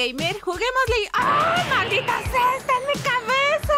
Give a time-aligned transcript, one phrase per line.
[0.00, 1.10] gamer, juguémosle.
[1.12, 2.56] ¡Ah, maldita sea!
[2.56, 3.74] ¡Está en mi cabeza!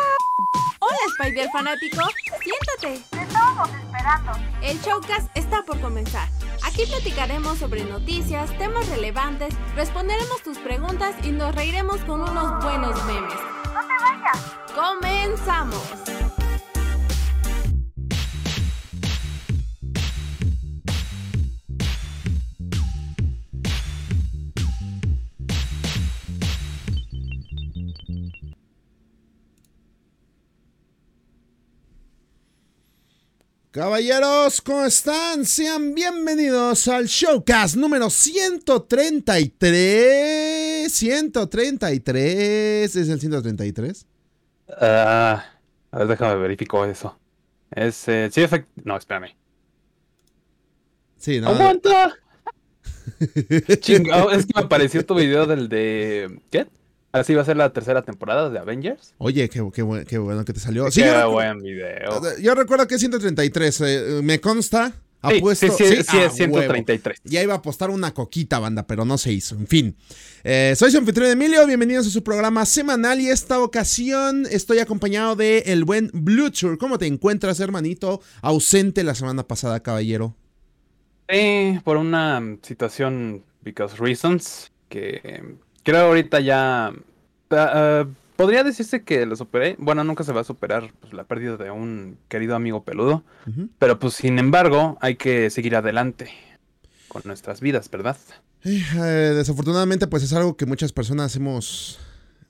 [0.79, 2.03] Hola, Spider fanático.
[2.42, 3.04] Siéntate.
[3.10, 4.32] Te estábamos esperando.
[4.62, 6.29] El showcast está por comenzar.
[6.64, 13.04] Aquí platicaremos sobre noticias, temas relevantes, responderemos tus preguntas y nos reiremos con unos buenos
[13.04, 13.34] memes.
[13.75, 14.39] ¡No te vayas!
[14.75, 16.22] ¡Comenzamos!
[33.73, 35.45] Caballeros, ¿cómo están?
[35.47, 40.93] Sean bienvenidos al Showcast número 133.
[40.93, 42.95] 133.
[42.95, 44.07] ¿Es el 133?
[44.79, 45.43] Ah,
[45.91, 47.19] a ver, déjame verifico eso.
[47.71, 48.69] Es, eh, sí, efect...
[48.85, 49.35] No, espérame.
[51.16, 51.49] Sí, no.
[51.49, 52.15] ¡Aguanta!
[53.80, 56.43] Chingado, es que me apareció tu video del de...
[56.51, 56.66] ¿Qué?
[57.13, 59.15] Así va a ser la tercera temporada de Avengers.
[59.18, 60.91] Oye, qué, qué buen- qué bueno que te salió.
[60.91, 62.23] Sí, Sí, yo, qué buen video.
[62.41, 63.80] yo recuerdo que es 133.
[63.82, 64.92] eh, me consta.
[65.28, 65.68] Sí, Apuesto.
[65.70, 67.18] sí, sí, sí, ah, es 133.
[67.20, 67.30] huevo.
[67.33, 69.55] Ya iba a apostar una coquita, banda, pero no se hizo.
[69.55, 69.94] En fin.
[70.42, 71.64] Eh, soy su anfitrión Emilio.
[71.66, 73.20] Bienvenidos a su programa semanal.
[73.20, 76.77] Y esta ocasión estoy acompañado de el buen Bluetooth.
[76.77, 78.20] ¿Cómo te encuentras, hermanito?
[78.40, 80.34] Ausente la semana pasada, caballero.
[81.30, 86.88] Sí, por una situación, because reasons, que eh, creo ahorita ya...
[86.88, 86.92] ah,
[87.50, 89.77] ah, Podría decirse que lo superé.
[89.78, 93.22] Bueno, nunca se va a superar pues, la pérdida de un querido amigo peludo.
[93.78, 96.30] Pero pues sin embargo, hay que seguir adelante
[97.08, 98.16] con nuestras vidas, ¿verdad?
[98.64, 102.00] Eh, eh, desafortunadamente, pues es algo que muchas personas hemos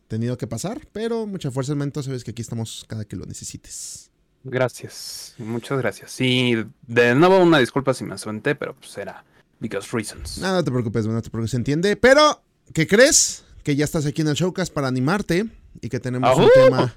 [0.09, 0.81] tenido que pasar.
[0.93, 2.03] Pero mucha fuerza, hermanito.
[2.03, 4.11] Sabes que aquí estamos cada que lo necesites.
[4.45, 6.21] Gracias, muchas gracias.
[6.21, 9.25] Y de nuevo una disculpa si me asuenté, pero pues era
[9.61, 10.39] because reasons.
[10.39, 11.97] No, no te preocupes, no te preocupes, se entiende.
[11.97, 12.43] Pero,
[12.75, 13.45] ¿qué crees?
[13.63, 15.47] Que ya estás aquí en el Showcast para animarte
[15.81, 16.97] y que tenemos un tema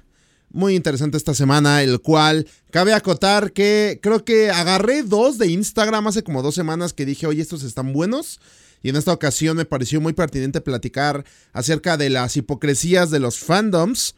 [0.50, 6.06] muy interesante esta semana, el cual cabe acotar que creo que agarré dos de Instagram
[6.06, 8.40] hace como dos semanas que dije, oye, estos están buenos.
[8.82, 13.38] Y en esta ocasión me pareció muy pertinente platicar acerca de las hipocresías de los
[13.38, 14.14] fandoms,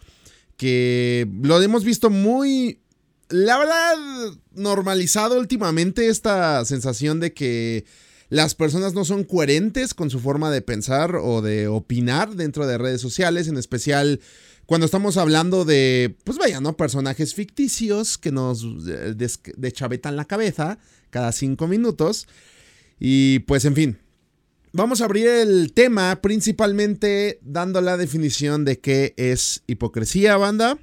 [0.56, 2.80] que lo hemos visto muy,
[3.28, 3.96] la verdad,
[4.52, 7.86] normalizado últimamente esta sensación de que
[8.28, 12.78] las personas no son coherentes con su forma de pensar o de opinar dentro de
[12.78, 14.20] redes sociales, en especial
[14.66, 16.76] cuando estamos hablando de, pues vaya, ¿no?
[16.76, 20.78] Personajes ficticios que nos eh, des- deschavetan la cabeza
[21.08, 22.26] cada cinco minutos.
[23.00, 23.98] Y pues, en fin.
[24.72, 30.78] Vamos a abrir el tema principalmente dando la definición de qué es hipocresía, banda.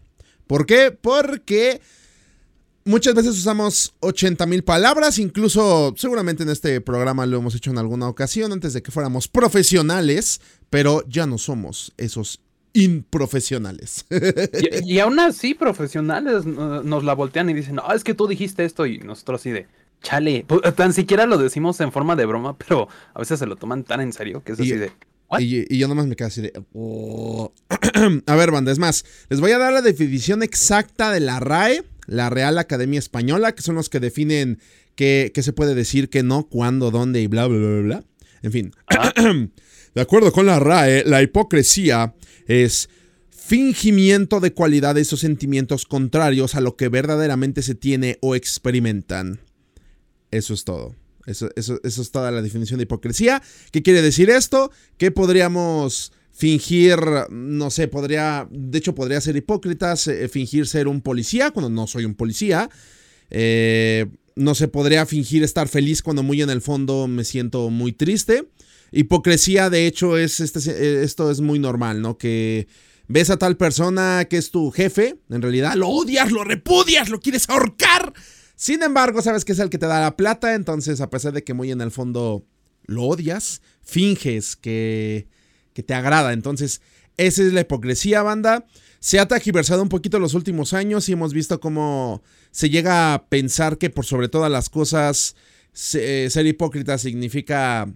[0.48, 0.90] ¿Por qué?
[1.00, 1.82] Porque
[2.86, 7.78] muchas veces usamos 80 mil palabras, incluso seguramente en este programa lo hemos hecho en
[7.78, 12.40] alguna ocasión antes de que fuéramos profesionales, pero ya no somos esos
[12.74, 14.06] improfesionales.
[14.12, 18.66] Y, y aún así, profesionales nos la voltean y dicen, ah, es que tú dijiste
[18.66, 19.68] esto y nosotros así de,
[20.02, 23.56] chale, pu- tan siquiera lo decimos en forma de broma, pero a veces se lo
[23.56, 24.92] toman tan en serio que es Y- así de.
[25.40, 26.54] Y, y yo nomás me quedo así de...
[26.74, 27.52] "Oh".
[28.28, 31.84] a ver, banda, es más, les voy a dar la definición exacta de la RAE,
[32.08, 34.60] la Real Academia Española, que son los que definen
[34.96, 38.04] qué, qué se puede decir, qué no, cuándo, dónde y bla, bla, bla, bla.
[38.42, 38.72] En fin.
[39.96, 42.14] de acuerdo con la RAE, la hipocresía
[42.48, 42.90] es
[43.30, 49.40] fingimiento de cualidades o sentimientos contrarios a lo que verdaderamente se tiene o experimentan.
[50.32, 50.96] Eso es todo.
[51.28, 53.42] Eso, eso- eso es toda la definición de hipocresía.
[53.72, 54.72] ¿Qué quiere decir esto?
[54.98, 61.00] Que podríamos fingir, no sé, podría, de hecho podría ser hipócritas, eh, fingir ser un
[61.00, 62.70] policía cuando no soy un policía.
[63.30, 67.94] Eh, no sé, podría fingir estar feliz cuando muy en el fondo me siento muy
[67.94, 68.50] triste.
[68.92, 72.18] Hipocresía, de hecho, es este, eh, esto es muy normal, ¿no?
[72.18, 72.68] Que
[73.08, 77.22] ves a tal persona que es tu jefe, en realidad lo odias, lo repudias, lo
[77.22, 78.14] quieres ahorcar.
[78.58, 81.46] Sin embargo, sabes que es el que te da la plata, entonces a pesar de
[81.46, 82.46] que muy en el fondo
[82.88, 85.28] lo odias, finges que,
[85.76, 86.34] que te agrada.
[86.34, 86.82] Entonces,
[87.18, 88.66] esa es la hipocresía, banda.
[89.00, 93.28] Se ha tajiversado un poquito los últimos años y hemos visto cómo se llega a
[93.28, 95.36] pensar que por sobre todas las cosas
[95.94, 97.94] eh, ser hipócrita significa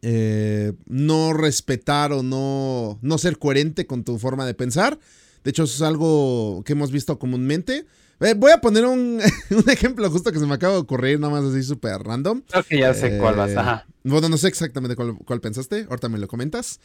[0.00, 4.98] eh, no respetar o no, no ser coherente con tu forma de pensar.
[5.42, 7.84] De hecho, eso es algo que hemos visto comúnmente.
[8.22, 9.20] Eh, voy a poner un,
[9.50, 12.42] un ejemplo justo que se me acaba de ocurrir, nada más así súper random.
[12.48, 13.86] Creo que ya sé cuál vas, Eh, ajá.
[14.04, 16.80] Bueno, no sé exactamente cuál, cuál pensaste, ahorita me lo comentas.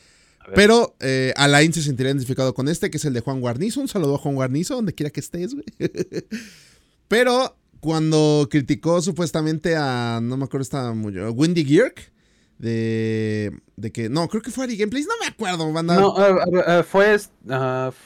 [0.55, 3.81] Pero eh, Alain se sentiría identificado con este, que es el de Juan Guarnizo.
[3.81, 5.65] Un saludo a Juan Guarnizo, donde quiera que estés, güey.
[7.09, 12.11] Pero cuando criticó supuestamente a, no me acuerdo, esta Wendy Gierk,
[12.57, 15.95] de, de que, no, creo que fue Ari Gameplays, no me acuerdo, banda.
[15.95, 17.17] No, eh, eh, fue,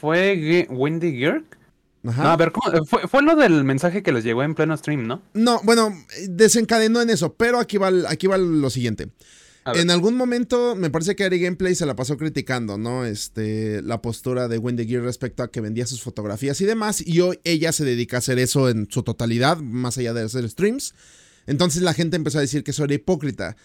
[0.00, 1.61] fue Wendy Geark.
[2.04, 2.22] Ajá.
[2.24, 2.76] No, a ver, ¿cómo?
[2.76, 5.22] Eh, Fue, fue lo del mensaje que les llegó en pleno stream, ¿no?
[5.34, 5.94] No, bueno,
[6.28, 9.08] desencadenó en eso, pero aquí va, aquí va lo siguiente.
[9.64, 13.04] En algún momento me parece que Ari Gameplay se la pasó criticando, ¿no?
[13.04, 17.00] Este, la postura de Wendy Gear respecto a que vendía sus fotografías y demás.
[17.06, 20.48] Y hoy ella se dedica a hacer eso en su totalidad, más allá de hacer
[20.50, 20.94] streams.
[21.46, 23.56] Entonces la gente empezó a decir que eso era hipócrita.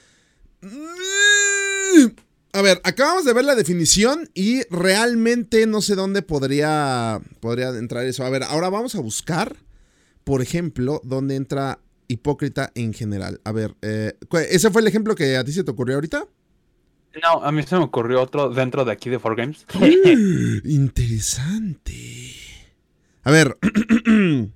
[2.57, 8.03] A ver, acabamos de ver la definición y realmente no sé dónde podría, podría entrar
[8.07, 8.23] eso.
[8.25, 9.55] A ver, ahora vamos a buscar,
[10.23, 11.77] por ejemplo, dónde entra
[12.07, 13.39] hipócrita en general.
[13.43, 16.25] A ver, eh, ¿cu- ¿ese fue el ejemplo que a ti se te ocurrió ahorita?
[17.21, 19.65] No, a mí se me ocurrió otro dentro de aquí de 4Games.
[20.63, 22.33] Interesante.
[23.23, 23.55] A ver.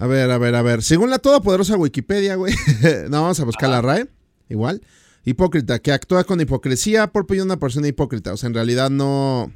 [0.00, 0.84] A ver, a ver, a ver.
[0.84, 2.54] Según la todopoderosa Wikipedia, güey.
[3.10, 4.06] no, vamos a buscar la RAE.
[4.48, 4.80] Igual.
[5.28, 8.32] Hipócrita, que actúa con hipocresía por pedir una persona hipócrita.
[8.32, 9.52] O sea, en realidad no.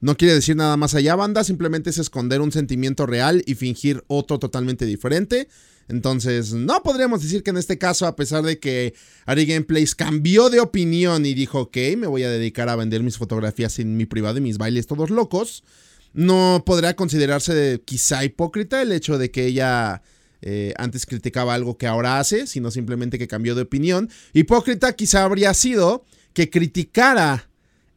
[0.00, 1.44] No quiere decir nada más allá, banda.
[1.44, 5.48] Simplemente es esconder un sentimiento real y fingir otro totalmente diferente.
[5.88, 8.92] Entonces, no podríamos decir que en este caso, a pesar de que
[9.24, 13.16] Ari Gameplays cambió de opinión y dijo, ok, me voy a dedicar a vender mis
[13.16, 15.64] fotografías en mi privado y mis bailes todos locos,
[16.12, 20.02] no podría considerarse quizá hipócrita el hecho de que ella
[20.42, 24.10] eh, antes criticaba algo que ahora hace, sino simplemente que cambió de opinión.
[24.32, 26.04] Hipócrita quizá habría sido
[26.34, 27.48] que criticara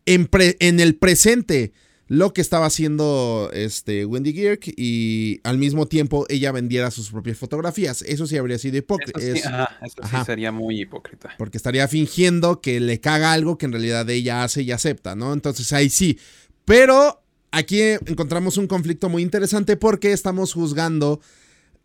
[0.05, 1.73] en, pre- en el presente
[2.07, 7.37] lo que estaba haciendo este Wendy Geark y al mismo tiempo ella vendiera sus propias
[7.39, 8.03] fotografías.
[8.03, 9.19] Eso sí habría sido Eso hipócrita.
[9.49, 11.33] ajá, eso sí sería muy hipócrita.
[11.39, 15.33] Porque estaría fingiendo que le caga algo que en realidad ella hace y acepta, ¿no?
[15.33, 16.19] Entonces ahí sí.
[16.63, 21.21] Pero aquí encontramos un conflicto muy interesante porque estamos juzgando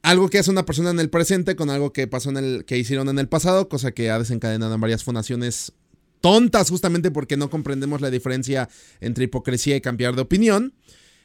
[0.02, 2.78] algo que hace una persona en el presente con algo que pasó en el que
[2.78, 5.72] hicieron en el pasado, cosa que ha desencadenado en varias fundaciones
[6.20, 8.68] tontas justamente porque no comprendemos la diferencia
[9.00, 10.74] entre hipocresía y cambiar de opinión.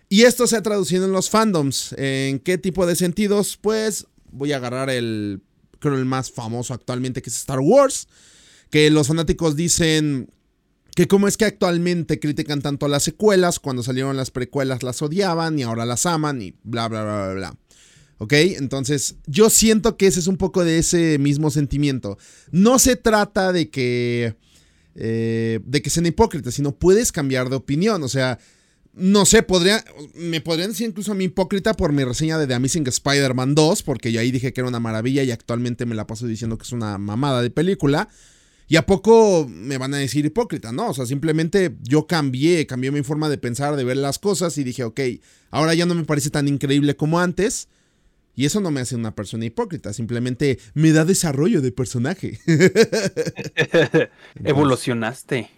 [0.08, 1.94] Y esto se ha traducido en los fandoms.
[1.98, 3.58] ¿En qué tipo de sentidos?
[3.60, 5.42] Pues voy a agarrar el
[5.80, 8.08] creo el más famoso actualmente que es Star Wars,
[8.70, 10.30] que los fanáticos dicen
[10.96, 15.60] que cómo es que actualmente critican tanto las secuelas, cuando salieron las precuelas las odiaban
[15.60, 17.58] y ahora las aman y bla bla bla bla bla.
[18.26, 18.34] ¿Ok?
[18.34, 22.18] Entonces, yo siento que ese es un poco de ese mismo sentimiento.
[22.52, 24.36] No se trata de que.
[24.96, 28.02] eh, de que sean hipócritas, sino puedes cambiar de opinión.
[28.02, 28.40] O sea,
[28.96, 29.86] no sé, podría.
[30.16, 33.84] Me podrían decir incluso a mí hipócrita por mi reseña de The Amazing Spider-Man 2,
[33.84, 36.64] porque yo ahí dije que era una maravilla y actualmente me la paso diciendo que
[36.64, 38.10] es una mamada de película.
[38.68, 40.72] ¿Y a poco me van a decir hipócrita?
[40.72, 44.58] No, o sea, simplemente yo cambié, cambié mi forma de pensar, de ver las cosas
[44.58, 45.00] y dije, ok,
[45.52, 47.68] ahora ya no me parece tan increíble como antes.
[48.36, 52.40] Y eso no me hace una persona hipócrita, simplemente me da desarrollo de personaje.
[54.44, 55.50] Evolucionaste.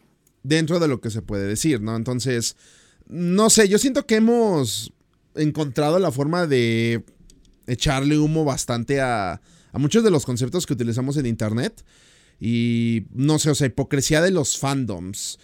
[0.44, 1.96] dentro de lo que se puede decir, ¿no?
[1.96, 2.56] Entonces,
[3.08, 4.94] no sé, yo siento que hemos
[5.36, 7.04] encontrado la forma de
[7.66, 9.42] echarle humo bastante a,
[9.72, 11.84] a muchos de los conceptos que utilizamos en Internet.
[12.40, 15.40] Y no sé, o sea, hipocresía de los fandoms.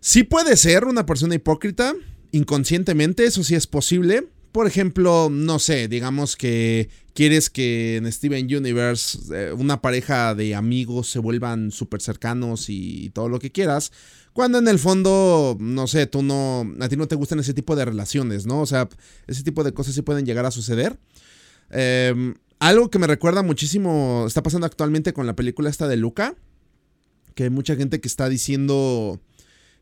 [0.00, 1.94] Sí puede ser una persona hipócrita,
[2.32, 4.28] inconscientemente, eso sí es posible.
[4.52, 10.54] Por ejemplo, no sé, digamos que quieres que en Steven Universe eh, una pareja de
[10.54, 13.92] amigos se vuelvan súper cercanos y todo lo que quieras,
[14.32, 17.74] cuando en el fondo, no sé, tú no, a ti no te gustan ese tipo
[17.76, 18.60] de relaciones, ¿no?
[18.60, 18.88] O sea,
[19.26, 20.98] ese tipo de cosas sí pueden llegar a suceder.
[21.70, 26.36] Eh, algo que me recuerda muchísimo está pasando actualmente con la película esta de Luca,
[27.34, 29.20] que hay mucha gente que está diciendo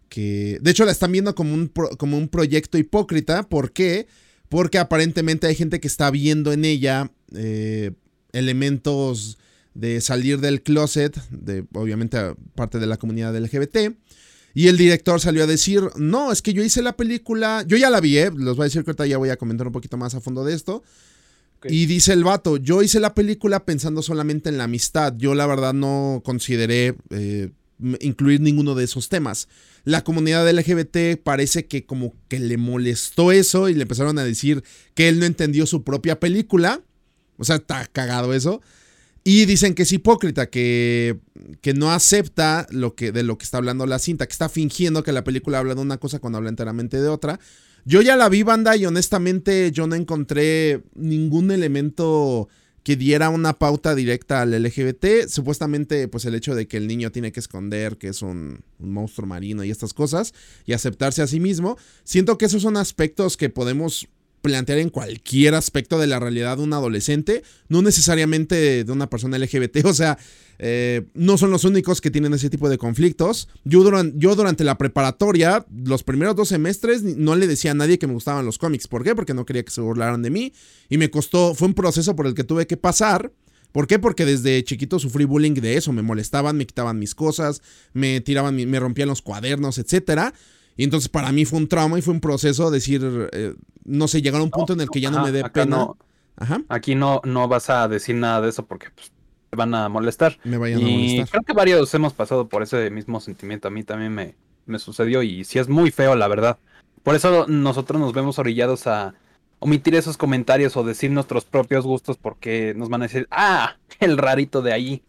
[0.09, 1.69] que, de hecho, la están viendo como un,
[1.99, 4.07] como un proyecto hipócrita, ¿por qué?
[4.07, 4.26] Porque
[4.79, 7.93] aparentemente hay gente que está viendo en ella eh,
[8.33, 9.39] elementos
[9.75, 12.19] de salir del closet, de obviamente
[12.55, 13.95] parte de la comunidad LGBT.
[14.55, 17.91] Y el director salió a decir, no, es que yo hice la película, yo ya
[17.91, 18.31] la vi, ¿eh?
[18.35, 20.45] los voy a decir que ahorita ya voy a comentar un poquito más a fondo
[20.45, 20.83] de esto.
[21.65, 25.47] Y dice el vato, yo hice la película pensando solamente en la amistad, yo la
[25.47, 27.51] verdad no consideré eh,
[28.01, 29.49] incluir ninguno de esos temas.
[29.85, 34.65] La comunidad LGBT parece que como que le molestó eso y le empezaron a decir
[34.95, 36.83] que él no entendió su propia película.
[37.39, 38.61] O sea, está cagado eso.
[39.23, 41.19] Y dicen que es hipócrita, que,
[41.61, 45.03] que no acepta lo que, de lo que está hablando la cinta, que está fingiendo
[45.03, 47.41] que la película habla de una cosa cuando habla enteramente de otra.
[47.85, 52.49] Yo ya la vi, banda, y honestamente yo no encontré ningún elemento
[52.87, 55.27] que diera una pauta directa al LGBT.
[55.27, 58.93] Supuestamente, pues el hecho de que el niño tiene que esconder que es un, un
[58.93, 60.33] monstruo marino y estas cosas,
[60.67, 61.77] y aceptarse a sí mismo.
[62.05, 64.07] Siento que esos son aspectos que podemos
[64.47, 69.37] plantear en cualquier aspecto de la realidad de un adolescente, no necesariamente de una persona
[69.39, 70.19] LGBT, o sea,
[70.61, 73.49] eh, no son los únicos que tienen ese tipo de conflictos.
[73.65, 73.83] Yo,
[74.15, 78.13] yo durante la preparatoria, los primeros dos semestres, no le decía a nadie que me
[78.13, 78.87] gustaban los cómics.
[78.87, 79.17] ¿Por qué?
[79.17, 80.53] Porque no quería que se burlaran de mí.
[80.89, 83.33] Y me costó, fue un proceso por el que tuve que pasar.
[83.73, 83.99] ¿Por qué?
[83.99, 85.93] Porque desde chiquito sufrí bullying de eso.
[85.93, 87.63] Me molestaban, me quitaban mis cosas,
[87.95, 90.33] me tiraban, me rompían los cuadernos, etcétera.
[90.77, 93.55] Y entonces para mí fue un trauma y fue un proceso decir, eh,
[93.85, 95.89] no sé, llegar a un punto en el que ya no me dé pena.
[96.37, 96.61] Ajá.
[96.69, 99.11] Aquí no, no vas a decir nada de eso porque pues,
[99.49, 100.39] te van a molestar.
[100.45, 101.29] Me vayan a molestar.
[101.31, 103.69] Creo que varios hemos pasado por ese mismo sentimiento.
[103.69, 104.35] A mí también me,
[104.67, 106.59] me sucedió y sí es muy feo, la verdad.
[107.03, 109.15] Por eso nosotros nos vemos orillados a
[109.61, 114.19] omitir esos comentarios o decir nuestros propios gustos porque nos van a decir, ah, el
[114.19, 115.03] rarito de ahí.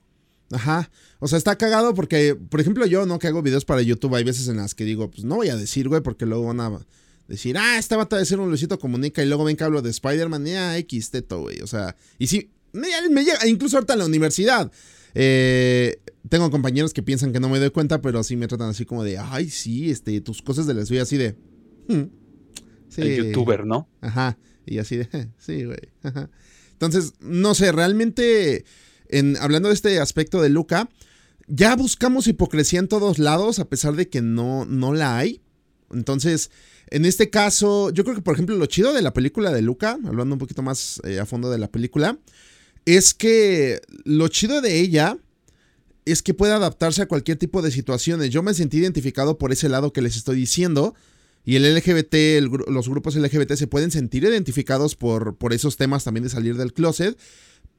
[0.54, 0.90] Ajá.
[1.20, 3.20] O sea, está cagado porque, por ejemplo, yo, ¿no?
[3.20, 5.56] Que hago videos para YouTube, hay veces en las que digo, pues no voy a
[5.56, 6.80] decir, güey, porque luego van a
[7.28, 9.90] decir, ah, esta bata de ser un Luisito Comunica y luego ven que hablo de
[9.90, 11.62] Spider-Man, ya, X, teto, güey.
[11.62, 14.72] O sea, y sí, me, me llega, incluso ahorita en la universidad.
[15.16, 18.86] Eh, tengo compañeros que piensan que no me doy cuenta, pero sí me tratan así
[18.86, 21.36] como de, ay, sí, este, tus cosas de las soy así de.
[21.88, 22.04] Hmm,
[22.90, 23.02] sí.
[23.02, 23.90] El youtuber, ¿no?
[24.02, 24.38] Ajá.
[24.66, 25.08] Y así de,
[25.40, 25.80] sí, güey.
[26.74, 28.66] Entonces, no sé, realmente
[29.40, 30.90] hablando de este aspecto de Luca,
[31.48, 35.42] ya buscamos hipocresía en todos lados, a pesar de que no, no la hay.
[35.92, 36.52] Entonces,
[36.90, 39.98] en este caso, yo creo que, por ejemplo, lo chido de la película de Luca,
[40.06, 42.18] hablando un poquito más eh, a fondo de la película,
[42.86, 45.18] es que lo chido de ella
[46.06, 48.30] es que puede adaptarse a cualquier tipo de situaciones.
[48.30, 50.96] Yo me sentí identificado por ese lado que les estoy diciendo.
[51.44, 56.26] Y el LGBT, los grupos LGBT se pueden sentir identificados por, por esos temas también
[56.26, 57.18] de salir del closet.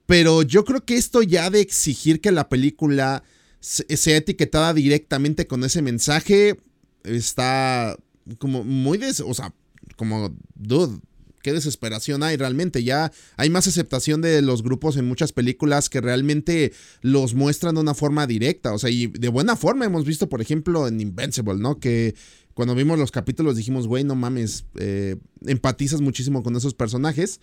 [0.07, 3.25] Pero yo creo que esto ya de exigir que la película
[3.61, 6.59] sea etiquetada directamente con ese mensaje
[7.05, 7.97] está
[8.39, 9.55] como muy des, o sea,
[9.97, 11.01] como dude,
[11.43, 12.85] qué desesperación hay realmente.
[12.85, 17.81] Ya hay más aceptación de los grupos en muchas películas que realmente los muestran de
[17.81, 18.73] una forma directa.
[18.75, 21.79] O sea, y de buena forma hemos visto, por ejemplo, en Invincible, ¿no?
[21.79, 22.15] Que
[22.55, 27.41] cuando vimos los capítulos dijimos, güey, no mames, eh, empatizas muchísimo con esos personajes.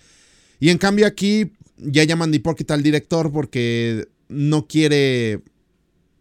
[0.59, 5.41] Y en cambio aquí ya llaman de hipócrita al director porque no quiere,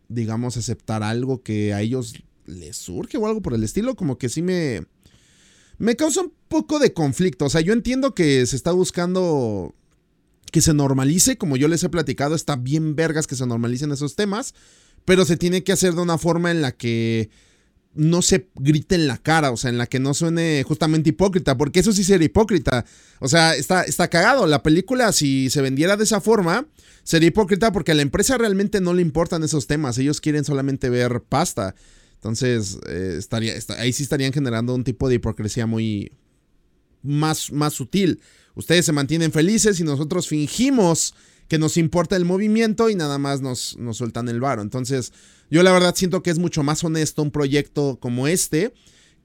[0.08, 3.94] digamos, aceptar algo que a ellos les surge o algo por el estilo.
[3.94, 4.86] Como que sí me...
[5.76, 7.46] Me causa un poco de conflicto.
[7.46, 9.74] O sea, yo entiendo que se está buscando
[10.52, 14.14] que se normalice, como yo les he platicado, está bien vergas que se normalicen esos
[14.14, 14.54] temas,
[15.04, 17.28] pero se tiene que hacer de una forma en la que
[17.94, 21.56] no se grite en la cara, o sea, en la que no suene justamente hipócrita,
[21.56, 22.84] porque eso sí sería hipócrita.
[23.20, 24.46] O sea, está, está cagado.
[24.46, 26.66] La película, si se vendiera de esa forma,
[27.04, 29.98] sería hipócrita porque a la empresa realmente no le importan esos temas.
[29.98, 31.74] Ellos quieren solamente ver pasta.
[32.14, 36.12] Entonces, eh, estaría, ahí sí estarían generando un tipo de hipocresía muy
[37.02, 38.20] más, más sutil.
[38.54, 41.14] Ustedes se mantienen felices y nosotros fingimos
[41.48, 44.62] que nos importa el movimiento y nada más nos, nos sueltan el varo.
[44.62, 45.12] Entonces,
[45.50, 48.72] yo la verdad siento que es mucho más honesto un proyecto como este,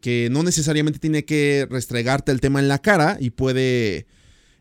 [0.01, 4.07] que no necesariamente tiene que restregarte el tema en la cara y puede...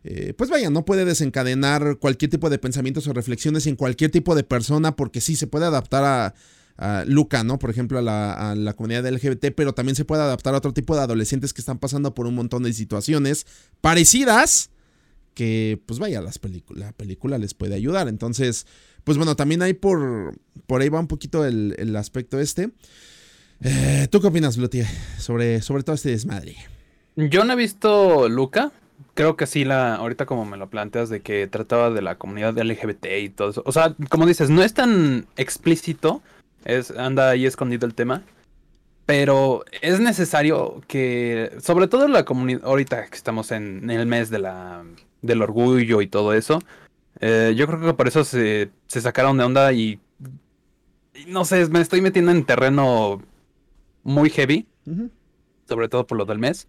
[0.05, 4.35] Eh, pues vaya, no puede desencadenar cualquier tipo de pensamientos o reflexiones en cualquier tipo
[4.37, 6.35] de persona, porque sí se puede adaptar a,
[7.07, 7.59] Luca, ¿no?
[7.59, 10.73] Por ejemplo, a la, a la, comunidad LGBT, pero también se puede adaptar a otro
[10.73, 13.47] tipo de adolescentes que están pasando por un montón de situaciones
[13.81, 14.71] parecidas
[15.39, 16.41] que, pues vaya, las
[16.75, 18.09] la película les puede ayudar.
[18.09, 18.67] Entonces,
[19.05, 22.71] pues bueno, también hay por, por ahí va un poquito el, aspecto este.
[23.61, 24.83] Eh, ¿Tú qué opinas, Luti,
[25.17, 26.57] sobre, sobre todo este desmadre?
[27.15, 28.73] Yo no he visto Luca.
[29.15, 32.59] Creo que sí, la, ahorita como me lo planteas, de que trataba de la comunidad
[32.59, 33.63] LGBT y todo eso.
[33.65, 36.21] O sea, como dices, no es tan explícito.
[36.65, 38.25] Es, anda ahí escondido el tema.
[39.07, 44.41] Pero es necesario que, sobre todo la comunidad, ahorita que estamos en el mes de
[44.41, 44.83] la
[45.23, 46.61] del orgullo y todo eso.
[47.21, 50.01] Eh, yo creo que por eso se, se sacaron de onda y,
[51.27, 53.21] no sé, me estoy metiendo en terreno
[54.05, 54.67] muy heavy,
[55.69, 56.69] sobre todo por lo del mes.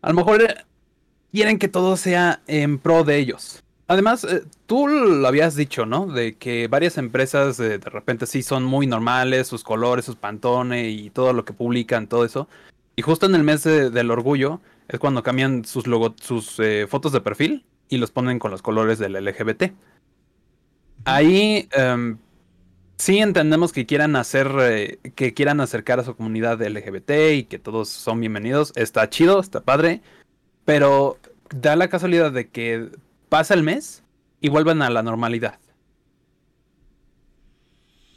[0.00, 0.54] A lo mejor eh,
[1.32, 3.62] quieren que todo sea en pro de ellos.
[3.86, 6.06] Además, eh, tú lo habías dicho, ¿no?
[6.06, 11.10] De que varias empresas de repente sí son muy normales, sus colores, sus pantones y
[11.10, 12.48] todo lo que publican, todo eso.
[12.96, 15.84] Y justo en el mes del orgullo es cuando cambian sus,
[16.20, 17.64] sus fotos de perfil
[17.94, 19.72] y los ponen con los colores del LGBT.
[21.04, 22.18] Ahí em,
[22.96, 27.58] sí entendemos que quieran hacer, eh, que quieran acercar a su comunidad LGBT y que
[27.58, 28.72] todos son bienvenidos.
[28.76, 30.00] Está chido, está padre,
[30.64, 31.18] pero
[31.54, 32.90] da la casualidad de que
[33.28, 34.02] pasa el mes
[34.40, 35.58] y vuelven a la normalidad.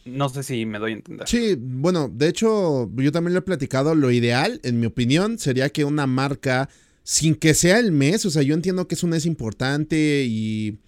[0.06, 1.28] No sé si me doy a entender.
[1.28, 3.94] Sí, bueno, de hecho, yo también lo he platicado.
[3.94, 6.70] Lo ideal, en mi opinión, sería que una marca
[7.08, 8.26] sin que sea el mes.
[8.26, 10.80] O sea, yo entiendo que es un mes importante y,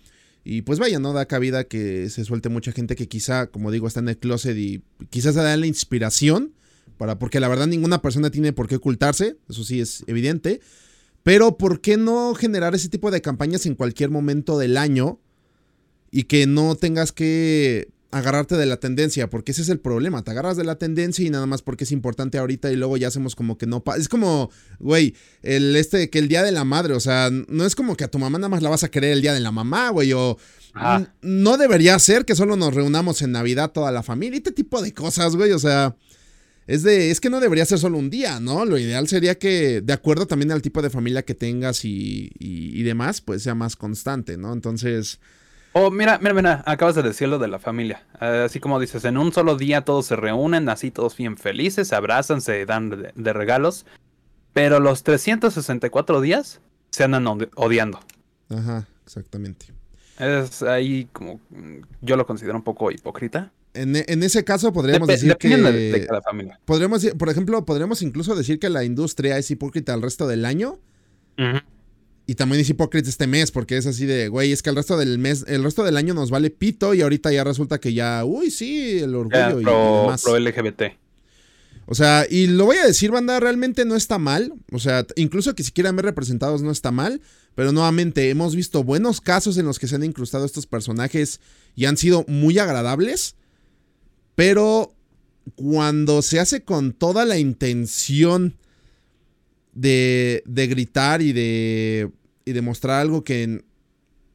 [0.43, 3.87] y pues vaya, no da cabida que se suelte mucha gente que quizá, como digo,
[3.87, 6.53] está en el closet y quizás se da la inspiración
[6.97, 10.59] para, porque la verdad ninguna persona tiene por qué ocultarse, eso sí es evidente.
[11.23, 15.21] Pero ¿por qué no generar ese tipo de campañas en cualquier momento del año
[16.11, 19.29] y que no tengas que agarrarte de la tendencia?
[19.29, 21.91] Porque ese es el problema, te agarras de la tendencia y nada más porque es
[21.91, 23.83] importante ahorita y luego ya hacemos como que no...
[23.97, 24.49] Es como,
[24.79, 28.03] güey, el este, que el Día de la Madre, o sea, no es como que
[28.03, 30.13] a tu mamá nada más la vas a querer el Día de la Mamá, güey,
[30.13, 30.37] o...
[30.75, 31.03] Ah.
[31.21, 34.93] No debería ser que solo nos reunamos en Navidad toda la familia, este tipo de
[34.93, 35.95] cosas, güey, o sea
[36.69, 38.63] es de, es que no debería ser solo un día, ¿no?
[38.63, 42.83] Lo ideal sería que, de acuerdo también al tipo de familia que tengas y, y,
[42.83, 44.53] demás, pues sea más constante, ¿no?
[44.53, 45.19] Entonces...
[45.81, 48.03] Oh, mira, mira, mira, acabas de decirlo de la familia.
[48.19, 51.87] Uh, así como dices, en un solo día todos se reúnen, así todos bien felices,
[51.87, 53.85] se abrazan, se dan de, de regalos.
[54.51, 56.59] Pero los 364 días
[56.89, 58.01] se andan odiando.
[58.49, 59.67] Ajá, exactamente.
[60.19, 61.39] Es ahí como
[62.01, 63.53] yo lo considero un poco hipócrita.
[63.73, 66.59] En, en, ese caso podríamos Dep decir que de cada familia.
[66.65, 70.79] podríamos por ejemplo podríamos incluso decir que la industria es hipócrita el resto del año
[71.37, 71.63] uh -huh.
[72.29, 74.97] Y también es hipócrita este mes porque es así de güey es que el resto
[74.97, 78.23] del mes el resto del año nos vale pito y ahorita ya resulta que ya
[78.23, 80.83] uy sí el orgullo pro, y demás pro LGBT
[81.91, 84.53] o sea, y lo voy a decir, banda, realmente no está mal.
[84.71, 87.19] O sea, incluso que si quieran ver representados no está mal.
[87.55, 91.41] Pero nuevamente, hemos visto buenos casos en los que se han incrustado estos personajes
[91.75, 93.37] y han sido muy agradables.
[94.35, 94.93] Pero
[95.55, 98.55] cuando se hace con toda la intención
[99.73, 102.11] de, de gritar y de,
[102.49, 103.63] y de mostrar algo que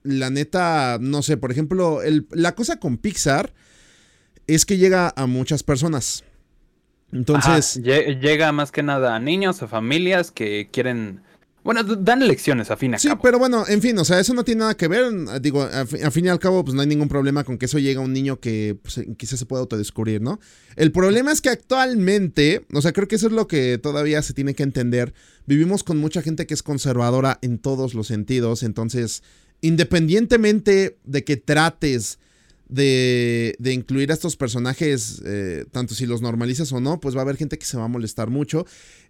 [0.04, 3.52] la neta, no sé, por ejemplo, el, la cosa con Pixar
[4.46, 6.22] es que llega a muchas personas.
[7.12, 7.80] Entonces.
[7.82, 11.22] Ajá, llega más que nada a niños, a familias que quieren.
[11.64, 13.22] Bueno, dan elecciones a fin y al sí, cabo.
[13.22, 15.10] pero bueno, en fin, o sea, eso no tiene nada que ver.
[15.40, 17.78] Digo, a, a, fin y al cabo, pues no hay ningún problema con que eso
[17.78, 20.38] llegue a un niño que pues, quizás se pueda autodescubrir, ¿no?
[20.76, 24.34] El problema es que actualmente, o sea, creo que eso es lo que todavía se
[24.34, 25.14] tiene que entender.
[25.46, 28.62] Vivimos con mucha gente que es conservadora en todos los sentidos.
[28.62, 29.22] Entonces,
[29.62, 32.18] independientemente de que trates
[32.68, 37.20] de, de, incluir a estos personajes, eh, tanto si los normalizas o no, pues va
[37.20, 38.66] a haber gente que se va a molestar mucho.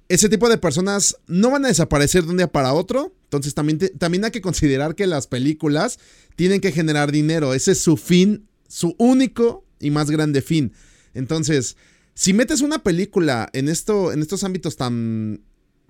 [0.09, 3.15] Ese tipo de personas no van a desaparecer de un día para otro.
[3.25, 5.99] Entonces también, también hay que considerar que las películas
[6.37, 7.55] tienen que generar dinero.
[7.55, 10.73] Ese es su fin, su único y más grande fin.
[11.15, 11.77] Entonces,
[12.15, 15.43] si metes una película en, esto, en estos ámbitos tan...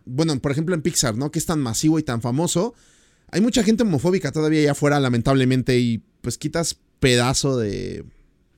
[0.07, 1.31] Bueno, por ejemplo en Pixar, ¿no?
[1.31, 2.75] Que es tan masivo y tan famoso.
[3.31, 8.05] Hay mucha gente homofóbica todavía allá afuera, lamentablemente, y pues quitas pedazo de.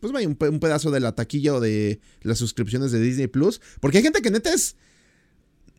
[0.01, 3.61] Pues vaya, un, pedazo de la taquilla o de las suscripciones de Disney Plus.
[3.81, 4.77] Porque hay gente que neta es.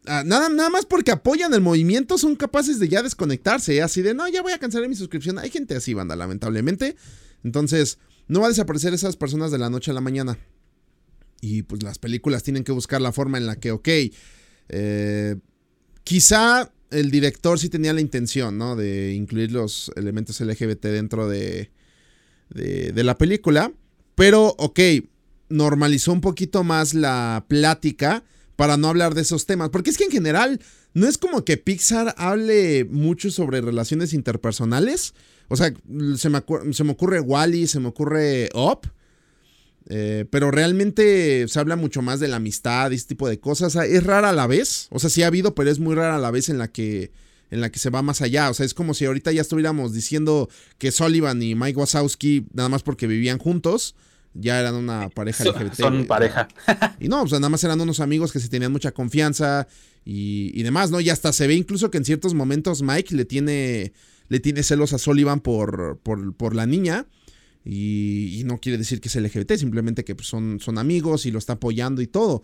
[0.08, 3.76] Uh, nada, nada más porque apoyan el movimiento son capaces de ya desconectarse.
[3.76, 3.82] ¿eh?
[3.82, 5.38] Así de, no, ya voy a cancelar mi suscripción.
[5.38, 6.96] Hay gente así, banda, lamentablemente.
[7.44, 10.38] Entonces, no va a desaparecer esas personas de la noche a la mañana.
[11.42, 13.88] Y pues las películas tienen que buscar la forma en la que, ok,
[14.70, 15.36] eh,
[16.04, 18.76] quizá el director sí tenía la intención, ¿no?
[18.76, 21.70] De incluir los elementos LGBT dentro de,
[22.50, 23.74] de, de, la película.
[24.16, 24.80] Pero, ok,
[25.50, 28.24] normalizó un poquito más la plática
[28.58, 29.70] para no hablar de esos temas.
[29.70, 30.60] Porque es que en general
[30.94, 35.14] no es como que Pixar hable mucho sobre relaciones interpersonales.
[35.48, 35.74] O sea,
[36.18, 38.90] se me, se me ocurre Wally, se me ocurre Up.
[39.90, 43.76] Eh, pero realmente se habla mucho más de la amistad y este tipo de cosas.
[43.76, 44.88] Es rara a la vez.
[44.92, 47.12] O sea, sí ha habido, pero es muy rara a la vez en la que
[47.50, 48.50] en la que se va más allá.
[48.50, 52.68] O sea, es como si ahorita ya estuviéramos diciendo que Sullivan y Mike Wazowski, nada
[52.68, 53.96] más porque vivían juntos,
[54.40, 55.74] ya eran una pareja son, LGBT.
[55.76, 56.48] Son pareja.
[57.00, 59.68] y no, o sea, nada más eran unos amigos que se tenían mucha confianza
[60.06, 61.00] y, y, demás, ¿no?
[61.00, 63.94] Y hasta se ve incluso que en ciertos momentos Mike le tiene,
[64.30, 67.08] le tiene celos a Sullivan por, por, por la niña.
[67.66, 71.32] Y, y, no quiere decir que es LGBT, simplemente que pues, son, son amigos y
[71.32, 72.42] lo está apoyando y todo.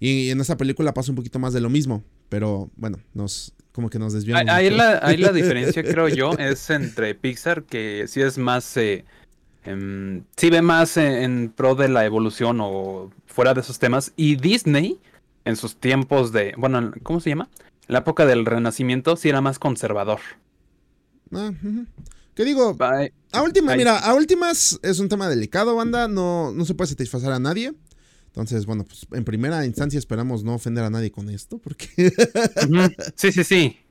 [0.00, 2.04] Y en esta película pasa un poquito más de lo mismo.
[2.28, 4.52] Pero bueno, nos, como que nos desviamos.
[4.52, 8.76] Ahí la, ahí la diferencia, creo yo, es entre Pixar, que sí es más.
[8.76, 9.04] Eh,
[9.64, 14.12] eh, sí ve más en, en, pro de la evolución o fuera de esos temas.
[14.16, 15.00] Y Disney,
[15.44, 16.54] en sus tiempos de.
[16.56, 17.48] Bueno, ¿cómo se llama?
[17.86, 20.20] La época del Renacimiento, sí era más conservador.
[21.32, 21.86] Ah, uh -huh.
[22.34, 23.12] Que digo, Bye.
[23.32, 26.08] a últimas, mira, a últimas es un tema delicado, banda.
[26.08, 27.72] No, no se puede satisfacer a nadie.
[28.26, 32.12] Entonces, bueno, pues en primera instancia esperamos no ofender a nadie con esto, porque...
[33.14, 33.78] sí, sí, sí.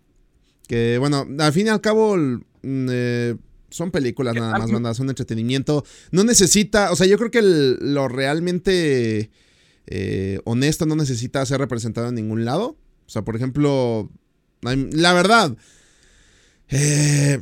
[0.67, 2.15] Que bueno, al fin y al cabo
[2.63, 3.35] eh,
[3.73, 5.83] son películas nada más, banda, son entretenimiento.
[6.11, 9.31] No necesita, o sea, yo creo que el, lo realmente
[9.87, 12.77] eh, honesto no necesita ser representado en ningún lado.
[13.05, 14.09] O sea, por ejemplo,
[14.61, 15.57] La verdad.
[16.69, 17.41] eh,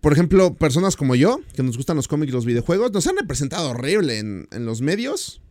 [0.00, 3.16] por ejemplo, personas como yo, que nos gustan los cómics y los videojuegos, nos han
[3.16, 5.42] representado horrible en, en los medios.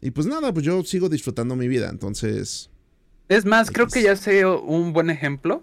[0.00, 1.88] Y pues nada, pues yo sigo disfrutando mi vida.
[1.90, 2.70] Entonces.
[3.28, 5.62] Es más, creo que ya sé un buen ejemplo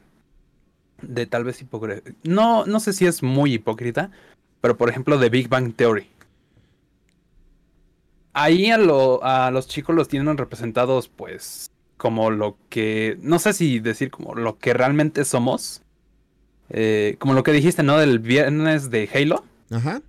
[1.02, 2.10] de tal vez hipócrita.
[2.24, 4.12] No, no sé si es muy hipócrita,
[4.62, 6.10] pero por ejemplo de Big Bang Theory.
[8.34, 13.54] Ahí a, lo- a los chicos los tienen representados pues como lo que, no sé
[13.54, 15.82] si decir como lo que realmente somos.
[16.70, 17.98] Eh, como lo que dijiste, ¿no?
[17.98, 19.44] Del viernes de Halo.
[19.72, 20.02] Ajá.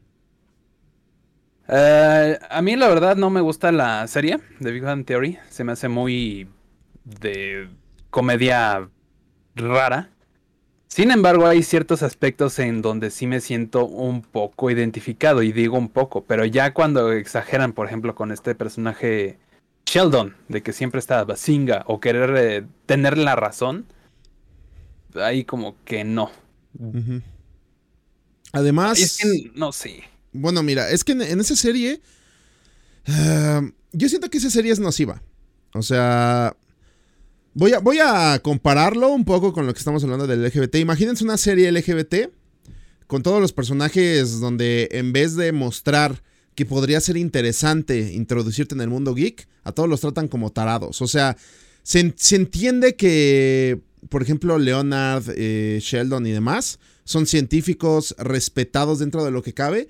[1.69, 5.39] Eh, a mí la verdad no me gusta la serie de Big Bang Theory.
[5.51, 6.49] Se me hace muy
[7.05, 7.69] de
[8.11, 8.89] comedia
[9.55, 10.11] rara.
[10.89, 15.77] Sin embargo, hay ciertos aspectos en donde sí me siento un poco identificado y digo
[15.77, 19.39] un poco, pero ya cuando exageran, por ejemplo, con este personaje
[19.87, 23.87] Sheldon, de que siempre está basinga o querer eh, tener la razón,
[25.15, 26.31] ahí como que no.
[28.53, 28.99] Además.
[28.99, 30.05] Es que no sé.
[30.33, 32.01] Bueno, mira, es que en, en esa serie.
[33.07, 35.23] eh, yo siento que esa serie es nociva.
[35.75, 36.57] O sea.
[37.59, 40.77] Voy a, compararlo un poco con lo que estamos hablando del LGBT.
[40.77, 42.31] Imagínense una serie LGBT
[43.09, 46.23] con todos los personajes donde en vez de mostrar
[46.55, 51.03] que podría ser interesante introducirte en el mundo geek, a todos los tratan como tarados.
[51.03, 51.37] O sea,
[51.83, 59.33] se entiende que, por ejemplo, Leonard, eh, Sheldon y demás son científicos respetados dentro de
[59.33, 59.89] lo que cabe,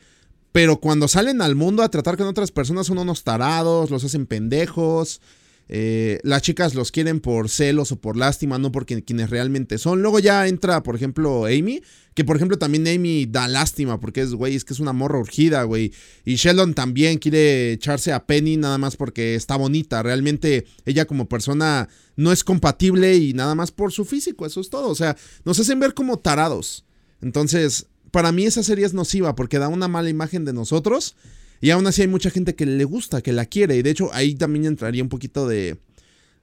[0.52, 4.24] pero cuando salen al mundo a tratar con otras personas son unos tarados, los hacen
[4.24, 5.20] pendejos.
[5.68, 9.76] Eh, las chicas los quieren por celos o por lástima, no por quien- quienes realmente
[9.78, 10.00] son.
[10.02, 11.82] Luego ya entra, por ejemplo, Amy,
[12.14, 15.18] que por ejemplo también Amy da lástima porque es, güey, es que es una morra
[15.18, 15.92] urgida, güey.
[16.24, 20.02] Y Sheldon también quiere echarse a Penny nada más porque está bonita.
[20.02, 24.70] Realmente ella como persona no es compatible y nada más por su físico, eso es
[24.70, 24.88] todo.
[24.88, 26.84] O sea, nos hacen ver como tarados.
[27.20, 31.14] Entonces, para mí esa serie es nociva porque da una mala imagen de nosotros
[31.60, 33.76] y aún así hay mucha gente que le gusta, que la quiere.
[33.76, 35.78] Y de hecho ahí también entraría un poquito de,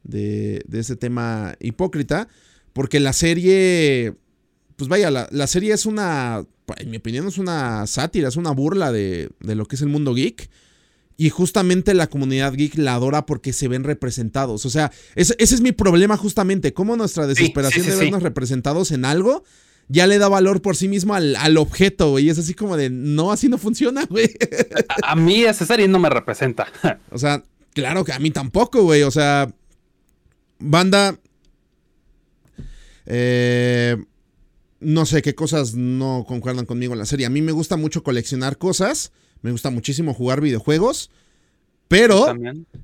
[0.03, 2.27] de, de ese tema hipócrita
[2.75, 4.15] porque la serie,
[4.75, 8.51] pues vaya, la, la serie es una, en mi opinión es una sátira, es una
[8.51, 10.49] burla de, de lo que es el mundo geek.
[11.15, 14.65] Y justamente la comunidad geek la adora porque se ven representados.
[14.65, 16.73] O sea, ese, ese es mi problema justamente.
[16.73, 18.03] Cómo nuestra desesperación sí, de sí.
[18.03, 19.45] vernos representados en algo
[19.87, 22.29] ya le da valor por sí mismo al, al objeto, güey.
[22.29, 24.29] Es así como de, no, así no funciona, güey.
[25.03, 26.67] A, a mí esa serie no me representa.
[27.11, 27.43] O sea,
[27.73, 29.03] claro que a mí tampoco, güey.
[29.03, 29.51] O sea,
[30.59, 31.17] banda...
[33.05, 33.97] eh,
[34.79, 37.25] no sé qué cosas no concuerdan conmigo en la serie.
[37.25, 39.11] A mí me gusta mucho coleccionar cosas.
[39.41, 41.09] Me gusta muchísimo jugar videojuegos.
[41.87, 42.33] Pero,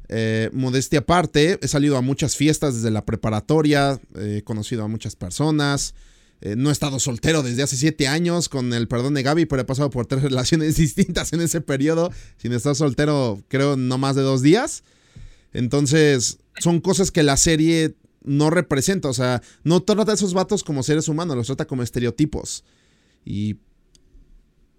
[0.10, 4.00] eh, modestia aparte, he salido a muchas fiestas desde la preparatoria.
[4.16, 5.96] eh, He conocido a muchas personas.
[6.42, 9.62] Eh, no he estado soltero desde hace siete años, con el perdón de Gaby, pero
[9.62, 12.12] he pasado por tres relaciones distintas en ese periodo.
[12.38, 14.84] Sin estar soltero, creo, no más de dos días.
[15.54, 19.08] Entonces, son cosas que la serie no representa.
[19.08, 22.64] O sea, no trata a esos vatos como seres humanos, los trata como estereotipos.
[23.24, 23.58] Y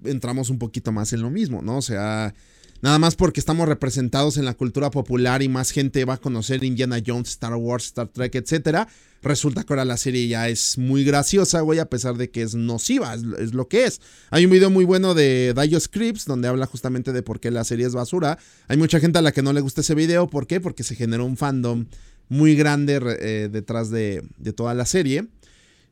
[0.04, 1.76] entramos un poquito más en lo mismo, ¿no?
[1.76, 2.34] O sea,
[2.82, 6.62] nada más porque estamos representados en la cultura popular y más gente va a conocer
[6.62, 8.86] Indiana Jones, Star Wars, Star Trek, etcétera.
[9.22, 12.56] Resulta que ahora la serie ya es muy graciosa, güey, a pesar de que es
[12.56, 14.00] nociva, es, es lo que es.
[14.30, 17.64] Hay un video muy bueno de Dio Scripts donde habla justamente de por qué la
[17.64, 18.38] serie es basura.
[18.66, 20.60] Hay mucha gente a la que no le gusta ese video, ¿por qué?
[20.60, 21.86] Porque se generó un fandom
[22.28, 25.28] muy grande eh, detrás de, de toda la serie.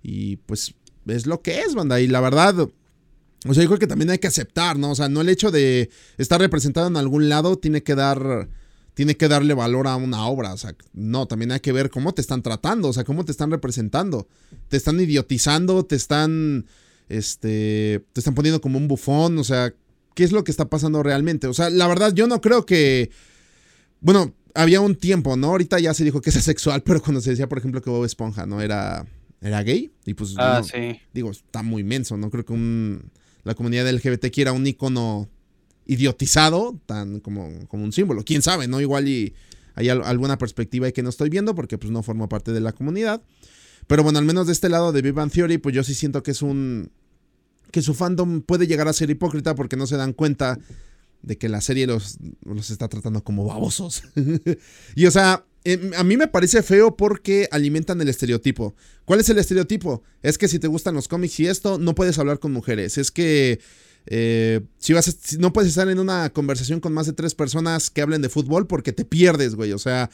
[0.02, 0.74] Y pues
[1.06, 2.00] es lo que es, banda.
[2.00, 2.68] Y la verdad,
[3.46, 4.90] o sea, yo creo que también hay que aceptar, ¿no?
[4.90, 8.48] O sea, no el hecho de estar representado en algún lado tiene que dar.
[8.92, 10.52] Tiene que darle valor a una obra.
[10.52, 12.88] O sea, no, también hay que ver cómo te están tratando.
[12.88, 14.28] O sea, cómo te están representando.
[14.68, 16.66] Te están idiotizando, te están.
[17.08, 18.04] Este.
[18.12, 19.38] Te están poniendo como un bufón.
[19.38, 19.72] O sea,
[20.14, 21.46] ¿qué es lo que está pasando realmente?
[21.46, 23.10] O sea, la verdad, yo no creo que.
[24.00, 25.46] Bueno, había un tiempo, ¿no?
[25.48, 28.04] Ahorita ya se dijo que es asexual, pero cuando se decía, por ejemplo, que Bob
[28.04, 28.60] Esponja, ¿no?
[28.60, 29.06] Era.
[29.40, 29.90] Era gay.
[30.04, 30.34] Y pues.
[30.36, 31.00] Ah, no, sí.
[31.14, 32.18] digo, está muy inmenso.
[32.18, 33.10] No creo que un,
[33.44, 35.28] la comunidad LGBT quiera un icono
[35.86, 38.24] idiotizado tan como, como un símbolo.
[38.24, 38.80] Quién sabe, ¿no?
[38.80, 39.34] Igual y
[39.74, 42.60] hay al- alguna perspectiva ahí que no estoy viendo porque pues no formo parte de
[42.60, 43.22] la comunidad.
[43.86, 46.22] Pero bueno, al menos de este lado de Big Bang Theory, pues yo sí siento
[46.22, 46.90] que es un...
[47.72, 50.58] que su fandom puede llegar a ser hipócrita porque no se dan cuenta
[51.22, 54.02] de que la serie los, los está tratando como babosos.
[54.94, 58.74] y o sea, eh, a mí me parece feo porque alimentan el estereotipo.
[59.04, 60.02] ¿Cuál es el estereotipo?
[60.22, 62.96] Es que si te gustan los cómics y esto, no puedes hablar con mujeres.
[62.98, 63.60] Es que
[64.06, 67.90] eh, si vas a- no puedes estar en una conversación con más de tres personas
[67.90, 69.72] que hablen de fútbol porque te pierdes, güey.
[69.72, 70.10] O sea,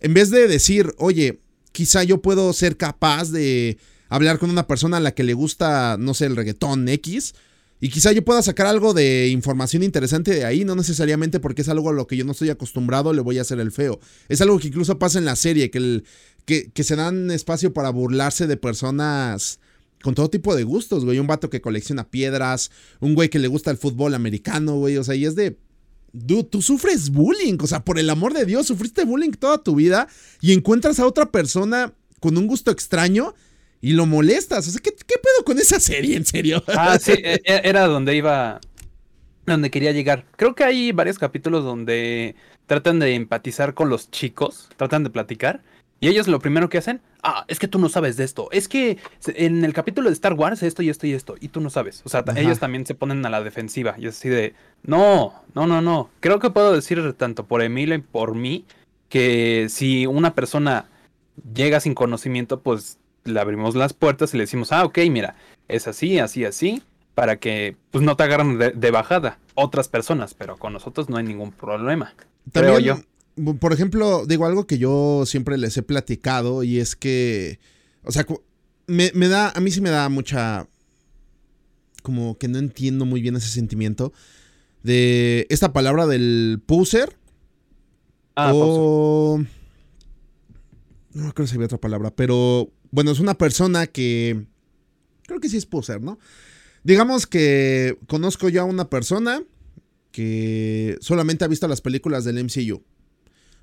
[0.00, 1.40] en vez de decir, oye,
[1.72, 3.76] quizá yo puedo ser capaz de
[4.08, 7.34] hablar con una persona a la que le gusta, no sé, el reggaetón X.
[7.80, 11.68] Y quizá yo pueda sacar algo de información interesante de ahí, no necesariamente porque es
[11.68, 14.00] algo a lo que yo no estoy acostumbrado, le voy a hacer el feo.
[14.28, 16.02] Es algo que incluso pasa en la serie, que,
[16.46, 19.60] que se dan espacio para burlarse de personas
[20.02, 21.18] con todo tipo de gustos, güey.
[21.18, 24.96] Un vato que colecciona piedras, un güey que le gusta el fútbol americano, güey.
[24.96, 25.58] O sea, y es de,
[26.12, 29.74] Dude, tú sufres bullying, o sea, por el amor de Dios, sufriste bullying toda tu
[29.74, 30.08] vida
[30.40, 33.34] y encuentras a otra persona con un gusto extraño
[33.80, 34.66] y lo molestas.
[34.68, 36.62] O sea, ¿qué, pedo con esa serie, en serio?
[36.68, 38.60] Ah, sí, e, e, era donde iba,
[39.46, 40.24] donde quería llegar.
[40.36, 42.34] Creo que hay varios capítulos donde
[42.66, 45.62] tratan de empatizar con los chicos, tratan de platicar
[45.98, 48.48] y ellos lo primero que hacen, ah, es que tú no sabes de esto.
[48.52, 51.60] Es que en el capítulo de Star Wars esto y esto y esto, y tú
[51.60, 52.02] no sabes.
[52.04, 53.94] O sea, ellos también se ponen a la defensiva.
[53.98, 56.10] Y es así de, no, no, no, no.
[56.20, 58.66] Creo que puedo decir tanto por Emilio y por mí
[59.08, 60.86] que si una persona
[61.54, 65.36] llega sin conocimiento, pues le abrimos las puertas y le decimos, ah, ok, mira,
[65.68, 66.82] es así, así, así,
[67.14, 71.24] para que pues no te agarren de, bajada otras personas, pero con nosotros no hay
[71.24, 72.14] ningún problema.
[72.52, 72.96] También, yo
[73.58, 77.58] por ejemplo, digo algo que yo siempre les he platicado y es que,
[78.02, 78.26] o sea,
[78.86, 80.66] me, da, a mí sí me da mucha,
[82.02, 84.12] como que no entiendo muy bien ese sentimiento
[84.82, 87.16] de esta palabra del poser.
[88.36, 89.44] Ah, o...
[91.12, 94.46] No creo que se ve otra palabra, pero bueno, es una persona que,
[95.26, 96.18] creo que sí es poser, ¿no?
[96.84, 99.42] Digamos que conozco yo a una persona
[100.12, 102.82] que solamente ha visto las películas del MCU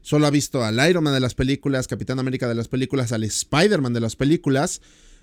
[0.03, 3.23] Solo ha visto al Iron Man de las películas, Capitán América de las películas, al
[3.23, 4.81] Spider-Man de las películas.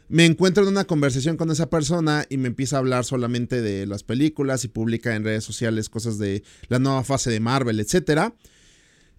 [0.09, 3.87] Me encuentro en una conversación con esa persona y me empieza a hablar solamente de
[3.87, 8.33] las películas y publica en redes sociales cosas de la nueva fase de Marvel, etc.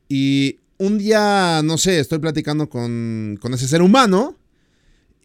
[0.10, 4.36] Y un día, no sé, estoy platicando con, con ese ser humano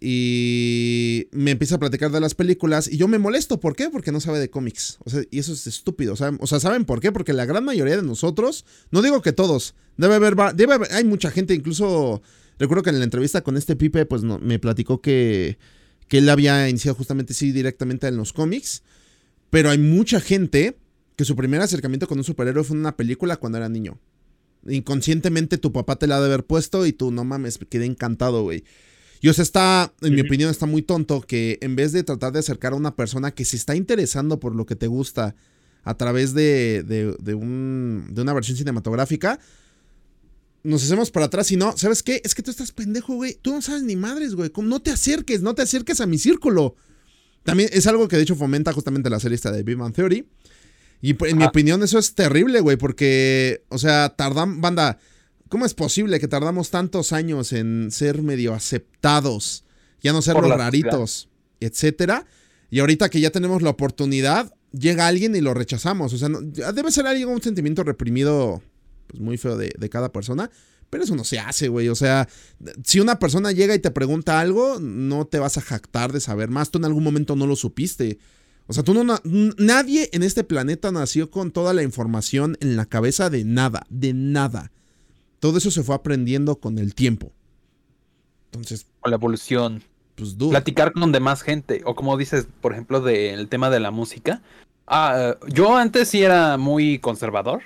[0.01, 3.61] y me empieza a platicar de las películas y yo me molesto.
[3.61, 3.89] ¿Por qué?
[3.89, 4.99] Porque no sabe de cómics.
[5.05, 6.15] O sea, y eso es estúpido.
[6.15, 7.13] O sea, ¿saben por qué?
[7.13, 11.31] Porque la gran mayoría de nosotros, no digo que todos, debe haber, debe hay mucha
[11.31, 12.21] gente, incluso
[12.59, 15.59] recuerdo que en la entrevista con este Pipe, pues no, me platicó que,
[16.09, 18.83] que él había iniciado justamente, sí, directamente en los cómics.
[19.49, 20.77] Pero hay mucha gente
[21.17, 23.99] que su primer acercamiento con un superhéroe fue en una película cuando era niño.
[24.69, 28.43] Inconscientemente tu papá te la ha de haber puesto y tú, no mames, quedé encantado,
[28.43, 28.65] güey.
[29.21, 32.33] Y o sea, está, en mi opinión, está muy tonto que en vez de tratar
[32.33, 35.35] de acercar a una persona que se está interesando por lo que te gusta
[35.85, 39.39] a través de, de, un, de una versión cinematográfica,
[40.63, 42.21] nos hacemos para atrás y no, ¿sabes qué?
[42.25, 43.39] Es que tú estás pendejo, güey.
[43.41, 44.51] Tú no sabes ni madres, güey.
[44.63, 46.75] No te acerques, no te acerques a mi círculo.
[47.45, 50.27] También es algo que de hecho fomenta justamente la serie esta de Big Man Theory.
[51.01, 54.99] Y en mi opinión eso es terrible, güey, porque, o sea, tardan, banda,
[55.49, 59.65] ¿Cómo es posible que tardamos tantos años en ser medio aceptados?
[60.03, 61.29] Ya no ser los raritos,
[61.61, 62.27] etcétera.
[62.71, 66.13] Y ahorita que ya tenemos la oportunidad, llega alguien y lo rechazamos.
[66.13, 66.29] O sea,
[66.73, 68.63] debe ser alguien un sentimiento reprimido
[69.07, 70.51] pues, muy feo de, de cada persona.
[70.91, 71.89] Pero eso no se hace, güey.
[71.89, 72.29] O sea,
[72.85, 76.49] si una persona llega y te pregunta algo, no te vas a jactar de saber
[76.49, 76.71] más.
[76.71, 78.19] Tú en algún momento no lo supiste.
[78.67, 79.21] O sea, tú no.
[79.59, 84.13] Nadie en este planeta nació con toda la información en la cabeza de nada, de
[84.13, 84.73] nada.
[85.47, 87.31] Todo eso se fue aprendiendo con el tiempo.
[88.47, 88.85] Entonces.
[88.99, 89.81] Con la evolución.
[90.17, 91.83] Pues Platicar con demás gente.
[91.85, 94.43] O como dices, por ejemplo, del tema de la música.
[94.89, 97.63] Ah, yo antes sí era muy conservador.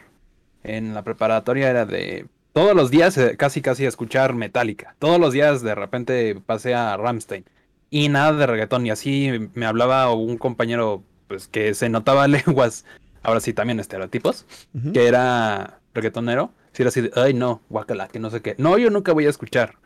[0.62, 4.94] En la preparatoria era de todos los días eh, casi casi escuchar Metallica.
[4.98, 7.46] Todos los días de repente pasé a Ramstein.
[7.88, 8.84] Y nada de reggaetón.
[8.84, 12.84] Y así me hablaba un compañero pues que se notaba lenguas,
[13.22, 14.44] ahora sí también estereotipos,
[14.92, 16.52] que era reggaetonero.
[16.72, 18.54] Si era así de, ay no, guacala, que no sé qué.
[18.58, 19.76] No, yo nunca voy a escuchar.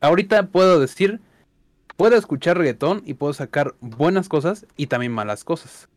[0.00, 1.20] Ahorita puedo decir,
[1.96, 5.88] puedo escuchar reggaetón y puedo sacar buenas cosas y también malas cosas.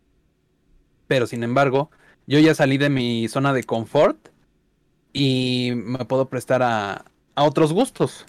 [1.07, 1.91] Pero sin embargo,
[2.27, 4.29] yo ya salí de mi zona de confort
[5.13, 8.25] y me puedo prestar a, a otros gustos.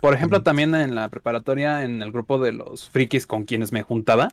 [0.00, 3.82] Por ejemplo, también en la preparatoria, en el grupo de los frikis con quienes me
[3.82, 4.30] juntaba,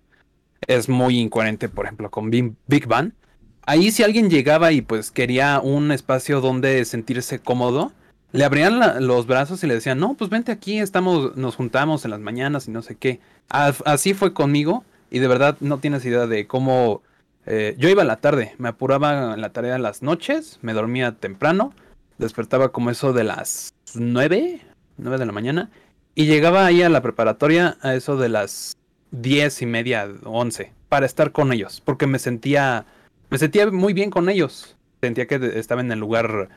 [0.68, 3.14] es muy incoherente, por ejemplo, con Big Bang
[3.66, 7.92] ahí si alguien llegaba y pues quería un espacio donde sentirse cómodo,
[8.32, 12.12] le abrían los brazos y le decían, no, pues vente aquí, estamos, nos juntamos en
[12.12, 13.20] las mañanas y no sé qué.
[13.50, 17.02] así fue conmigo y de verdad no tienes idea de cómo...
[17.46, 21.14] Eh, yo iba a la tarde, me apuraba en la tarea las noches, me dormía
[21.14, 21.74] temprano,
[22.20, 24.62] despertaba como eso de las nueve,
[24.98, 25.72] nueve de la mañana,
[26.14, 28.78] y llegaba ahí a la preparatoria a eso de las
[29.10, 32.86] diez y media, once, para estar con ellos, porque me sentía
[33.30, 34.76] me sentía muy bien con ellos.
[35.02, 36.50] Sentía que estaba en el lugar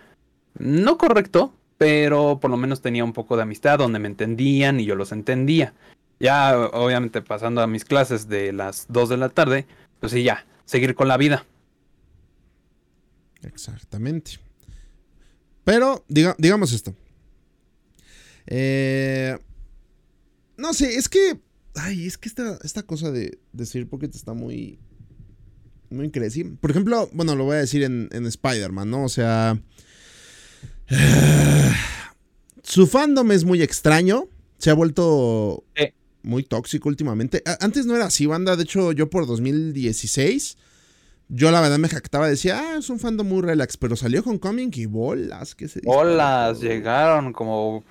[0.58, 4.84] no correcto, pero por lo menos tenía un poco de amistad donde me entendían y
[4.84, 5.74] yo los entendía.
[6.20, 9.66] Ya, obviamente, pasando a mis clases de las 2 de la tarde,
[10.00, 11.44] pues sí, ya, seguir con la vida.
[13.42, 14.38] Exactamente.
[15.64, 16.94] Pero, digamos esto.
[18.46, 19.38] Eh,
[20.56, 21.40] no sé, es que.
[21.74, 24.78] Ay, es que esta, esta cosa de decir porque te está muy.
[25.92, 26.44] Muy crazy.
[26.44, 29.04] Por ejemplo, bueno, lo voy a decir en, en Spider-Man, ¿no?
[29.04, 29.60] O sea.
[32.62, 34.28] su fandom es muy extraño.
[34.58, 35.64] Se ha vuelto
[36.22, 37.42] muy tóxico últimamente.
[37.60, 38.56] Antes no era así, banda.
[38.56, 40.56] De hecho, yo por 2016
[41.34, 44.70] yo la verdad me jactaba, decía, ah, es un fandom muy relax, pero salió Homecoming
[44.74, 47.82] y bolas, que se Bolas, llegaron como...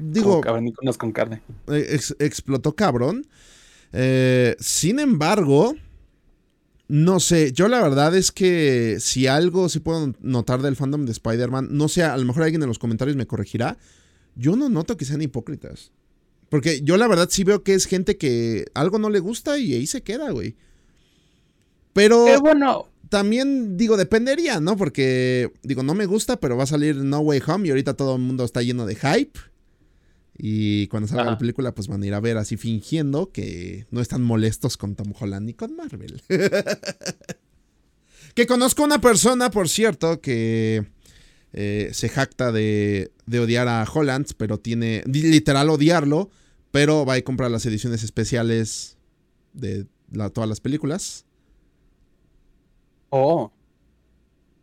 [0.00, 0.40] digo...
[0.40, 1.42] Como con carne.
[1.68, 3.24] Eh, explotó cabrón.
[3.92, 5.76] Eh, sin embargo,
[6.90, 11.12] no sé, yo la verdad es que si algo sí puedo notar del fandom de
[11.12, 13.78] Spider-Man, no sé, a lo mejor alguien en los comentarios me corregirá,
[14.34, 15.92] yo no noto que sean hipócritas.
[16.48, 19.72] Porque yo la verdad sí veo que es gente que algo no le gusta y
[19.72, 20.56] ahí se queda, güey.
[21.92, 22.88] Pero bueno.
[23.08, 24.76] también digo, dependería, ¿no?
[24.76, 28.16] Porque digo, no me gusta, pero va a salir No Way Home y ahorita todo
[28.16, 29.38] el mundo está lleno de hype.
[30.42, 34.00] Y cuando salga la película, pues van a ir a ver así fingiendo que no
[34.00, 36.22] están molestos con Tom Holland ni con Marvel.
[38.34, 40.86] que conozco una persona, por cierto, que
[41.52, 46.30] eh, se jacta de, de, odiar a Holland, pero tiene literal odiarlo,
[46.70, 48.96] pero va a comprar las ediciones especiales
[49.52, 49.86] de
[50.32, 51.26] todas las películas.
[53.10, 53.52] Oh.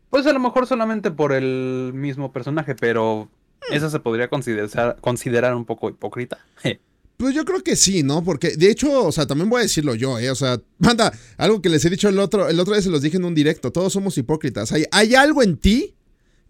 [0.09, 3.29] Pues a lo mejor solamente por el mismo personaje, pero.
[3.71, 6.37] Eso se podría considerar, considerar un poco hipócrita.
[7.17, 8.23] Pues yo creo que sí, ¿no?
[8.23, 10.29] Porque de hecho, o sea, también voy a decirlo yo, ¿eh?
[10.29, 13.01] O sea, manda, algo que les he dicho el otro, el otro día se los
[13.01, 14.71] dije en un directo, todos somos hipócritas.
[14.71, 15.95] Hay, hay algo en ti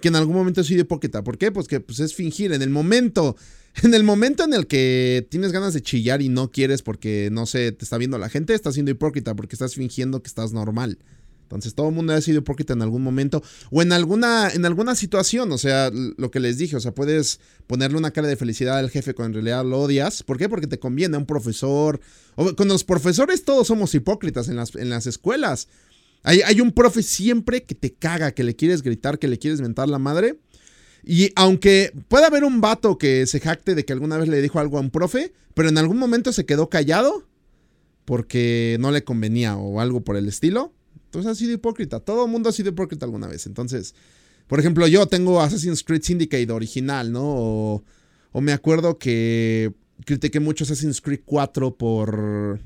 [0.01, 1.23] que en algún momento sido hipócrita.
[1.23, 1.51] ¿Por qué?
[1.51, 2.51] Pues que pues, es fingir.
[2.51, 3.35] En el momento,
[3.83, 7.45] en el momento en el que tienes ganas de chillar y no quieres porque, no
[7.45, 10.99] sé, te está viendo la gente, estás siendo hipócrita porque estás fingiendo que estás normal.
[11.47, 14.95] Entonces todo el mundo ha sido hipócrita en algún momento o en alguna, en alguna
[14.95, 18.77] situación, o sea, lo que les dije, o sea, puedes ponerle una cara de felicidad
[18.77, 20.23] al jefe cuando en realidad lo odias.
[20.23, 20.49] ¿Por qué?
[20.49, 22.01] Porque te conviene a un profesor.
[22.35, 25.69] Con los profesores todos somos hipócritas en las, en las escuelas.
[26.23, 29.61] Hay, hay un profe siempre que te caga, que le quieres gritar, que le quieres
[29.61, 30.41] mentar la madre.
[31.05, 34.59] Y aunque puede haber un vato que se jacte de que alguna vez le dijo
[34.59, 37.25] algo a un profe, pero en algún momento se quedó callado
[38.07, 40.73] porque no le convenía o algo por el estilo.
[41.07, 41.99] Entonces ha sido hipócrita.
[41.99, 43.45] Todo el mundo ha sido hipócrita alguna vez.
[43.47, 43.95] Entonces,
[44.47, 47.23] por ejemplo, yo tengo Assassin's Creed Syndicate original, ¿no?
[47.23, 47.83] O,
[48.31, 49.73] o me acuerdo que
[50.05, 52.59] critiqué mucho Assassin's Creed 4 por...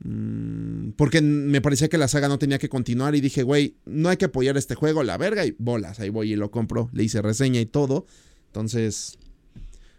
[0.00, 4.08] Mm, porque me parecía que la saga no tenía que continuar y dije, güey, no
[4.08, 7.04] hay que apoyar este juego, la verga y bolas, ahí voy y lo compro, le
[7.04, 8.06] hice reseña y todo.
[8.48, 9.18] Entonces,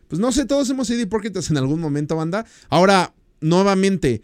[0.08, 2.46] pues no sé, todos hemos sido hipócritas en algún momento, banda.
[2.70, 4.22] Ahora, nuevamente,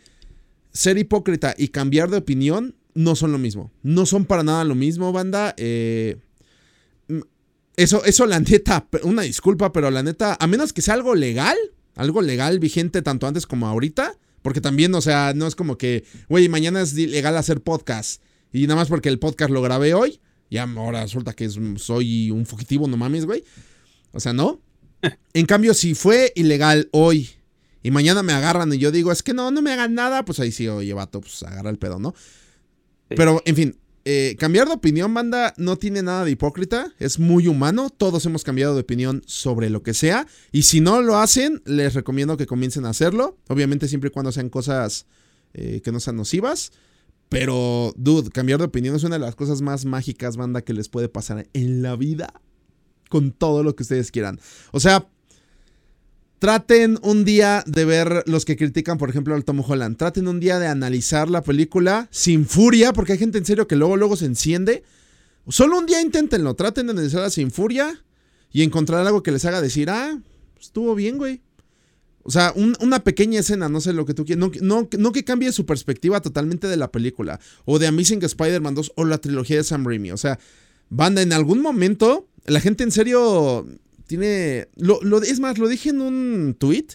[0.72, 3.72] ser hipócrita y cambiar de opinión no son lo mismo.
[3.84, 5.54] No son para nada lo mismo, banda.
[5.58, 6.18] Eh,
[7.78, 11.58] eso, eso, la neta, una disculpa, pero la neta, a menos que sea algo legal,
[11.96, 16.04] algo legal vigente tanto antes como ahorita, porque también, o sea, no es como que,
[16.30, 20.20] güey, mañana es legal hacer podcast y nada más porque el podcast lo grabé hoy,
[20.50, 23.44] ya ahora resulta que soy un fugitivo, no mames, güey.
[24.12, 24.62] O sea, no.
[25.34, 27.30] En cambio, si fue ilegal hoy
[27.82, 30.40] y mañana me agarran y yo digo, es que no, no me hagan nada, pues
[30.40, 32.14] ahí sí, oye, vato, pues agarra el pedo, ¿no?
[33.16, 37.48] Pero, en fin, eh, cambiar de opinión, banda, no tiene nada de hipócrita, es muy
[37.48, 41.62] humano, todos hemos cambiado de opinión sobre lo que sea, y si no lo hacen,
[41.66, 45.06] les recomiendo que comiencen a hacerlo, obviamente siempre y cuando sean cosas
[45.54, 46.72] eh, que no sean nocivas,
[47.30, 50.90] pero, dude, cambiar de opinión es una de las cosas más mágicas, banda, que les
[50.90, 52.42] puede pasar en la vida,
[53.08, 54.40] con todo lo que ustedes quieran.
[54.72, 55.08] O sea,
[56.42, 59.96] Traten un día de ver los que critican, por ejemplo, al Tom Holland.
[59.96, 63.76] Traten un día de analizar la película sin furia, porque hay gente en serio que
[63.76, 64.82] luego, luego se enciende.
[65.48, 66.56] Solo un día inténtenlo.
[66.56, 68.04] Traten de analizarla sin furia
[68.52, 70.20] y encontrar algo que les haga decir, ah,
[70.60, 71.44] estuvo bien, güey.
[72.24, 74.50] O sea, una pequeña escena, no sé lo que tú quieras.
[74.64, 77.40] No, no, que cambie su perspectiva totalmente de la película.
[77.66, 80.10] O de Amazing Spider-Man 2 o la trilogía de Sam Raimi.
[80.10, 80.40] O sea,
[80.90, 83.68] banda, en algún momento, la gente en serio
[84.12, 84.68] tiene.
[84.76, 86.88] Lo, es más, lo dije en un tweet.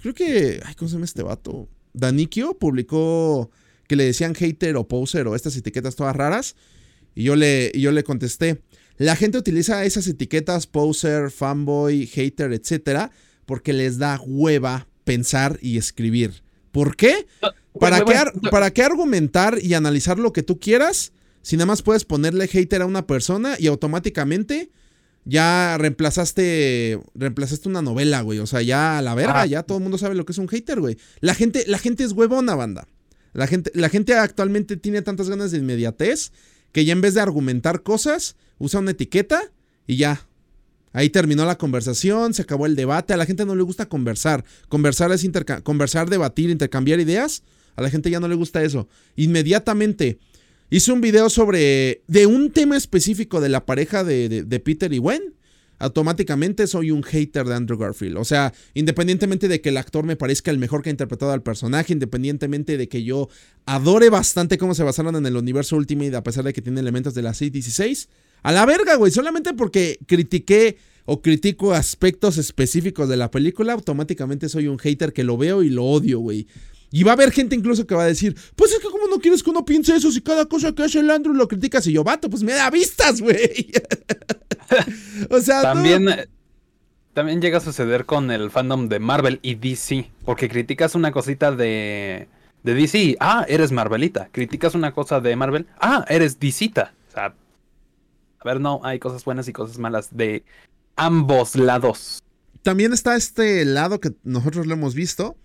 [0.00, 0.60] Creo que.
[0.64, 1.68] Ay, ¿cómo se llama este vato?
[1.92, 3.50] Danikio publicó
[3.88, 6.54] que le decían hater o poser o estas etiquetas todas raras.
[7.14, 8.62] Y yo le, yo le contesté.
[8.96, 13.10] La gente utiliza esas etiquetas poser, fanboy, hater, etcétera,
[13.44, 16.42] porque les da hueva pensar y escribir.
[16.70, 17.26] ¿Por qué?
[17.78, 18.14] ¿Para qué,
[18.50, 22.82] ¿Para qué argumentar y analizar lo que tú quieras si nada más puedes ponerle hater
[22.82, 24.70] a una persona y automáticamente
[25.24, 28.38] ya reemplazaste reemplazaste una novela, güey.
[28.38, 29.46] O sea, ya a la verga, Ah.
[29.46, 30.96] ya todo el mundo sabe lo que es un hater, güey.
[31.20, 32.86] La gente, la gente es huevona, banda.
[33.32, 36.32] La gente, la gente actualmente tiene tantas ganas de inmediatez
[36.72, 39.40] que ya en vez de argumentar cosas, usa una etiqueta
[39.86, 40.26] y ya.
[40.94, 43.14] Ahí terminó la conversación, se acabó el debate.
[43.14, 44.44] A la gente no le gusta conversar.
[44.68, 47.42] Conversar es interca- conversar, debatir, intercambiar ideas.
[47.76, 48.86] A la gente ya no le gusta eso.
[49.16, 50.18] Inmediatamente
[50.76, 52.02] hice un video sobre.
[52.08, 55.34] de un tema específico de la pareja de, de- de Peter y Gwen.
[55.78, 58.16] Automáticamente soy un hater de Andrew Garfield.
[58.16, 61.42] O sea, independientemente de que el actor me parezca el mejor que ha interpretado al
[61.42, 63.28] personaje, independientemente de que yo
[63.66, 67.14] adore bastante cómo se basaron en el universo Ultimate, a pesar de que tiene elementos
[67.14, 68.08] de la 616.
[68.44, 69.10] A la verga, güey.
[69.10, 75.24] Solamente porque critiqué o critico aspectos específicos de la película, automáticamente soy un hater que
[75.24, 76.46] lo veo y lo odio, güey.
[76.92, 79.18] Y va a haber gente incluso que va a decir, pues es que como no
[79.18, 81.92] quieres que uno piense eso si cada cosa que hace el Andrew lo criticas y
[81.92, 83.72] yo, vato, pues me da vistas, güey.
[85.30, 86.28] o sea, También, eh,
[87.14, 90.10] también llega a suceder con el fandom de Marvel y DC.
[90.24, 92.28] Porque criticas una cosita de,
[92.62, 93.16] de DC.
[93.20, 94.28] Ah, eres Marvelita.
[94.30, 95.66] Criticas una cosa de Marvel.
[95.80, 96.94] Ah, eres DCita.
[97.08, 97.34] O sea,
[98.38, 100.44] a ver, no, hay cosas buenas y cosas malas de
[100.96, 102.22] ambos lados.
[102.62, 105.36] También está este lado que nosotros lo hemos visto,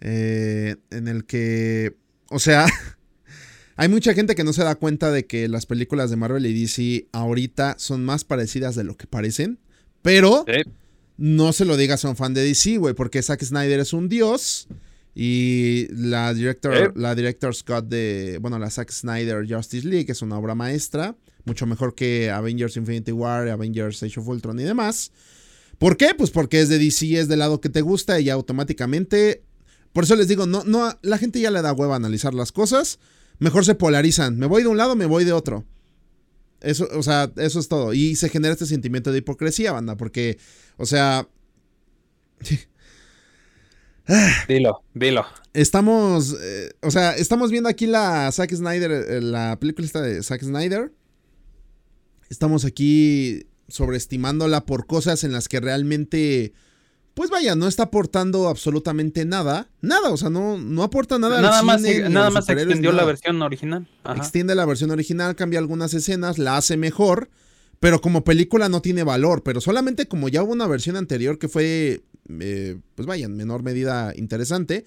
[0.00, 1.96] eh, en el que,
[2.30, 2.66] o sea,
[3.76, 6.60] hay mucha gente que no se da cuenta de que las películas de Marvel y
[6.60, 9.58] DC ahorita son más parecidas de lo que parecen,
[10.02, 10.44] pero
[11.16, 14.08] no se lo digas a un fan de DC, güey, porque Zack Snyder es un
[14.08, 14.68] dios
[15.14, 16.92] y la director, Eh.
[16.96, 21.66] la director Scott de, bueno, la Zack Snyder Justice League es una obra maestra, mucho
[21.66, 25.12] mejor que Avengers Infinity War, Avengers Age of Ultron y demás.
[25.78, 26.14] ¿Por qué?
[26.16, 29.42] Pues porque es de DC, es del lado que te gusta y ya automáticamente.
[29.94, 32.52] Por eso les digo, no, no, la gente ya le da hueva a analizar las
[32.52, 32.98] cosas.
[33.38, 34.36] Mejor se polarizan.
[34.36, 35.64] Me voy de un lado, me voy de otro.
[36.60, 37.94] Eso, o sea, eso es todo.
[37.94, 40.38] Y se genera este sentimiento de hipocresía, banda, porque,
[40.76, 41.26] o sea,
[44.48, 45.24] Dilo, dilo.
[45.54, 50.22] estamos, eh, o sea, estamos viendo aquí la Zack Snyder, eh, la película esta de
[50.22, 50.92] Zack Snyder.
[52.28, 56.52] Estamos aquí sobreestimándola por cosas en las que realmente,
[57.14, 59.68] pues vaya, no está aportando absolutamente nada.
[59.80, 63.04] Nada, o sea, no, no aporta nada, Nada al más, cine, nada más extendió la
[63.04, 63.86] versión original.
[64.02, 64.16] Ajá.
[64.16, 67.30] Extiende la versión original, cambia algunas escenas, la hace mejor,
[67.78, 69.44] pero como película no tiene valor.
[69.44, 72.02] Pero solamente como ya hubo una versión anterior que fue,
[72.40, 74.84] eh, pues vaya, en menor medida interesante,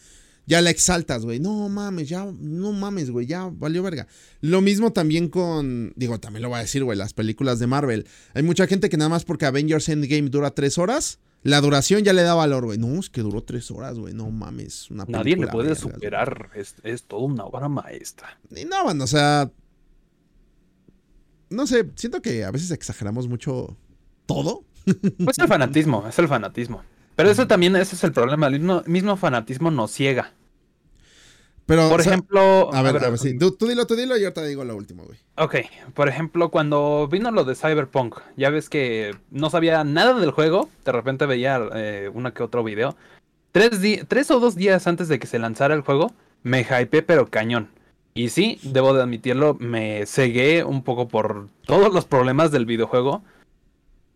[0.48, 1.39] ya la exaltas, güey.
[1.39, 4.08] No mames, ya, no mames, güey, ya valió verga.
[4.41, 8.08] Lo mismo también con, digo, también lo voy a decir, güey, las películas de Marvel.
[8.34, 11.20] Hay mucha gente que nada más porque Avengers Endgame dura tres horas.
[11.43, 12.78] La duración ya le da valor, güey.
[12.78, 14.14] No, es que duró tres horas, güey.
[14.14, 14.89] No mames.
[14.89, 16.50] Una Nadie le puede vergas, superar.
[16.56, 18.39] Es, es toda una obra maestra.
[18.56, 19.52] Y no, man, o sea.
[21.50, 23.78] No sé, siento que a veces exageramos mucho
[24.26, 24.64] todo.
[25.24, 26.82] Pues el fanatismo, es el fanatismo.
[27.18, 28.48] Pero eso también, ese es el problema.
[28.48, 30.34] El mismo, mismo fanatismo nos ciega.
[31.68, 31.89] Pero.
[31.89, 32.74] Por o sea, ejemplo.
[32.74, 33.38] a ver, a ver, sí.
[33.38, 35.20] Tú, tú dilo, tú dilo y ahorita digo lo último, güey.
[35.36, 35.55] Ok,
[35.93, 40.70] por ejemplo, cuando vino lo de Cyberpunk, ya ves que no sabía nada del juego,
[40.84, 42.95] de repente veía eh, uno que otro video.
[43.51, 47.28] Tres, tres o dos días antes de que se lanzara el juego, me hypeé pero
[47.28, 47.70] cañón.
[48.13, 53.22] Y sí, debo de admitirlo, me cegué un poco por todos los problemas del videojuego.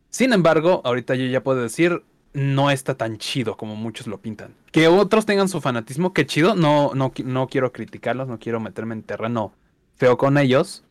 [0.10, 2.02] Sin embargo, ahorita yo ya puedo decir,
[2.34, 4.56] no está tan chido como muchos lo pintan.
[4.72, 8.96] Que otros tengan su fanatismo, que chido, no, no, no quiero criticarlos, no quiero meterme
[8.96, 9.54] en terreno
[9.96, 10.84] feo con ellos.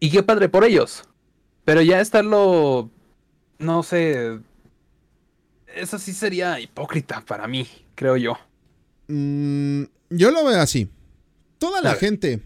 [0.00, 1.04] Y qué padre por ellos.
[1.64, 2.90] Pero ya estarlo,
[3.58, 4.40] no sé,
[5.74, 8.38] eso sí sería hipócrita para mí, creo yo.
[9.08, 10.88] Mm, yo lo veo así.
[11.58, 12.40] Toda la gente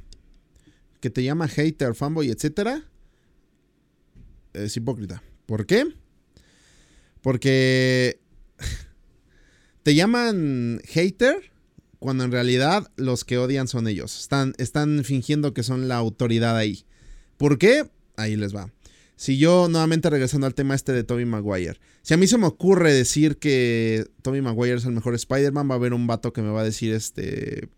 [1.01, 2.83] que te llama hater, fanboy, etcétera,
[4.53, 5.23] es hipócrita.
[5.47, 5.87] ¿Por qué?
[7.23, 8.19] Porque
[9.83, 11.51] te llaman hater
[11.99, 14.21] cuando en realidad los que odian son ellos.
[14.21, 16.85] Están, están fingiendo que son la autoridad ahí.
[17.37, 17.89] ¿Por qué?
[18.17, 18.73] Ahí les va.
[19.17, 22.47] Si yo, nuevamente regresando al tema este de Tobey Maguire, si a mí se me
[22.47, 26.43] ocurre decir que Tobey Maguire es el mejor Spider-Man, va a haber un vato que
[26.43, 27.69] me va a decir este...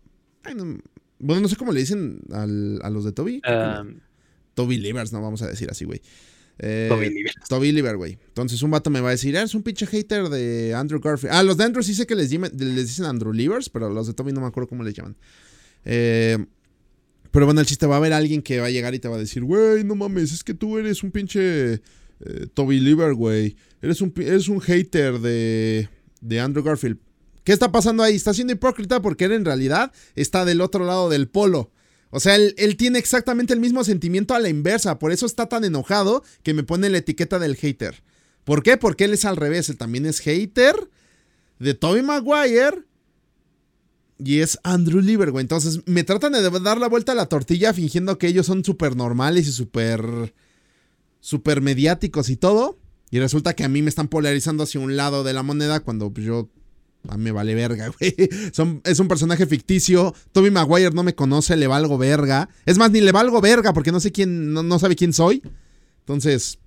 [0.43, 0.79] ay, no-
[1.19, 3.41] bueno, no sé cómo le dicen al- a los de Toby.
[3.81, 3.99] Um,
[4.55, 6.01] Toby Livers, no vamos a decir así, güey.
[6.59, 6.89] Eh,
[7.49, 8.17] Toby Liver, güey.
[8.27, 11.33] Entonces un vato me va a decir, eres un pinche hater de Andrew Garfield.
[11.33, 14.31] Ah, los de Andrew sí sé que les, dicen Andrew Livers, pero los de Toby
[14.31, 15.15] no me acuerdo cómo les llaman.
[15.83, 16.37] Eh,
[17.31, 19.15] pero bueno, el chiste va a haber alguien que va a llegar y te va
[19.15, 23.57] a decir, güey, no mames, es que tú eres un pinche eh, Toby Liver, güey.
[23.81, 25.89] Eres un, eres un hater de,
[26.21, 26.97] de Andrew Garfield.
[27.43, 28.15] ¿Qué está pasando ahí?
[28.15, 31.71] Está siendo hipócrita porque él en realidad está del otro lado del polo.
[32.11, 34.99] O sea, él, él tiene exactamente el mismo sentimiento a la inversa.
[34.99, 38.03] Por eso está tan enojado que me pone la etiqueta del hater.
[38.45, 38.77] ¿Por qué?
[38.77, 39.69] Porque él es al revés.
[39.69, 40.75] Él también es hater
[41.59, 42.83] de Tobey Maguire.
[44.17, 45.41] Y es Andrew Lieber, güey.
[45.41, 48.95] Entonces me tratan de dar la vuelta a la tortilla fingiendo que ellos son súper
[48.95, 50.33] normales y súper.
[51.19, 52.79] súper mediáticos y todo.
[53.11, 56.13] Y resulta que a mí me están polarizando hacia un lado de la moneda cuando
[56.13, 56.49] yo.
[57.09, 58.15] A mí me vale verga, güey.
[58.51, 60.13] Son- es un personaje ficticio.
[60.31, 62.49] Toby Maguire no me conoce, le valgo verga.
[62.65, 64.53] Es más, ni le valgo verga porque no sé quién.
[64.53, 65.41] No, no sabe quién soy.
[65.99, 66.59] Entonces.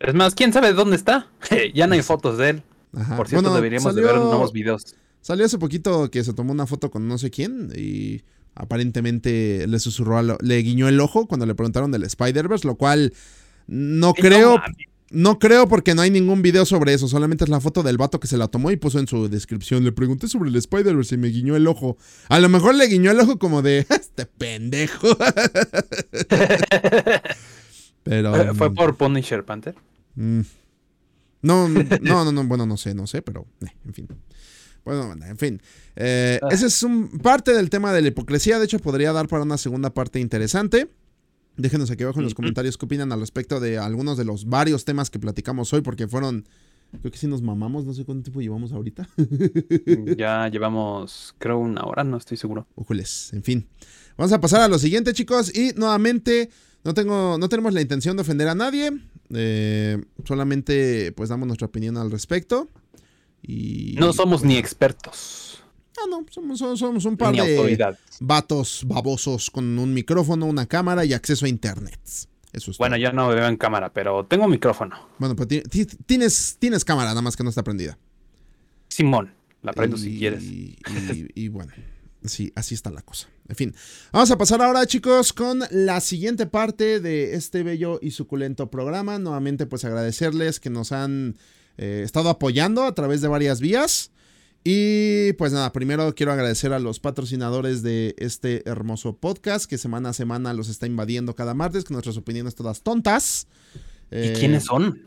[0.00, 1.30] Es más, ¿quién sabe dónde está?
[1.74, 2.62] ya no hay fotos de él.
[2.96, 3.16] Ajá.
[3.16, 4.94] Por cierto, Bueno, deberíamos de salió- ver nuevos videos.
[5.20, 8.22] Salió hace poquito que se tomó una foto con no sé quién y
[8.54, 13.12] aparentemente le susurró, al- le guiñó el ojo cuando le preguntaron del Spider-Verse, lo cual
[13.66, 14.62] no creo, no.
[15.10, 18.18] No creo porque no hay ningún video sobre eso, solamente es la foto del vato
[18.20, 21.18] que se la tomó y puso en su descripción, le pregunté sobre el Spider-Verse y
[21.18, 21.96] me guiñó el ojo.
[22.28, 25.16] A lo mejor le guiñó el ojo como de, este pendejo.
[28.02, 28.36] Pero...
[28.36, 29.74] Eh, ¿Fue por Punisher Panther?
[30.14, 30.40] Mm.
[31.42, 34.08] No, no, no, no, bueno, no sé, no sé, pero eh, en fin.
[34.84, 35.60] Bueno, en fin.
[35.96, 36.48] Eh, Ah.
[36.50, 38.58] ese es un parte del tema de la hipocresía.
[38.58, 40.88] De hecho, podría dar para una segunda parte interesante.
[41.56, 44.84] Déjenos aquí abajo en los comentarios qué opinan al respecto de algunos de los varios
[44.84, 46.46] temas que platicamos hoy, porque fueron.
[47.00, 49.08] Creo que sí nos mamamos, no sé cuánto tiempo llevamos ahorita.
[50.16, 52.66] ya llevamos, creo, una hora, no estoy seguro.
[52.76, 53.66] Újules, en fin.
[54.16, 55.56] Vamos a pasar a lo siguiente, chicos.
[55.56, 56.50] Y nuevamente,
[56.84, 58.92] no, tengo, no tenemos la intención de ofender a nadie.
[59.30, 62.68] eh, solamente, pues, damos nuestra opinión al respecto.
[63.42, 63.96] Y.
[63.98, 65.53] No somos ni expertos,
[65.96, 67.98] Ah, no, somos, somos- somos un par ni de autoridad.
[68.20, 72.00] vatos babosos con un micrófono, una cámara y acceso a internet.
[72.52, 73.02] Eso es Bueno, todo.
[73.02, 74.96] yo no veo en cámara, pero tengo micrófono.
[75.18, 77.98] Bueno, pues ti- ti- tienes, tienes cámara, nada más que no está prendida.
[78.88, 79.32] Simón,
[79.62, 80.42] la prendo y, si quieres.
[80.44, 80.76] Y,
[81.34, 81.72] y bueno,
[82.24, 83.28] sí, así está la cosa.
[83.48, 83.74] En fin,
[84.12, 89.18] vamos a pasar ahora, chicos, con la siguiente parte de este bello y suculento programa.
[89.18, 91.36] Nuevamente, pues agradecerles que nos han
[91.76, 94.12] eh, estado apoyando a través de varias vías.
[94.66, 100.08] Y pues nada, primero quiero agradecer a los patrocinadores de este hermoso podcast que semana
[100.08, 103.46] a semana los está invadiendo cada martes con nuestras opiniones todas tontas.
[104.10, 105.02] ¿Y Eh, quiénes son?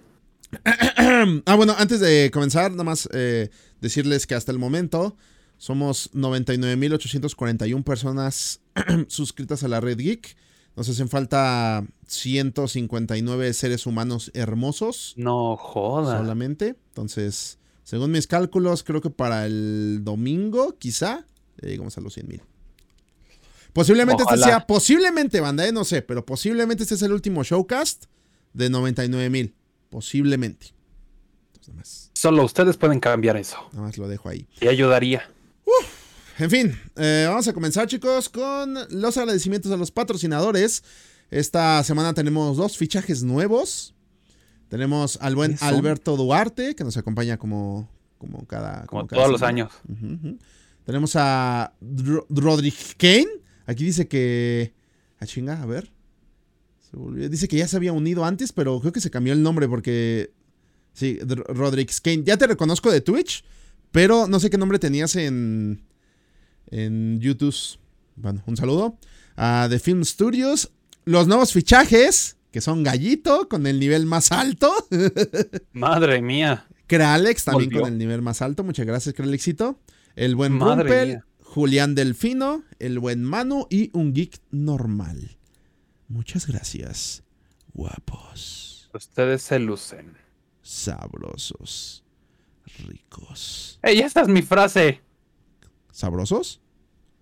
[1.45, 3.49] ah, bueno, antes de comenzar, nada más eh,
[3.81, 5.17] decirles que hasta el momento
[5.57, 8.61] somos 99.841 personas
[9.07, 10.37] suscritas a la red geek.
[10.75, 16.19] Nos hacen falta 159 seres humanos hermosos No joda.
[16.19, 16.75] solamente.
[16.89, 21.25] Entonces, según mis cálculos, creo que para el domingo, quizá,
[21.61, 22.41] llegamos a los 100 mil.
[23.71, 28.07] Posiblemente este sea, posiblemente, banda, eh, no sé, pero posiblemente este es el último showcast
[28.51, 29.55] de 99 mil.
[29.89, 30.73] Posiblemente.
[31.45, 33.55] Entonces, nada más, Solo ustedes pueden cambiar eso.
[33.71, 34.49] nada más lo dejo ahí.
[34.59, 35.23] Y ayudaría.
[36.39, 40.83] En fin, eh, vamos a comenzar, chicos, con los agradecimientos a los patrocinadores.
[41.31, 43.93] Esta semana tenemos dos fichajes nuevos.
[44.69, 45.55] Tenemos al buen.
[45.61, 48.85] Alberto Duarte, que nos acompaña como, como cada.
[48.85, 49.71] Como cada todos los años.
[50.85, 51.73] Tenemos a
[52.29, 53.27] Roderick Kane.
[53.65, 54.73] Aquí dice que.
[55.19, 55.91] A chinga, a ver.
[56.89, 59.41] Se volvió- Dice que ya se había unido antes, pero creo que se cambió el
[59.43, 60.31] nombre porque.
[60.93, 62.23] Sí, Dr- Roderick Kane.
[62.23, 63.43] Ya te reconozco de Twitch,
[63.91, 65.81] pero no sé qué nombre tenías en.
[66.69, 67.55] En YouTube.
[68.15, 68.97] Bueno, un saludo.
[69.35, 70.71] A The Film Studios.
[71.05, 74.71] Los nuevos fichajes, que son Gallito con el nivel más alto.
[75.73, 76.67] Madre mía.
[76.87, 77.81] Kralex también Volvió.
[77.83, 78.63] con el nivel más alto.
[78.63, 79.79] Muchas gracias, Kralexito.
[80.15, 81.21] El buen Rumpel.
[81.41, 85.37] Julián Delfino, el buen Manu y un geek normal.
[86.07, 87.23] Muchas gracias.
[87.73, 90.17] Guapos, Ustedes se lucen.
[90.61, 92.03] sabrosos,
[92.85, 93.79] ricos.
[93.81, 95.01] ¡Ey, esta es mi frase!
[95.91, 96.59] ¿Sabrosos?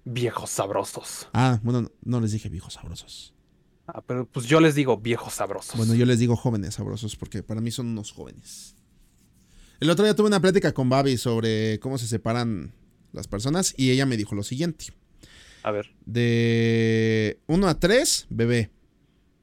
[0.06, 1.30] Viejos sabrosos.
[1.34, 3.34] Ah, bueno, no- no les dije viejos sabrosos.
[3.88, 5.78] Ah, pero pues yo les digo viejos sabrosos.
[5.78, 8.76] Bueno, yo les digo jóvenes sabrosos porque para mí son unos jóvenes.
[9.80, 12.74] El otro día tuve una plática con Babi sobre cómo se separan
[13.12, 14.86] las personas y ella me dijo lo siguiente.
[15.64, 15.94] A ver.
[16.06, 18.72] De 1 a 3, bebé.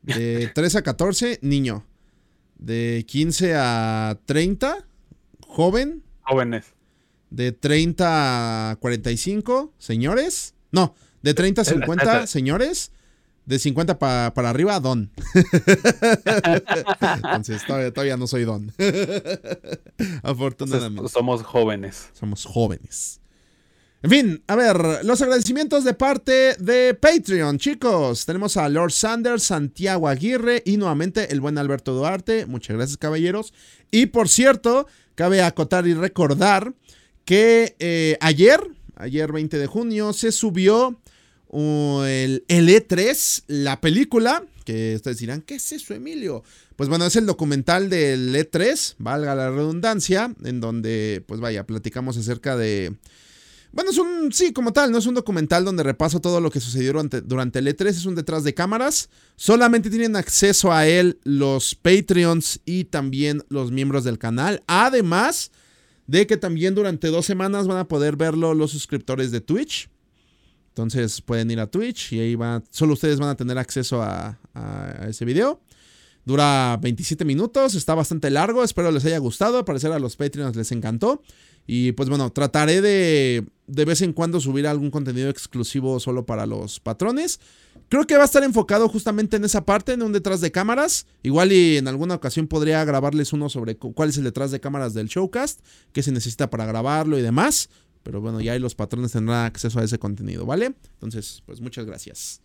[0.02, 1.86] De 3 a 14, niño.
[2.56, 4.86] De 15 a 30,
[5.46, 6.02] joven.
[6.22, 6.66] Jóvenes.
[7.30, 10.54] De 30 a 45, señores.
[10.70, 12.92] No, de 30 a 50, señores.
[13.44, 15.10] De 50 pa- para arriba, don.
[17.16, 18.72] Entonces, todavía, todavía no soy don.
[20.22, 20.88] Afortunadamente.
[21.00, 22.08] Entonces, somos jóvenes.
[22.12, 23.20] Somos jóvenes.
[24.04, 28.26] En fin, a ver, los agradecimientos de parte de Patreon, chicos.
[28.26, 32.46] Tenemos a Lord Sanders, Santiago Aguirre y nuevamente el buen Alberto Duarte.
[32.46, 33.54] Muchas gracias, caballeros.
[33.92, 36.74] Y por cierto, cabe acotar y recordar
[37.24, 38.60] que eh, ayer,
[38.96, 41.00] ayer 20 de junio, se subió
[41.52, 46.42] el, el E3, la película Que ustedes dirán, ¿qué es eso, Emilio?
[46.76, 52.16] Pues bueno, es el documental del E3, valga la redundancia, en donde, pues vaya, platicamos
[52.16, 52.96] acerca de...
[53.72, 56.60] Bueno, es un, sí, como tal, no es un documental donde repaso todo lo que
[56.60, 59.08] sucedió durante, durante el E3, es un detrás de cámaras.
[59.36, 64.62] Solamente tienen acceso a él los Patreons y también los miembros del canal.
[64.66, 65.52] Además
[66.06, 69.88] de que también durante dos semanas van a poder verlo los suscriptores de Twitch.
[70.72, 74.38] Entonces pueden ir a Twitch y ahí va, solo ustedes van a tener acceso a,
[74.54, 75.60] a ese video.
[76.24, 80.56] Dura 27 minutos, está bastante largo, espero les haya gustado, al parecer a los Patreons
[80.56, 81.22] les encantó.
[81.66, 86.46] Y pues bueno, trataré de de vez en cuando subir algún contenido exclusivo solo para
[86.46, 87.40] los patrones.
[87.88, 91.06] Creo que va a estar enfocado justamente en esa parte, en un detrás de cámaras.
[91.22, 94.92] Igual y en alguna ocasión podría grabarles uno sobre cuál es el detrás de cámaras
[94.92, 95.60] del showcast,
[95.92, 97.70] qué se necesita para grabarlo y demás.
[98.02, 100.74] Pero bueno, ya ahí los patrones tendrán acceso a ese contenido, ¿vale?
[100.94, 102.40] Entonces, pues muchas gracias.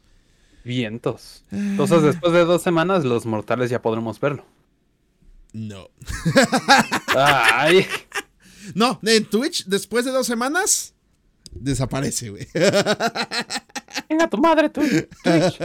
[0.63, 1.43] Vientos.
[1.51, 4.45] Entonces, después de dos semanas, los mortales ya podremos verlo.
[5.53, 5.89] No.
[7.15, 7.85] Ay.
[8.75, 10.93] No, en Twitch, después de dos semanas,
[11.53, 12.45] desaparece, güey.
[14.09, 14.69] Venga tu madre.
[14.69, 15.57] Twitch.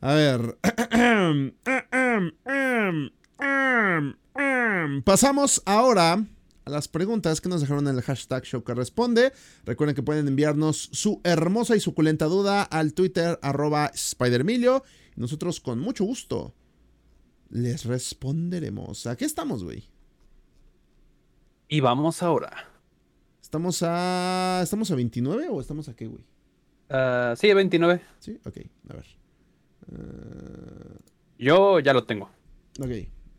[0.00, 0.56] A ver.
[5.04, 6.24] Pasamos ahora
[6.64, 9.32] a las preguntas que nos dejaron en el hashtag show que responde.
[9.64, 14.82] Recuerden que pueden enviarnos su hermosa y suculenta duda al Twitter arroba Spidermilio.
[15.16, 16.54] Nosotros con mucho gusto
[17.50, 19.06] les responderemos.
[19.06, 19.84] Aquí estamos, güey.
[21.68, 22.68] Y vamos ahora.
[23.42, 24.60] ¿Estamos a.
[24.62, 26.24] ¿Estamos a 29 o estamos a qué, güey?
[26.90, 28.00] Ah, sí, 29.
[28.18, 28.58] Sí, ok,
[28.90, 29.06] a ver.
[29.92, 30.98] Uh,
[31.38, 32.30] Yo ya lo tengo.
[32.80, 32.90] ok,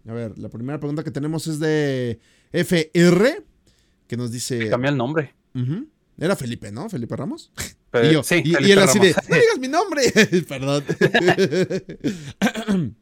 [0.08, 2.20] a ver, la primera pregunta que tenemos es de
[2.52, 3.44] FR,
[4.08, 4.70] que nos dice.
[4.70, 5.34] Cambié el nombre.
[6.18, 6.90] Era Felipe, ¿no?
[6.90, 7.52] Felipe Ramos.
[7.92, 10.12] Pero- y yo, sí, y, y Felipe él así de, no digas mi nombre.
[10.48, 10.84] Perdón.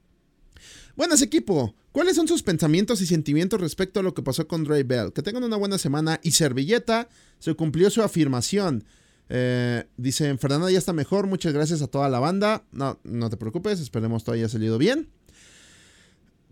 [0.96, 1.74] Buenas equipo.
[1.92, 5.12] ¿Cuáles son sus pensamientos y sentimientos respecto a lo que pasó con Dre Bell?
[5.14, 7.08] Que tengan una buena semana y servilleta.
[7.40, 8.84] Se cumplió su afirmación.
[9.30, 11.26] Eh, dicen, Fernanda ya está mejor.
[11.28, 12.64] Muchas gracias a toda la banda.
[12.72, 13.80] No, no te preocupes.
[13.80, 15.10] Esperemos todo haya salido bien.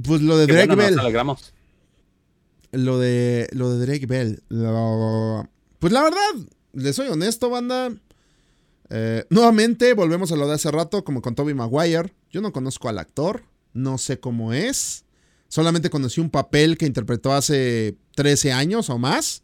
[0.04, 1.54] Pues lo de Drake bueno, Bell nos alegramos.
[2.72, 4.44] Lo de lo de Drake Bell.
[4.50, 5.48] Lo-
[5.80, 6.20] pues la verdad,
[6.74, 7.92] les soy honesto, banda.
[8.90, 12.14] Eh, nuevamente volvemos a lo de hace rato, como con Toby Maguire.
[12.30, 13.44] Yo no conozco al actor,
[13.74, 15.06] no sé cómo es.
[15.48, 19.44] Solamente conocí un papel que interpretó hace 13 años o más.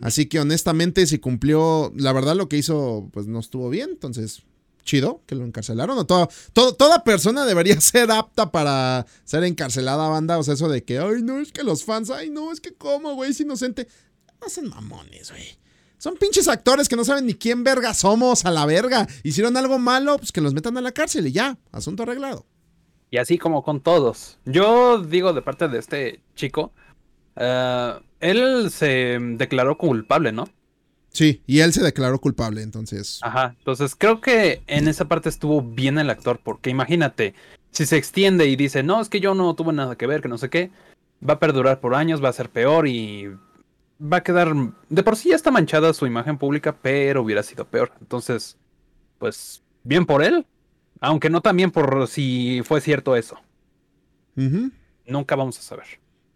[0.00, 3.90] Así que honestamente, si cumplió, la verdad lo que hizo, pues no estuvo bien.
[3.92, 4.42] Entonces,
[4.84, 5.98] chido que lo encarcelaron.
[5.98, 10.38] O todo, todo- toda persona debería ser apta para ser encarcelada, banda.
[10.38, 12.74] O sea, eso de que, ay, no, es que los fans, ay, no, es que
[12.74, 13.88] cómo, güey, es inocente.
[14.40, 15.58] No sean mamones, güey.
[15.98, 19.06] Son pinches actores que no saben ni quién verga somos a la verga.
[19.22, 22.44] Hicieron algo malo, pues que los metan a la cárcel y ya, asunto arreglado.
[23.10, 24.38] Y así como con todos.
[24.44, 26.72] Yo digo de parte de este chico,
[27.36, 30.48] eh, él se declaró culpable, ¿no?
[31.14, 33.20] Sí, y él se declaró culpable, entonces.
[33.22, 33.54] Ajá.
[33.56, 37.34] Entonces creo que en esa parte estuvo bien el actor, porque imagínate,
[37.70, 40.28] si se extiende y dice, no, es que yo no tuve nada que ver, que
[40.28, 40.72] no sé qué,
[41.26, 43.28] va a perdurar por años, va a ser peor y
[44.00, 44.52] va a quedar...
[44.88, 47.92] De por sí ya está manchada su imagen pública, pero hubiera sido peor.
[48.00, 48.58] Entonces,
[49.18, 50.44] pues, bien por él,
[51.00, 53.38] aunque no también por si fue cierto eso.
[54.36, 54.72] Ujú.
[55.06, 55.86] Nunca vamos a saber.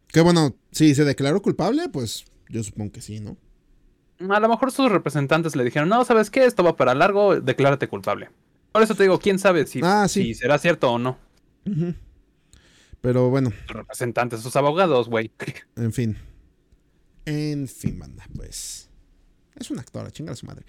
[0.07, 3.37] Que bueno, si se declaró culpable, pues yo supongo que sí, ¿no?
[4.21, 6.45] A lo mejor sus representantes le dijeron, no, ¿sabes qué?
[6.45, 8.31] Esto va para largo, declárate culpable.
[8.73, 10.23] Por eso te digo, quién sabe si, Ah, sí.
[10.25, 11.19] si será cierto o no.
[13.01, 15.31] Pero bueno, Sus representantes, sus abogados, güey.
[15.77, 16.17] en fin.
[17.25, 18.89] En fin, banda, pues.
[19.55, 20.65] Es un actor, a chingar a su madre.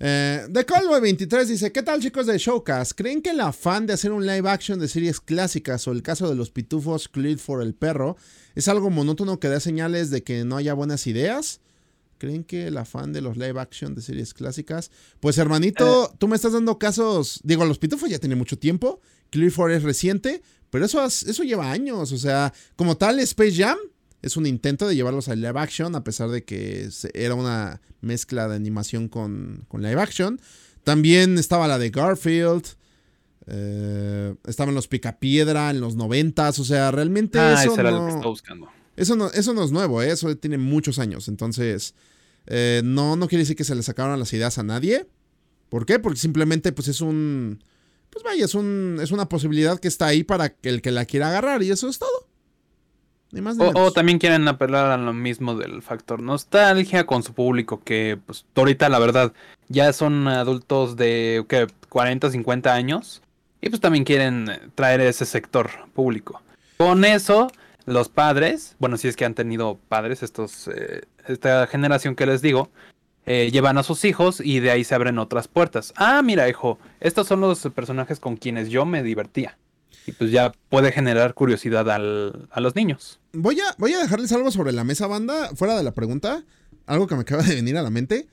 [0.00, 2.92] Eh, The Callboy 23 dice: ¿Qué tal, chicos de Showcast?
[2.92, 6.28] ¿Creen que el afán de hacer un live action de series clásicas o el caso
[6.28, 8.16] de los pitufos Clid for el perro
[8.56, 11.60] es algo monótono que da señales de que no haya buenas ideas?
[12.18, 14.90] ¿Creen que el afán de los live action de series clásicas?
[15.20, 17.40] Pues, hermanito, tú me estás dando casos.
[17.42, 19.00] Digo, los pitufos ya tienen mucho tiempo.
[19.30, 22.12] Clear for es reciente, pero eso, eso lleva años.
[22.12, 23.78] O sea, como tal, Space Jam
[24.22, 28.48] es un intento de llevarlos a live action, a pesar de que era una mezcla
[28.48, 30.40] de animación con, con live action.
[30.84, 32.64] También estaba la de Garfield.
[33.46, 36.58] eh, estaban los Picapiedra en los noventas.
[36.58, 38.68] O sea, realmente Ah, eso ese era lo que estaba buscando.
[38.96, 40.10] Eso no, eso no es nuevo, ¿eh?
[40.10, 41.28] eso tiene muchos años.
[41.28, 41.94] Entonces,
[42.46, 45.06] eh, no, no quiere decir que se le sacaron las ideas a nadie.
[45.68, 45.98] ¿Por qué?
[45.98, 47.62] Porque simplemente pues es un...
[48.10, 51.04] Pues vaya, es, un, es una posibilidad que está ahí para que el que la
[51.04, 52.28] quiera agarrar y eso es todo.
[53.32, 57.24] Ni más ni O, o también quieren apelar a lo mismo del factor nostalgia con
[57.24, 59.32] su público, que pues ahorita la verdad
[59.68, 61.66] ya son adultos de ¿qué?
[61.88, 63.20] 40, 50 años.
[63.60, 66.40] Y pues también quieren traer ese sector público.
[66.76, 67.50] Con eso,
[67.86, 72.40] los padres, bueno, si es que han tenido padres, estos, eh, esta generación que les
[72.42, 72.70] digo,
[73.26, 75.92] eh, llevan a sus hijos y de ahí se abren otras puertas.
[75.96, 79.58] Ah, mira, hijo, estos son los personajes con quienes yo me divertía.
[80.06, 83.20] Y pues ya puede generar curiosidad al- a los niños.
[83.32, 86.44] Voy a, voy a dejarles algo sobre la mesa, banda, fuera de la pregunta.
[86.86, 88.26] Algo que me acaba de venir a la mente.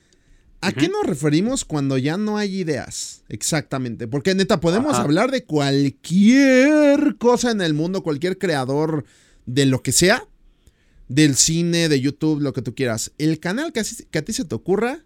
[0.60, 3.24] ¿A qué nos referimos cuando ya no hay ideas?
[3.30, 4.08] Exactamente.
[4.08, 5.04] Porque neta, podemos Ajá.
[5.04, 9.06] hablar de cualquier cosa en el mundo, cualquier creador
[9.46, 10.26] de lo que sea.
[11.08, 13.12] Del cine, de YouTube, lo que tú quieras.
[13.18, 15.04] El canal que, a ti se te ocurra,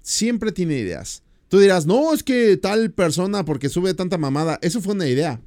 [0.00, 1.22] siempre tiene ideas.
[1.48, 4.58] Tú dirás, no, es que tal persona porque sube tanta mamada.
[4.62, 5.40] Eso fue una idea.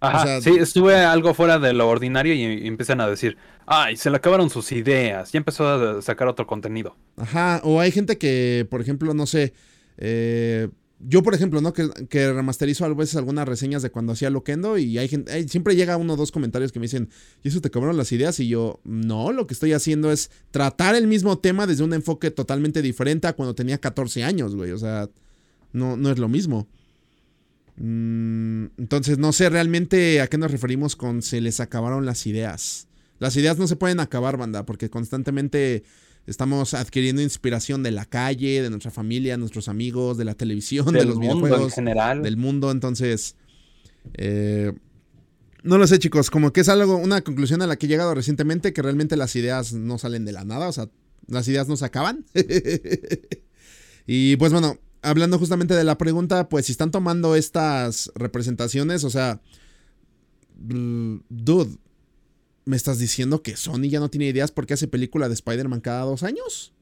[0.00, 3.36] Ajá, O sea- sí, estuve algo fuera de lo ordinario y, y empiezan a decir,
[3.66, 6.96] ay, se le acabaron sus ideas, ya empezó a sacar otro contenido.
[7.16, 9.52] Ajá, o hay gente que, por ejemplo, no sé,
[9.96, 10.68] eh,
[11.00, 11.72] yo por ejemplo, ¿no?
[11.72, 15.96] Que, remasterizo a veces algunas reseñas de cuando hacía Loquendo y hay gente, siempre llega
[15.96, 17.08] uno o dos comentarios que me dicen,
[17.42, 18.40] ¿y eso te acabaron las ideas?
[18.40, 22.30] Y yo, no, lo que estoy haciendo es tratar el mismo tema desde un enfoque
[22.30, 25.08] totalmente diferente a cuando tenía 14 años, güey, o sea,
[25.72, 26.66] no, no es lo mismo.
[27.76, 32.88] Mm, entonces, no sé realmente a qué nos referimos con se les acabaron las ideas.
[33.20, 35.84] Las ideas no se pueden acabar, banda, porque constantemente
[36.28, 41.00] estamos adquiriendo inspiración de la calle, de nuestra familia, nuestros amigos, de la televisión, de
[41.00, 42.22] Del los mundo en general.
[42.22, 42.70] del mundo.
[42.70, 43.36] Entonces,
[44.14, 44.72] eh,
[45.62, 46.30] no lo sé, chicos.
[46.30, 49.34] Como que es algo, una conclusión a la que he llegado recientemente, que realmente las
[49.36, 50.88] ideas no salen de la nada, o sea,
[51.26, 52.24] las ideas no se acaban.
[54.06, 59.10] y pues bueno, hablando justamente de la pregunta, pues si están tomando estas representaciones, o
[59.10, 59.40] sea,
[60.56, 61.76] dude,
[62.68, 66.02] ¿me estás diciendo que Sony ya no tiene ideas porque hace película de Spider-Man cada
[66.02, 66.74] dos años?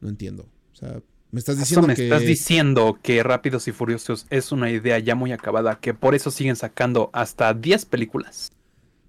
[0.00, 0.48] No entiendo.
[0.72, 2.04] O sea, me estás diciendo me que...
[2.04, 6.30] estás diciendo que Rápidos y Furiosos es una idea ya muy acabada, que por eso
[6.30, 8.52] siguen sacando hasta 10 películas.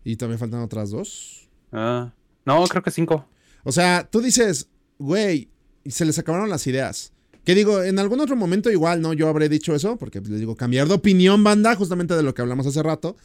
[0.03, 1.49] Y todavía faltan otras dos.
[1.71, 2.11] Ah,
[2.45, 3.27] no, creo que 5.
[3.63, 4.67] O sea, tú dices,
[4.97, 5.49] güey,
[5.85, 7.13] se les acabaron las ideas.
[7.43, 9.13] Que digo, en algún otro momento igual, ¿no?
[9.13, 12.41] Yo habré dicho eso, porque les digo, cambiar de opinión, banda, justamente de lo que
[12.41, 13.15] hablamos hace rato.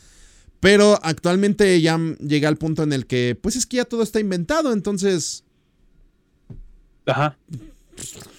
[0.60, 4.20] Pero actualmente ya llegué al punto en el que, pues es que ya todo está
[4.20, 5.42] inventado, entonces,
[7.06, 7.36] Ajá.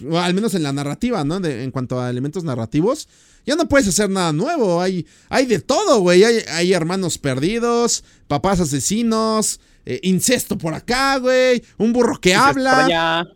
[0.09, 1.39] o al menos en la narrativa, ¿no?
[1.39, 3.07] De- en cuanto a elementos narrativos,
[3.45, 4.82] ya no puedes hacer nada nuevo.
[4.82, 6.24] Hay, hay de todo, güey.
[6.24, 11.63] Hay, hay hermanos perdidos, papás asesinos, eh, incesto por acá, güey.
[11.80, 13.28] Un burro que habla.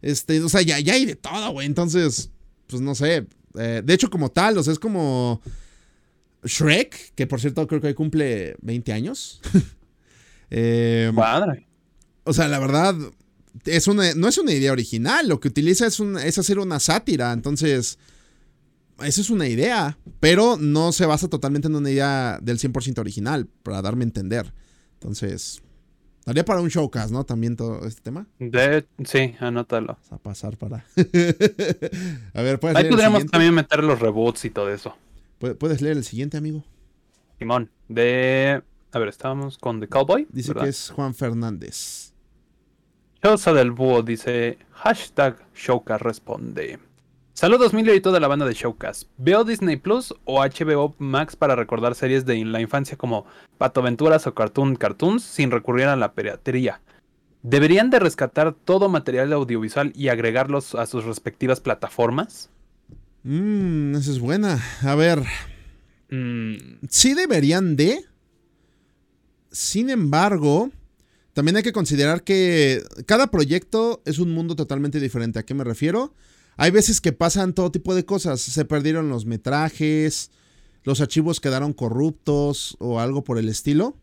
[0.00, 1.66] Este, o sea, ya, ya hay de todo, güey.
[1.66, 2.30] Entonces,
[2.66, 3.26] pues no sé.
[3.58, 5.42] Eh, de hecho, como tal, o sea, es como
[6.46, 9.40] Shrek, que por cierto creo que hoy cumple 20 años.
[10.48, 11.66] Eh, Madre.
[12.22, 12.94] o sea, la verdad,
[13.64, 15.28] es una, no es una idea original.
[15.28, 17.32] Lo que utiliza es, un- es hacer una sátira.
[17.32, 17.98] Entonces,
[19.02, 19.98] esa es una idea.
[20.20, 24.52] Pero no se basa totalmente en una idea del 100% original, para darme a entender.
[24.94, 25.62] Entonces,
[26.24, 27.24] daría para un showcast, ¿no?
[27.24, 28.28] También todo este tema.
[28.38, 29.98] De, sí, anótalo.
[30.10, 30.84] a pasar para.
[32.34, 34.96] a ver, puedes Ahí podríamos también meter los reboots y todo eso.
[35.40, 36.64] Pu- Puedes leer el siguiente, amigo.
[37.38, 38.62] Simón, de...
[38.92, 40.26] A ver, estábamos con The Cowboy.
[40.30, 40.64] Dice ¿verdad?
[40.64, 42.12] que es Juan Fernández.
[43.22, 46.78] Chosa del Búho dice, hashtag Showcast responde.
[47.34, 49.10] Saludos Milio y toda la banda de Showcast.
[49.18, 53.26] ¿Veo Disney Plus o HBO Max para recordar series de la infancia como
[53.58, 56.80] Pato Aventuras o Cartoon Cartoons sin recurrir a la piratería?
[57.42, 62.48] ¿Deberían de rescatar todo material audiovisual y agregarlos a sus respectivas plataformas?
[63.26, 64.62] Mmm, esa es buena.
[64.82, 65.22] A ver,
[66.08, 68.04] Mm, sí deberían de.
[69.50, 70.70] Sin embargo,
[71.32, 75.38] también hay que considerar que cada proyecto es un mundo totalmente diferente.
[75.38, 76.14] ¿A qué me refiero?
[76.56, 78.40] Hay veces que pasan todo tipo de cosas.
[78.40, 80.30] Se perdieron los metrajes,
[80.84, 83.96] los archivos quedaron corruptos o algo por el estilo.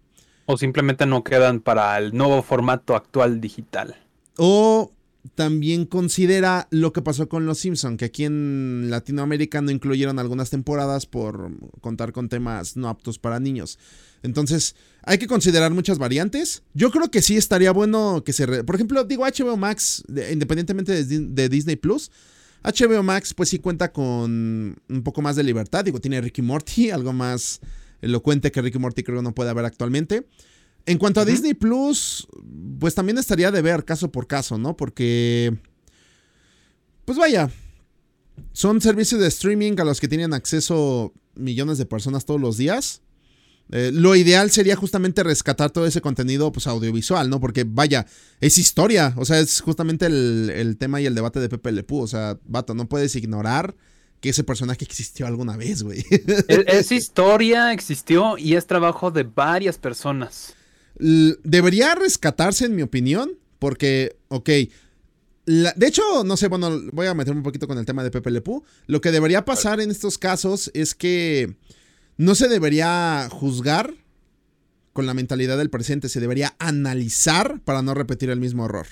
[0.46, 3.96] o simplemente no quedan para el nuevo formato actual digital.
[4.38, 4.92] O
[5.36, 10.50] también considera lo que pasó con Los Simpson, que aquí en Latinoamérica no incluyeron algunas
[10.50, 11.52] temporadas por
[11.82, 13.80] contar con temas no aptos para niños.
[14.22, 16.64] Entonces, hay que considerar muchas variantes.
[16.74, 18.46] Yo creo que sí estaría bueno que se...
[18.46, 22.12] re- Por ejemplo, digo HBO Max, de- independientemente de, de Disney Plus,
[22.64, 25.84] HBO Max pues sí cuenta con un poco más de libertad.
[25.86, 27.60] Digo, tiene Ricky Morty, algo más
[28.02, 30.28] elocuente que Ricky Morty creo que no puede haber actualmente.
[30.86, 31.26] En cuanto a.
[31.26, 32.28] Disney Plus,
[32.80, 34.76] pues también estaría de ver caso por caso, ¿no?
[34.76, 35.56] Porque,
[37.06, 37.50] pues vaya,
[38.52, 43.02] son servicios de streaming a los que tienen acceso millones de personas todos los días.
[43.72, 47.40] Eh, lo ideal sería justamente rescatar todo ese contenido pues, audiovisual, ¿no?
[47.40, 48.06] Porque vaya,
[48.42, 51.84] es historia, o sea, es justamente el, el tema y el debate de Pepe Le
[51.84, 53.76] Pew, o sea, vato, no puedes ignorar
[54.20, 56.06] que ese personaje existió alguna vez, güey.
[56.10, 60.54] Es, es historia, existió y es trabajo de varias personas.
[60.96, 64.50] Debería rescatarse, en mi opinión, porque, ok.
[65.46, 68.12] la- de hecho, no sé, bueno, voy a meterme un poquito con el tema de
[68.12, 68.64] Pepe Le Pew.
[68.88, 71.56] Lo que debería pasar en estos casos es que
[72.18, 73.94] no se debería juzgar
[74.94, 78.86] con la mentalidad del presente, se debería analizar para no repetir el mismo error.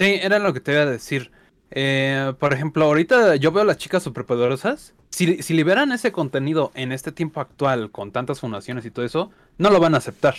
[0.00, 1.30] Sí, era lo que te iba a decir.
[1.70, 4.94] Eh, por ejemplo, ahorita yo veo a las chicas superpoderosas.
[5.10, 9.30] Si, si liberan ese contenido en este tiempo actual, con tantas fundaciones y todo eso,
[9.58, 10.34] no lo van a aceptar.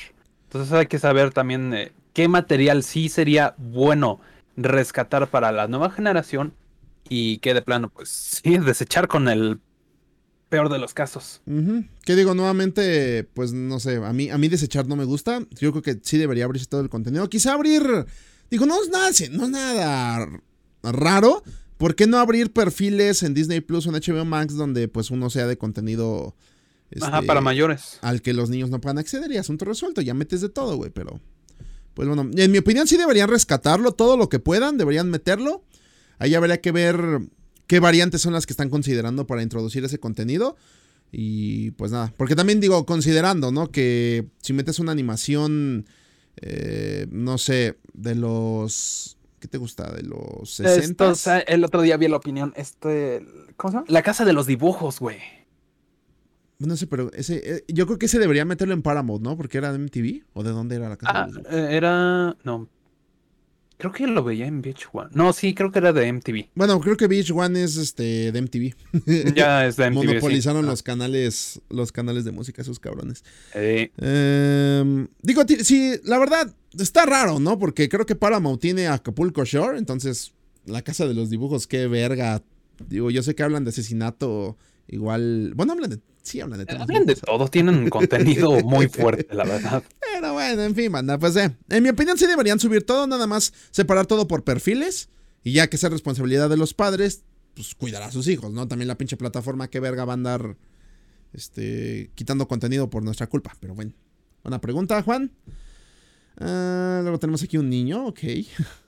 [0.55, 4.21] Entonces hay que saber también eh, qué material sí sería bueno
[4.55, 6.53] rescatar para la nueva generación
[7.09, 8.07] y qué de plano, pues
[8.41, 9.59] sí, desechar con el
[10.47, 11.41] peor de los casos.
[11.45, 11.83] Ujú.
[12.05, 12.33] ¿Qué digo?
[12.35, 15.41] Nuevamente, pues no sé, a mí, a mí desechar no me gusta.
[15.59, 17.27] Yo creo que sí debería abrirse todo el contenido.
[17.27, 17.83] Quizá abrir,
[18.49, 20.25] digo, no es nada, no es nada
[20.83, 21.43] raro.
[21.77, 25.29] ¿Por qué no abrir perfiles en Disney Plus o en HBO Max donde pues uno
[25.29, 26.33] sea de contenido
[27.01, 27.99] Ajá, este, para mayores.
[28.01, 30.01] al que los niños no puedan acceder y asunto resuelto?
[30.01, 31.19] Ya metes de todo, güey, pero
[31.95, 35.63] pues bueno, en mi opinión sí deberían rescatarlo todo lo que puedan, deberían meterlo.
[36.19, 37.21] Ahí habría que ver
[37.67, 40.57] qué variantes son las que están considerando para introducir ese contenido.
[41.11, 43.71] Y pues nada, porque también digo, considerando, ¿no?
[43.71, 45.85] Que si metes una animación,
[46.41, 49.17] eh, no sé, de los...
[49.39, 49.91] ¿Qué te gusta?
[49.93, 50.81] De los 60.
[50.81, 53.25] Esto, o sea, el otro día vi la opinión, este,
[53.55, 53.85] ¿cómo se llama?
[53.89, 55.19] La casa de los dibujos, güey.
[56.59, 59.35] No sé, pero ese, eh, yo creo que ese debería meterlo en Paramount, ¿no?
[59.35, 60.23] Porque era de MTV.
[60.33, 61.23] ¿O de dónde era la casa?
[61.23, 62.35] Ah, de eh, era.
[62.43, 62.69] No.
[63.77, 65.09] Creo que lo veía en VH1.
[65.11, 66.47] No, sí, creo que era de MTV.
[66.55, 68.73] Bueno, creo que Beach One es este, de MTV.
[69.35, 69.95] Ya es de MTV.
[70.05, 73.25] Monopolizaron Ah, los canales, los canales de música, esos cabrones.
[73.53, 77.59] eh, Em, digo, sí, la verdad, está raro, ¿no?
[77.59, 80.33] Porque creo que Paramount tiene Acapulco Shore, entonces
[80.65, 82.41] la casa de los dibujos, qué verga.
[82.87, 84.55] Digo, yo sé que hablan de asesinato,
[84.87, 85.51] igual.
[85.53, 85.99] Bueno, hablan de.
[86.25, 89.83] Sí, hablan de temas hablan de todo, tienen un contenido muy fuerte, la verdad.
[90.01, 93.27] Pero bueno, en fin, manda, pues eh, en mi opinión sí deberían subir todo, nada
[93.27, 95.09] más separar todo por perfiles
[95.43, 97.23] y ya que sea responsabilidad de los padres,
[97.53, 98.67] pues cuidar a sus hijos, ¿no?
[98.67, 100.57] También la pinche plataforma que verga va a andar
[101.31, 103.93] este quitando contenido por nuestra culpa, pero bueno.
[104.43, 105.31] Una pregunta, Juan.
[106.37, 108.19] Ah, luego tenemos aquí un niño, ok.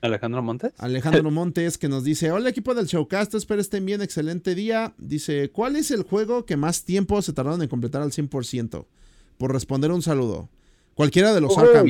[0.00, 0.72] Alejandro Montes.
[0.78, 4.94] Alejandro Montes que nos dice, hola equipo del Showcast, espero estén bien, excelente día.
[4.98, 8.86] Dice, ¿cuál es el juego que más tiempo se tardaron en completar al 100%?
[9.38, 10.48] Por responder un saludo.
[10.94, 11.86] Cualquiera de los Arkham.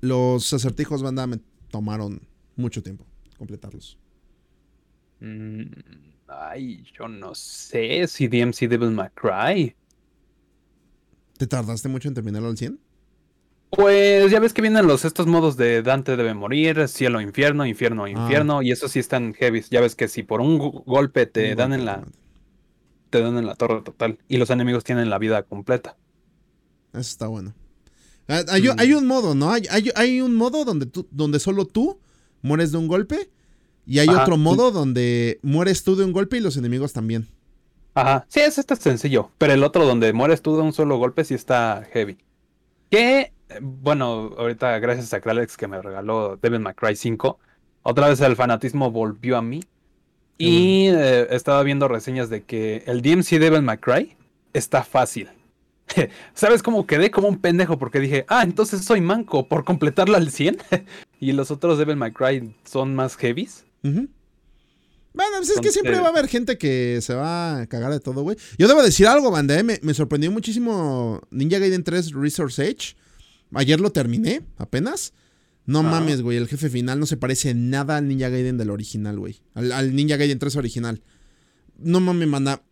[0.00, 1.38] Los acertijos banda me
[1.70, 2.20] tomaron
[2.56, 3.04] mucho tiempo
[3.38, 3.98] completarlos.
[5.20, 5.62] mm,
[6.28, 9.74] ay, yo no sé si DMC Devil May Cry.
[11.38, 12.78] ¿Te tardaste mucho en terminarlo al 100?
[13.74, 18.04] Pues ya ves que vienen los estos modos de Dante debe morir, cielo, infierno, infierno,
[18.04, 18.10] Ah.
[18.10, 19.64] infierno, y eso sí están heavy.
[19.70, 22.04] Ya ves que si por un go- golpe te dan en la
[23.08, 25.96] te dan en la torre total y los enemigos tienen la vida completa.
[26.92, 27.54] Eso está bueno.
[28.28, 28.74] Ah, Hay, Mm.
[28.78, 29.50] hay un modo, ¿no?
[29.50, 31.98] Hay, hay- hay un modo donde, tú, donde solo tú
[32.42, 33.30] mueres de un golpe.
[33.86, 34.22] Y hay Ajá.
[34.22, 37.26] otro modo donde mueres tú de un golpe y los enemigos también.
[37.94, 41.24] Ajá, sí, es este sencillo, pero el otro donde mueres tú de un solo golpe
[41.24, 42.16] sí está heavy.
[42.90, 47.38] Que, bueno, ahorita gracias a Kralex que me regaló Devil May Cry 5,
[47.82, 49.62] otra vez el fanatismo volvió a mí.
[50.38, 54.16] Y eh, estaba viendo reseñas de que el DMC Devil May Cry
[54.52, 55.28] está fácil.
[56.34, 57.78] ¿Sabes cómo quedé como un pendejo?
[57.78, 60.58] Porque dije, ah, entonces soy manco por completarlo al 100.
[61.20, 63.64] y los otros Devil May Cry son más heavies.
[63.82, 68.00] Bueno, pues es que siempre va a haber gente que se va a cagar de
[68.00, 68.36] todo, güey.
[68.58, 69.62] Yo debo decir algo, banda, ¿eh?
[69.62, 72.96] me, me sorprendió muchísimo Ninja Gaiden 3 Resource Edge.
[73.54, 75.12] Ayer lo terminé, apenas.
[75.64, 79.18] No mames, güey, el jefe final no se parece nada al Ninja Gaiden del original,
[79.18, 79.40] güey.
[79.54, 81.02] Al, al Ninja Gaiden 3 original.
[81.78, 82.62] No mames, manda.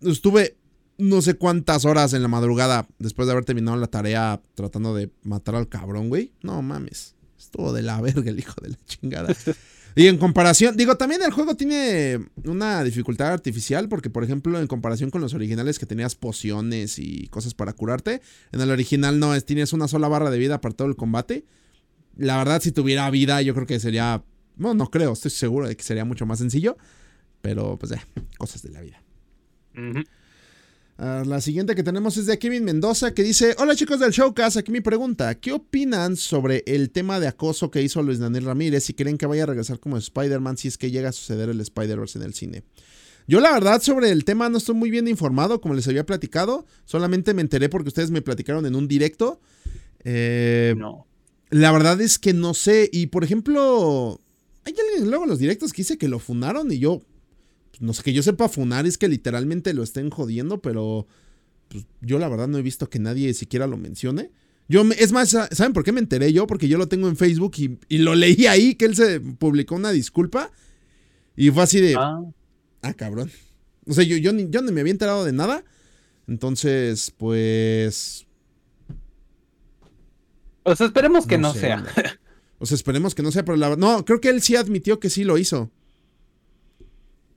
[0.00, 0.56] Estuve
[0.96, 5.10] no sé cuántas horas en la madrugada después de haber terminado la tarea tratando de
[5.22, 6.32] matar al cabrón, güey.
[6.42, 7.14] No mames.
[7.38, 9.34] Estuvo de la verga el hijo de la chingada.
[9.96, 14.66] Y en comparación, digo, también el juego tiene una dificultad artificial porque, por ejemplo, en
[14.66, 18.20] comparación con los originales que tenías pociones y cosas para curarte,
[18.50, 21.44] en el original no, es, tienes una sola barra de vida para todo el combate.
[22.16, 24.24] La verdad, si tuviera vida, yo creo que sería,
[24.56, 26.76] bueno, no creo, estoy seguro de que sería mucho más sencillo,
[27.40, 28.04] pero pues ya,
[28.38, 29.00] cosas de la vida.
[29.76, 30.02] Ujú.
[30.96, 34.58] Ah, la siguiente que tenemos es de Kevin Mendoza que dice, hola chicos del Showcast,
[34.58, 38.88] aquí mi pregunta, ¿qué opinan sobre el tema de acoso que hizo Luis Daniel Ramírez
[38.90, 41.60] y creen que vaya a regresar como Spider-Man si es que llega a suceder el
[41.60, 42.62] Spider-Verse en el cine?
[43.26, 46.64] Yo la verdad sobre el tema no estoy muy bien informado, como les había platicado,
[46.84, 49.40] solamente me enteré porque ustedes me platicaron en un directo.
[50.04, 51.06] Eh, No.
[51.50, 52.88] la verdad es que no sé.
[52.92, 54.20] Y por ejemplo,
[54.64, 57.00] hay alguien luego en los directos que dice que lo fundaron y yo
[57.80, 61.06] no sé, que yo sepa funar es que literalmente lo estén jodiendo, pero
[61.68, 64.30] pues, yo la verdad no he visto que nadie siquiera lo mencione.
[64.68, 66.46] Yo, es más, ¿saben por qué me enteré yo?
[66.46, 69.74] Porque yo lo tengo en Facebook y, y lo leí ahí, que él se publicó
[69.74, 70.50] una disculpa.
[71.36, 72.22] Y fue así de, Ah,
[72.82, 73.30] ah, cabrón.
[73.86, 75.64] O sea, yo, yo, ni, yo ni me había enterado de nada.
[76.26, 78.26] Entonces, pues...
[80.62, 81.84] pues esperemos que no, sé, sea.
[82.58, 83.80] O sea, esperemos que no sea, pero la verdad...
[83.80, 85.70] No, creo que él sí admitió que sí lo hizo.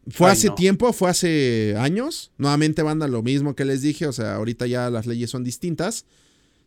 [0.09, 0.55] Fue Ay, hace no.
[0.55, 2.31] tiempo, fue hace años.
[2.37, 4.07] Nuevamente, banda, lo mismo que les dije.
[4.07, 6.05] O sea, ahorita ya las leyes son distintas.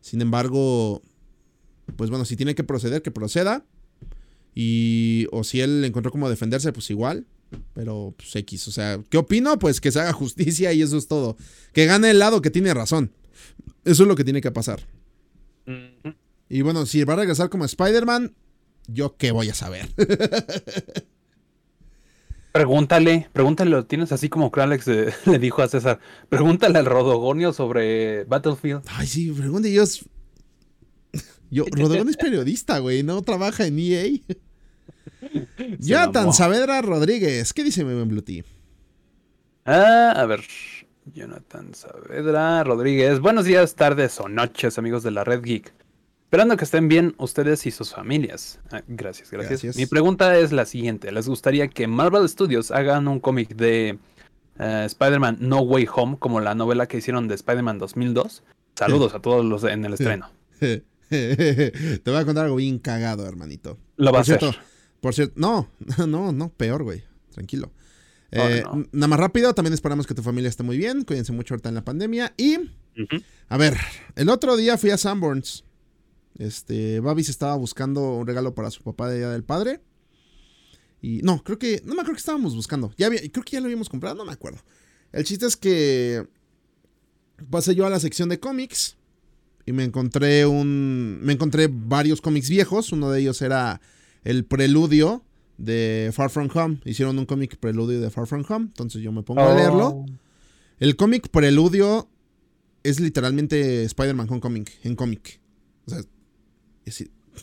[0.00, 1.02] Sin embargo,
[1.96, 3.64] pues bueno, si tiene que proceder, que proceda.
[4.54, 5.26] Y.
[5.32, 7.26] O si él encontró cómo defenderse, pues igual.
[7.74, 8.68] Pero, pues X.
[8.68, 9.58] O sea, ¿qué opino?
[9.58, 11.36] Pues que se haga justicia y eso es todo.
[11.72, 13.12] Que gane el lado que tiene razón.
[13.84, 14.86] Eso es lo que tiene que pasar.
[16.48, 18.34] Y bueno, si va a regresar como Spider-Man,
[18.88, 19.88] yo qué voy a saber.
[22.52, 26.00] Pregúntale, pregúntale, lo tienes así como que Alex eh, le dijo a César.
[26.28, 28.82] Pregúntale al Rodogonio sobre Battlefield.
[28.88, 29.82] Ay, sí, pregunte yo.
[29.84, 30.04] es-
[31.52, 34.04] Yo, Rodrigo es periodista, güey, no trabaja en EA.
[35.78, 36.32] Jonathan.
[36.32, 38.44] Saavedra Rodríguez, ¿qué dice mi buen Blue Tea?
[39.64, 40.40] Ah, a ver.
[41.12, 43.20] Jonathan Saavedra Rodríguez.
[43.20, 45.72] Buenos días, tardes o noches, amigos de la Red Geek.
[46.30, 48.60] Esperando que estén bien ustedes y sus familias.
[48.70, 49.76] Ah, gracias, gracias, Gracias.
[49.76, 51.10] Mi pregunta es la siguiente.
[51.10, 53.98] ¿Les gustaría que Marvel Studios hagan un cómic de
[54.60, 58.44] eh, Spider-Man No Way Home como la novela que hicieron de Spider-Man 2002?
[58.76, 60.30] Saludos a todos los en el estreno.
[60.60, 60.84] Te
[62.06, 63.76] voy a contar algo bien cagado, hermanito.
[63.96, 64.38] Lo va a hacer.
[65.00, 65.68] por cierto, no,
[66.06, 67.02] no, no, peor, güey.
[67.32, 67.72] Tranquilo.
[68.36, 68.86] Oh, Eh, no.
[68.92, 71.02] Nada más rápido, también esperamos que tu familia esté muy bien.
[71.02, 72.34] Cuídense mucho ahorita en la pandemia.
[72.36, 72.56] Y,
[73.48, 73.76] a ver,
[74.14, 75.64] el otro día fui a Sanborns.
[76.40, 79.82] Este, Babis estaba buscando un regalo para su papá de Día del Padre.
[81.02, 82.94] Y no, creo que, no me acuerdo que estábamos buscando.
[82.96, 84.58] Ya había- creo que ya lo habíamos comprado, no me acuerdo.
[85.12, 86.26] El chiste es que
[87.50, 88.96] pasé yo a la sección de cómics
[89.66, 92.90] y me encontré un, me encontré varios cómics viejos.
[92.92, 93.82] Uno de ellos era
[94.24, 95.22] el preludio
[95.58, 96.80] de Far From Home.
[96.86, 99.88] Hicieron un cómic preludio de Far From Home, entonces yo me pongo a leerlo.
[99.88, 100.06] Oh.
[100.78, 102.08] El cómic preludio
[102.82, 105.38] es literalmente Spider-Man Homecoming en cómic.
[105.84, 106.00] O sea,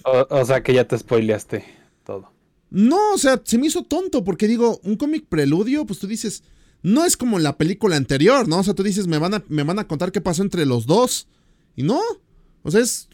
[0.03, 1.63] O, o sea que ya te spoileaste
[2.05, 2.31] todo.
[2.69, 6.43] no, o sea, se me hizo tonto porque digo, un cómic preludio, pues tú dices,
[6.83, 8.59] no es como la película anterior, ¿no?
[8.59, 10.85] O sea, tú dices, me van a, me van a contar qué pasó entre los
[10.85, 11.27] dos.
[11.75, 11.99] Y no,
[12.63, 13.09] o sea, es,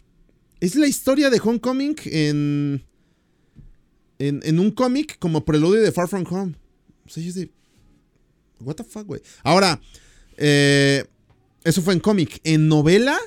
[0.59, 2.85] es la historia de Homecoming en,
[4.19, 6.55] en, en un cómic como preludio de Far From Home.
[7.05, 7.51] O sea, yo de,
[8.59, 9.21] what the fuck, güey.
[9.43, 9.79] Ahora,
[10.37, 11.05] eh,
[11.63, 12.39] eso fue en cómic.
[12.43, 13.17] En novela,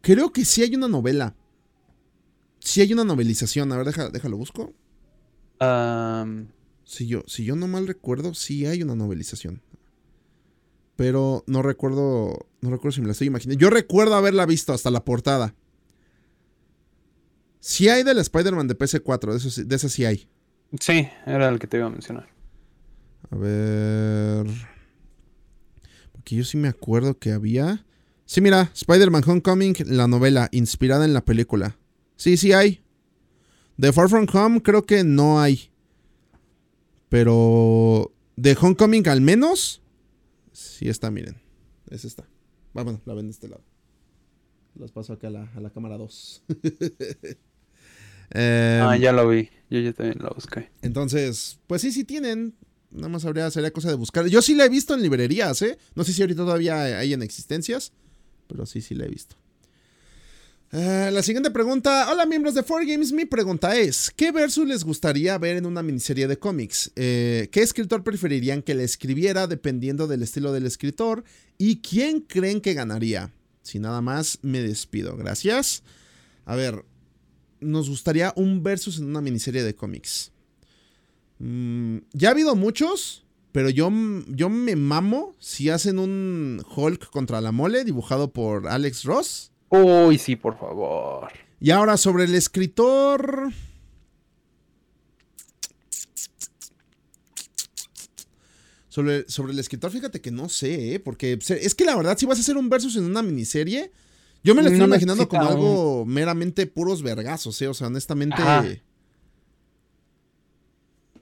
[0.00, 1.34] creo que sí hay una novela.
[2.64, 3.72] Sí hay una novelización.
[3.72, 4.72] A ver, deja- déjalo busco.
[6.84, 9.62] Si yo, si yo no mal recuerdo, sí hay una novelización.
[10.96, 12.46] Pero no recuerdo.
[12.60, 13.60] No recuerdo si me la estoy imaginando.
[13.60, 15.54] Yo recuerdo haberla visto hasta la portada.
[17.60, 20.28] Sí hay del Spider-Man de PC4, de, eso de esa sí hay.
[20.80, 22.28] sí, era el que te iba a mencionar.
[23.30, 24.46] A ver.
[26.12, 27.84] Porque yo sí me acuerdo que había.
[28.24, 31.76] Sí, mira, Spider-Man Homecoming, la novela, inspirada en la película.
[32.16, 32.82] Sí, sí hay.
[33.76, 35.70] De Far From Home creo que no hay.
[37.08, 39.82] Pero de Homecoming al menos.
[40.52, 41.40] Sí está, miren.
[41.90, 42.28] Esa está.
[42.74, 43.62] Ah, bueno, la ven de este lado.
[44.74, 46.44] Las paso acá a la, a la cámara 2.
[48.34, 49.50] ah, Em, ya lo vi.
[49.68, 50.70] Yo ya también lo busqué.
[50.80, 52.54] entonces, pues sí, sí tienen.
[52.90, 54.26] Nada más habría, sería cosa de buscar.
[54.26, 55.78] Yo sí la he visto en librerías, ¿eh?
[55.94, 57.92] No sé si ahorita todavía hay en existencias,
[58.48, 59.36] pero sí, sí la he visto.
[60.74, 62.10] Eh, la siguiente pregunta.
[62.10, 63.12] Hola, miembros de 4Games.
[63.12, 66.90] Mi pregunta es: ¿Qué versus les gustaría ver en una miniserie de cómics?
[66.96, 71.24] Eh, ¿Qué escritor preferirían que le escribiera dependiendo del estilo del escritor?
[71.58, 73.34] ¿Y quién creen que ganaría?
[73.60, 75.14] Si nada más, me despido.
[75.14, 75.82] Gracias.
[76.46, 76.86] A ver,
[77.60, 80.32] nos gustaría un versus en una miniserie de cómics.
[81.38, 83.92] Mm, ya ha habido muchos, pero yo,
[84.28, 89.51] yo me mamo si hacen un Hulk contra la mole dibujado por Alex Ross.
[89.74, 91.32] Uy, sí, por favor.
[91.60, 93.50] Y ahora sobre el escritor...
[98.88, 101.00] Sobre, sobre el escritor, fíjate que no sé, ¿eh?
[101.00, 103.90] porque se- es que la verdad, si vas a hacer un versus en una miniserie,
[104.44, 107.68] yo me lo estoy No imaginando como algo meramente puros vergazos, ¿eh?
[107.68, 108.34] O sea, honestamente.
[108.42, 108.66] Ajá.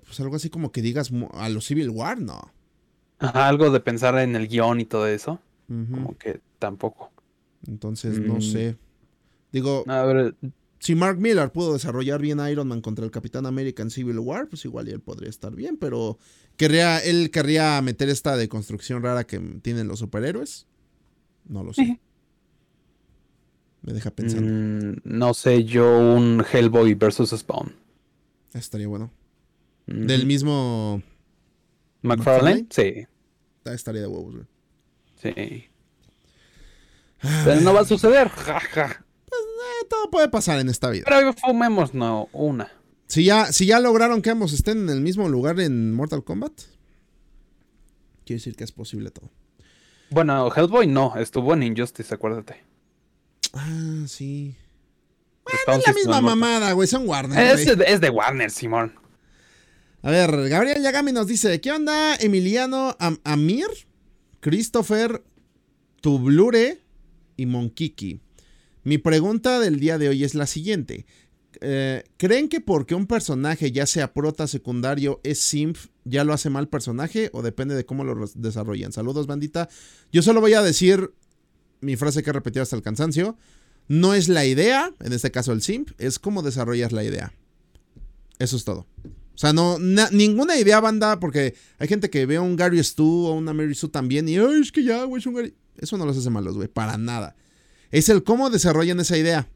[0.04, 2.52] Pues algo así como que digas a los Civil War, no.
[3.20, 5.38] Ajá, algo de pensar en el guion y todo eso.
[5.68, 7.12] Como que tampoco.
[7.66, 8.40] Entonces, no Mm.
[8.42, 8.76] sé.
[9.52, 10.34] Digo, A ver,
[10.78, 14.48] si Mark Miller pudo desarrollar bien Iron Man contra el Capitán América en Civil War,
[14.48, 16.18] pues igual y él podría estar bien, pero
[16.56, 20.66] querría, él querría meter esta deconstrucción rara que tienen los superhéroes.
[21.48, 22.00] No lo sé.
[23.82, 24.50] Me deja pensando.
[24.50, 27.74] Mm, no sé, yo un Hellboy versus Spawn.
[28.52, 29.10] Estaría bueno.
[29.86, 31.02] Del mismo.
[32.02, 33.06] McFarlane, sí,
[33.64, 34.46] ah, Estaría de huevos, güey.
[35.16, 35.64] sí.
[37.44, 39.04] Pero no va a suceder, jaja.
[39.26, 41.04] Eh, todo puede pasar en esta vida.
[41.08, 42.70] Pero fumemos no una.
[43.06, 46.52] Si ya, si ya lograron que ambos estén en el mismo lugar en Mortal Kombat,
[48.24, 49.30] quiere decir que es posible todo.
[50.10, 52.64] Bueno, Hellboy no, estuvo en Injustice, acuérdate.
[53.52, 54.56] Ah, sí.
[55.62, 56.86] Spawn Es la misma mamada, güey.
[56.86, 57.58] Son Warner.
[57.58, 58.94] Es, de Warner, Simón.
[60.02, 63.66] A ver, Gabriel Yagami nos dice: ¿Qué onda, Emiliano Am- Amir,
[64.40, 65.22] Christopher,
[66.00, 66.80] Tublure
[67.40, 68.20] y Monkiki?
[68.84, 71.06] Mi pregunta del día de hoy es la siguiente.
[71.60, 76.48] Eh, ¿Creen que porque un personaje, ya sea prota, secundario, es simp, ya lo hace
[76.50, 78.92] mal personaje o depende de cómo lo desarrollan?
[78.92, 79.68] Saludos, bandita.
[80.12, 81.12] Yo solo voy a decir
[81.80, 83.36] mi frase que he repetido hasta el cansancio.
[83.88, 87.32] No es la idea, en este caso el simp, es cómo desarrollas la idea.
[88.38, 88.86] Eso es todo.
[89.34, 92.82] O sea, no, na- ninguna idea, banda, porque hay gente que ve a un Gary
[92.84, 95.54] Stu o una Mary Sue también y, ay, es que ya, güey, es un Gary.
[95.80, 97.34] Eso no los hace malos, güey, para nada.
[97.90, 99.48] Es el cómo desarrollan esa idea.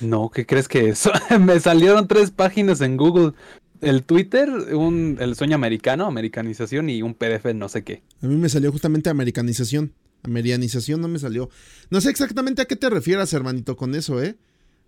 [0.00, 1.08] No, ¿qué crees que es?
[1.40, 3.34] me salieron tres páginas en Google.
[3.80, 8.02] El Twitter, un, el sueño americano, americanización y un PDF no sé qué.
[8.20, 9.92] A mí me salió justamente americanización.
[10.24, 11.48] Amerianización no me salió.
[11.90, 14.36] No sé exactamente a qué te refieras, hermanito, con eso, ¿eh?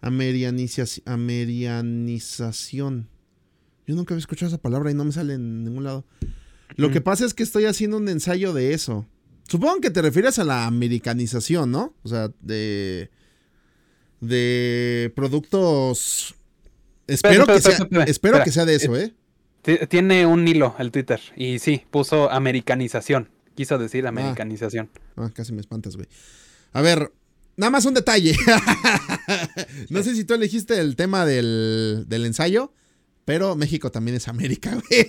[0.03, 3.09] Amerianizaci- amerianización.
[3.87, 6.05] Yo nunca había escuchado esa palabra y no me sale en ningún lado.
[6.77, 6.95] Lo Ujú.
[6.95, 9.07] que pasa es que estoy haciendo un ensayo de eso.
[9.49, 11.95] Supongo que te refieres a la americanización, ¿no?
[12.05, 13.11] O sea, de.
[14.21, 16.35] de productos.
[17.07, 19.13] Espero, que, sea, espero que sea de eso, ¿eh?
[19.63, 23.29] Ti- Tiene un hilo el Twitter y sí, puso americanización.
[23.57, 24.91] Quiso decir americanización.
[25.17, 26.07] Ah, casi me espantas, güey.
[26.73, 27.13] A ver,
[27.61, 28.35] nada más un detalle.
[29.91, 32.73] no sé si tú elegiste el tema del, del ensayo,
[33.25, 35.07] pero México también es América, güey.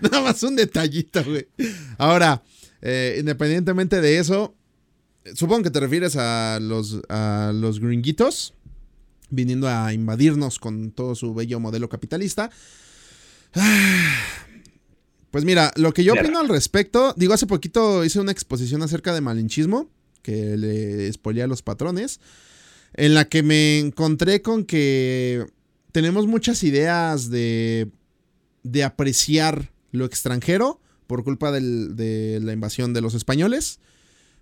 [0.00, 1.46] nada más un detallito, güey.
[1.98, 2.42] Ahora,
[2.80, 4.56] eh, independientemente de eso,
[5.34, 8.54] supongo que te refieres a los, a los gringuitos
[9.30, 12.50] viniendo a invadirnos con todo su bello modelo capitalista.
[15.30, 19.12] Pues mira, lo que yo opino al respecto, digo, hace poquito hice una exposición acerca
[19.12, 19.90] de malinchismo,
[20.28, 22.20] que le spoileé a los patrones,
[22.94, 25.46] en la que me encontré con que
[25.92, 27.88] tenemos muchas ideas de,
[28.62, 33.78] de apreciar lo extranjero por culpa del- de la invasión de los españoles.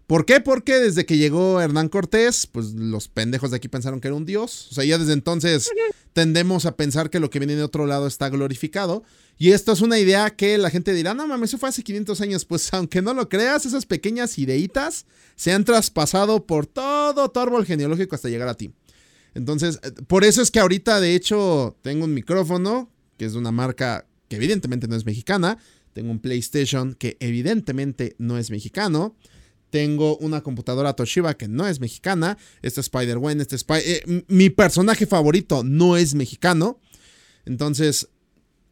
[0.09, 0.41] ¿Por qué?
[0.41, 4.25] Porque desde que llegó Hernán Cortés, pues los pendejos de aquí pensaron que era un
[4.27, 4.69] dios.
[4.73, 5.71] O sea, ya desde entonces
[6.17, 9.05] tendemos a pensar que lo que viene de otro lado está glorificado.
[9.37, 12.23] Y esto es una idea que la gente dirá, no mames, eso fue hace 500
[12.23, 12.47] años.
[12.47, 17.67] Pues aunque no lo creas, esas pequeñas ideitas se han traspasado por todo tu árbol
[17.67, 18.73] genealógico hasta llegar a ti.
[19.35, 23.39] Entonces, eh, por eso es que ahorita, de hecho, tengo un micrófono, que es de
[23.39, 25.59] una marca que evidentemente no es mexicana.
[25.93, 29.15] Tengo un PlayStation que evidentemente no es mexicano.
[29.71, 32.39] Tengo una computadora Toshiba que no es mexicana.
[32.63, 33.79] Este Spider-Gwen, este Spy...
[33.85, 36.81] eh, mi personaje favorito no es mexicano.
[37.45, 38.09] Entonces,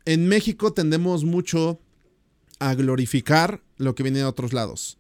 [0.05, 1.81] en México tendemos mucho
[2.59, 4.99] a glorificar lo que viene de otros lados.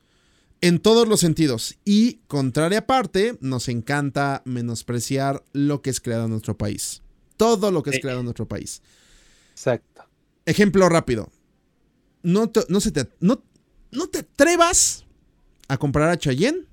[0.60, 1.76] En todos los sentidos.
[1.84, 7.02] Y, contraria parte, nos encanta menospreciar lo que es creado en nuestro país.
[7.36, 8.82] Todo lo que es creado en nuestro país.
[9.50, 10.04] Exacto.
[10.46, 11.30] Ejemplo rápido.
[12.22, 13.42] No te, no se te, no,
[13.90, 15.03] no te atrevas
[15.68, 16.66] a comparar a Cheyenne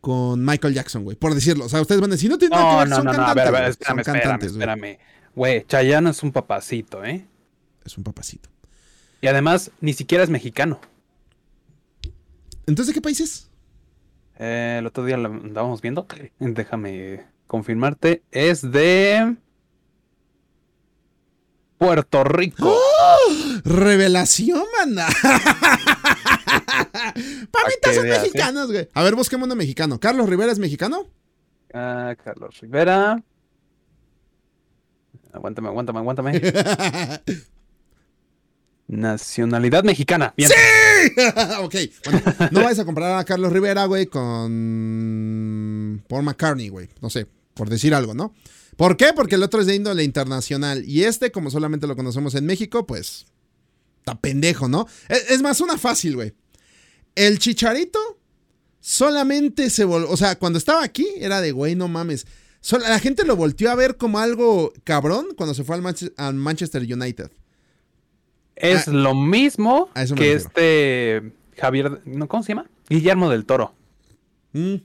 [0.00, 1.16] con Michael Jackson, güey.
[1.16, 1.64] Por decirlo.
[1.64, 3.12] O sea, ustedes van a decir, no tiene nada que No, ver, no, son no,
[3.12, 4.68] no, a ver, a ver, espérame, espérame, cantantes, güey.
[4.68, 4.98] espérame.
[5.34, 7.26] Güey, Chayanne es un papacito, ¿eh?
[7.84, 8.48] Es un papacito.
[9.20, 10.80] Y además, ni siquiera es mexicano.
[12.66, 13.50] ¿Entonces de qué país es?
[14.38, 16.06] Eh, el otro día lo andábamos viendo.
[16.38, 18.22] Déjame confirmarte.
[18.30, 19.36] Es de.
[21.78, 22.72] Puerto Rico.
[22.72, 23.32] ¡Oh!
[23.64, 25.08] Revelación, manda.
[27.50, 28.88] Pamitas son mexicanos, güey.
[28.92, 29.98] A ver, busquemos uno mexicano.
[30.00, 31.08] ¿Carlos Rivera es mexicano?
[31.72, 33.22] Ah, Carlos Rivera.
[35.32, 36.40] Aguántame, aguántame, aguántame.
[38.86, 40.32] Nacionalidad mexicana.
[40.36, 40.50] Bien.
[41.60, 41.74] ok,
[42.04, 42.22] bueno,
[42.52, 46.88] no vayas a comparar a Carlos Rivera, güey, con Paul McCartney, güey.
[47.00, 48.32] No sé, por decir algo, ¿no?
[48.76, 49.12] ¿Por qué?
[49.14, 50.84] Porque el otro es de índole internacional.
[50.86, 53.26] Y este, como solamente lo conocemos en México, pues.
[53.98, 54.86] Está pendejo, ¿no?
[55.08, 56.34] Es, es más, una fácil, güey.
[57.14, 57.98] El chicharito
[58.80, 60.10] solamente se volvió.
[60.10, 62.26] O sea, cuando estaba aquí, era de, güey, no mames.
[62.70, 66.34] La gente lo volteó a ver como algo cabrón cuando se fue al, Manche- al
[66.34, 67.30] Manchester United.
[68.56, 72.00] Es lo mismo que este Javier.
[72.04, 72.70] ¿no, ¿Cómo se llama?
[72.88, 73.74] Guillermo del Toro.
[74.52, 74.76] Mm.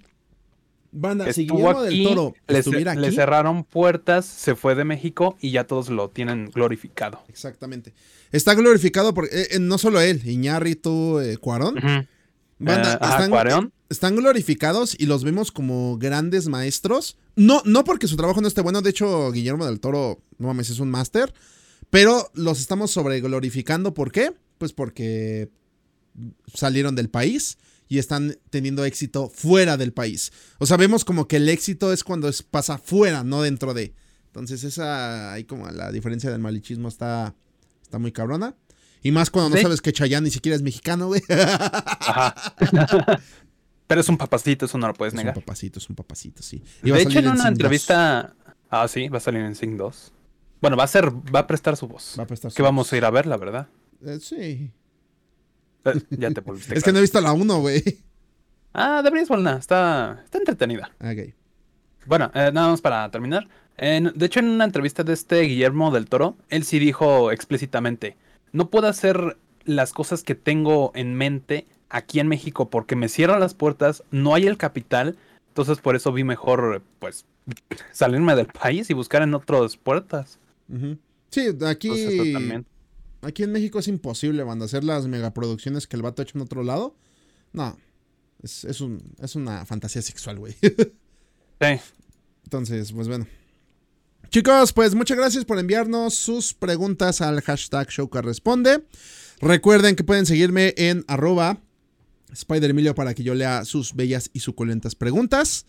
[0.91, 3.15] Banda, si Guillermo aquí, del Toro le, estuviera le aquí.
[3.15, 7.21] cerraron puertas, se fue de México y ya todos lo tienen glorificado.
[7.29, 7.93] Exactamente.
[8.31, 12.07] Está glorificado por eh, eh, no solo él, Iñárritu, eh, Cuarón.
[12.59, 13.73] Banda, Eh, están, Cuarón.
[13.89, 17.17] están glorificados y los vemos como grandes maestros.
[17.35, 20.69] No, no porque su trabajo no esté bueno, de hecho, Guillermo del Toro, no mames,
[20.69, 21.33] es un máster.
[21.89, 23.93] Pero los estamos sobreglorificando.
[23.93, 24.33] ¿Por qué?
[24.57, 25.49] Pues porque
[26.53, 27.57] salieron del país
[27.87, 30.31] y están teniendo éxito fuera del país.
[30.59, 33.95] O sea, vemos como que el éxito es cuando es, pasa fuera, no dentro de.
[34.27, 37.33] Entonces, esa, ahí como la diferencia del malichismo está,
[37.81, 38.55] está muy cabrona.
[39.01, 39.61] Y más cuando no Sí.
[39.63, 41.21] sabes que Chayanne ni siquiera es mexicano, güey.
[41.29, 42.35] Ajá.
[43.87, 45.33] Pero es un papacito, eso no lo puedes Es un negar.
[45.35, 46.63] papacito, es un papacito, sí.
[46.83, 47.47] Y De hecho, en una Sing 2.
[47.47, 48.35] entrevista.
[48.69, 50.11] Ah, sí, va a salir en Sing 2.
[50.61, 52.15] Bueno, va a ser, va a prestar su voz.
[52.19, 52.93] Va a prestar que su vamos voz.
[52.93, 53.67] a ir a ver, la verdad.
[54.05, 54.71] Eh, sí.
[55.85, 56.77] Eh, ya te volviste.
[56.77, 57.81] Es que no he visto la 1, güey.
[58.73, 59.57] Ah, deberías verla.
[59.57, 60.91] Está, está entretenida.
[60.99, 61.33] Ok.
[62.05, 63.47] Bueno, eh, nada más para terminar.
[63.77, 68.17] En- de hecho, en una entrevista de este Guillermo del Toro, él sí dijo explícitamente:
[68.51, 73.39] No puedo hacer las cosas que tengo en mente aquí en México porque me cierran
[73.39, 75.17] las puertas, no hay el capital.
[75.49, 77.25] Entonces, por eso vi mejor, pues,
[77.91, 80.39] salirme del país y buscar en otras puertas.
[81.31, 82.65] Sí, aquí, Entonces,
[83.21, 86.43] aquí en México es imposible, banda, hacer las megaproducciones que el vato ha hecho en
[86.43, 86.95] otro lado.
[87.51, 87.77] No.
[88.41, 90.55] Es, es un, es una fantasía sexual, güey.
[91.61, 91.77] Sí.
[92.45, 93.27] Entonces, pues bueno.
[94.29, 98.85] Chicos, pues muchas gracias por enviarnos sus preguntas al hashtag ShowCarResponde.
[99.41, 101.57] Recuerden que pueden seguirme en arroba
[102.35, 105.65] SpiderEmilio para que yo lea sus bellas y suculentas preguntas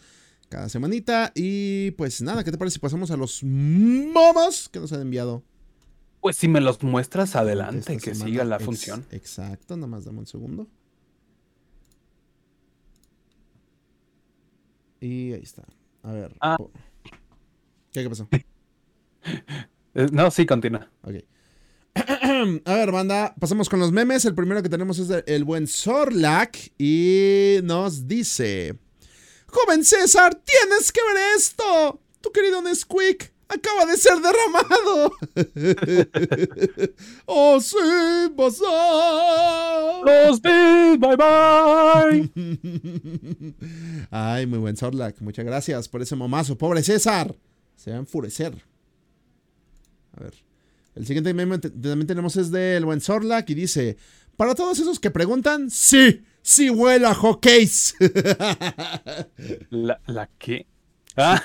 [0.51, 1.33] cada semanita.
[1.35, 5.43] Y pues nada, ¿qué te parece si pasamos a los momos que nos han enviado?
[6.21, 8.25] Pues si me los muestras adelante, que semana?
[8.31, 9.07] siga la Ex- función.
[9.11, 10.67] Exacto, nada más dame un segundo.
[15.01, 15.63] Y ahí está.
[16.03, 16.37] A ver.
[16.43, 16.59] Ah.
[17.93, 18.29] ¿Qué, qué pasó?
[19.95, 20.89] Eh, No, sí, continúa.
[21.03, 21.15] Ok.
[22.65, 24.25] A ver, banda, pasamos con los memes.
[24.25, 28.77] El primero que tenemos es el buen Sorlac y nos dice:
[29.47, 32.01] Joven César, tienes que ver esto.
[32.21, 35.13] Tu querido Nesquik acaba de ser derramado.
[37.27, 37.77] oh, sí,
[38.37, 40.05] pasó.
[40.05, 42.31] Los vi, bye bye.
[44.11, 45.21] Ay, muy buen Sorlac.
[45.21, 46.57] Muchas gracias por ese momazo.
[46.57, 47.35] Pobre César.
[47.77, 48.65] Se va a enfurecer.
[50.17, 50.35] A ver.
[50.95, 53.97] El siguiente meme también tenemos es del buen Sorlac y dice:
[54.37, 57.95] Para todos esos que preguntan, sí, sí huele a hockeys.
[59.71, 60.67] ¿La, ¿La qué?
[61.17, 61.43] Ah,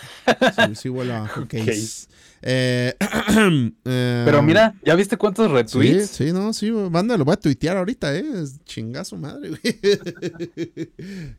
[0.56, 1.28] sí, sí huele a.
[1.28, 2.08] Hockeys.
[2.48, 3.72] Eh, eh,
[4.26, 6.12] pero mira, ¿ya viste cuántos retweets?
[6.12, 8.24] sí, no, sí, banda, lo voy a tuitear ahorita, eh.
[8.66, 9.80] Chingazo madre, güey.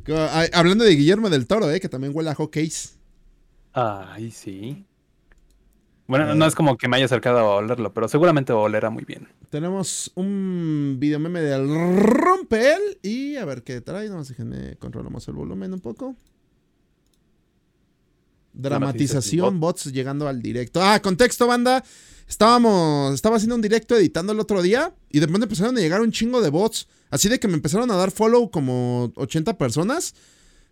[0.52, 2.96] Hablando de Guillermo del Toro, eh, que también huele a hockeys.
[3.72, 4.84] Ay, sí.
[6.06, 9.28] Bueno, no es como que me haya acercado a olerlo, pero seguramente olerá muy bien.
[9.50, 11.68] Tenemos un video meme del
[11.98, 12.98] Rompel.
[13.02, 14.08] Y a ver qué trae.
[14.08, 16.14] Nomás déjenme controlamos el volumen un poco.
[18.52, 20.80] Dramatización, bots llegando al directo.
[20.82, 21.84] Ah, contexto, banda.
[22.28, 26.00] Estábamos, estaba haciendo un directo editando el otro día y de repente empezaron a llegar
[26.00, 26.88] un chingo de bots.
[27.10, 30.14] Así de que me empezaron a dar follow como 80 personas.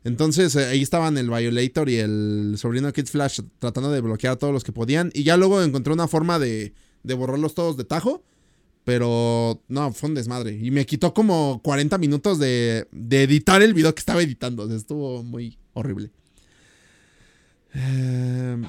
[0.05, 4.36] Entonces eh, ahí estaban el Violator y el sobrino Kid Flash tratando de bloquear a
[4.36, 5.10] todos los que podían.
[5.14, 8.22] Y ya luego encontré una forma de, de borrarlos todos de tajo.
[8.85, 10.59] Pero no, fue un desmadre.
[10.60, 14.64] Y me quitó como 40 minutos de, de editar el video que estaba editando.
[14.64, 16.10] O sea, estuvo muy horrible.
[17.72, 18.62] Eh,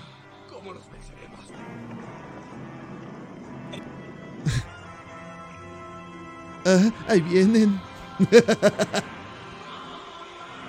[6.65, 7.77] ah, ahí vienen.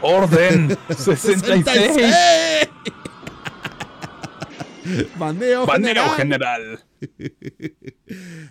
[0.02, 2.68] Orden 66.
[5.18, 6.16] Baneo, Banero general.
[6.16, 6.85] general.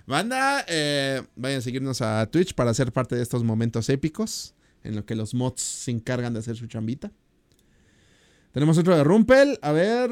[0.06, 4.54] Banda, eh, vayan a seguirnos a Twitch para ser parte de estos momentos épicos
[4.84, 7.12] en lo que los mods se encargan de hacer su chambita.
[8.52, 10.12] Tenemos otro de Rumpel, a ver.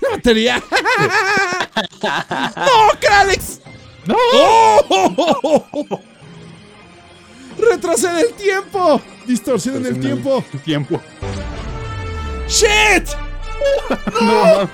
[0.00, 0.62] ¡La batería!
[2.56, 3.60] ¡No, Kralex!
[4.06, 4.16] ¡No!
[4.34, 6.00] ¡Oh!
[7.60, 9.02] ¡Retrocede el tiempo!
[9.26, 10.44] ¡Distorsión en el tiempo!
[10.64, 11.00] Tiempo.
[12.48, 13.08] ¡Shit!
[14.20, 14.62] No.
[14.62, 14.70] ¡No!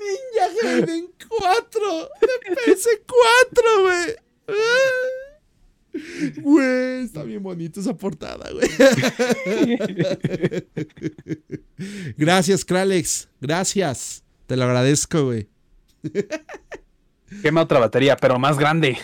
[0.00, 4.16] Ninja Gaiden 4 de PS4, güey.
[6.40, 8.68] Güey, está bien bonito esa portada, güey.
[12.16, 13.28] Gracias, Kralex.
[13.40, 14.24] Gracias.
[14.46, 15.48] Te lo agradezco, güey.
[17.40, 18.98] Quema otra batería, pero más grande.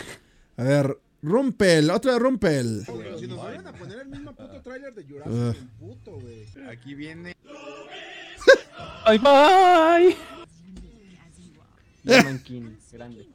[0.57, 2.85] A ver, Rumpel, otra de Rumpel.
[3.19, 6.47] Si nos vuelven a poner el mismo puto trailer de Jurassic, el puto, güey.
[6.71, 7.35] Aquí viene.
[9.07, 10.17] Bye bye.
[12.05, 13.29] Llaman King, grande.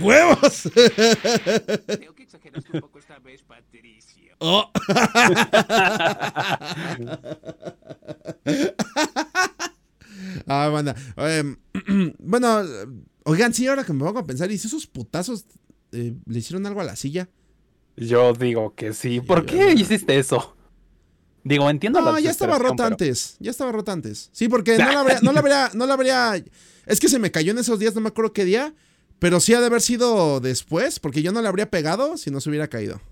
[0.00, 0.70] ¡Huevos!
[0.72, 4.36] Creo que exageraste un poco esta vez, Patricio.
[4.38, 4.70] Oh.
[10.46, 10.94] ah, banda.
[11.16, 11.56] Em,
[12.18, 12.62] bueno,
[13.24, 15.44] oigan, sí, ahora que me pongo a pensar, ¿y si esos putazos
[15.92, 17.28] eh, le hicieron algo a la silla?
[17.96, 19.20] Yo digo que sí.
[19.20, 20.56] ¿Por qué hiciste eso?
[21.44, 23.36] Digo, entiendo la No, ya estaba rota pero- antes.
[23.40, 24.28] Ya estaba rota antes.
[24.32, 26.42] Sí, porque no la habría, no la habría, no la habría.
[26.86, 28.74] Es que se me cayó en esos días, no me acuerdo qué día.
[29.18, 32.40] Pero sí ha de haber sido después, porque yo no le habría pegado si no
[32.40, 33.02] se hubiera caído.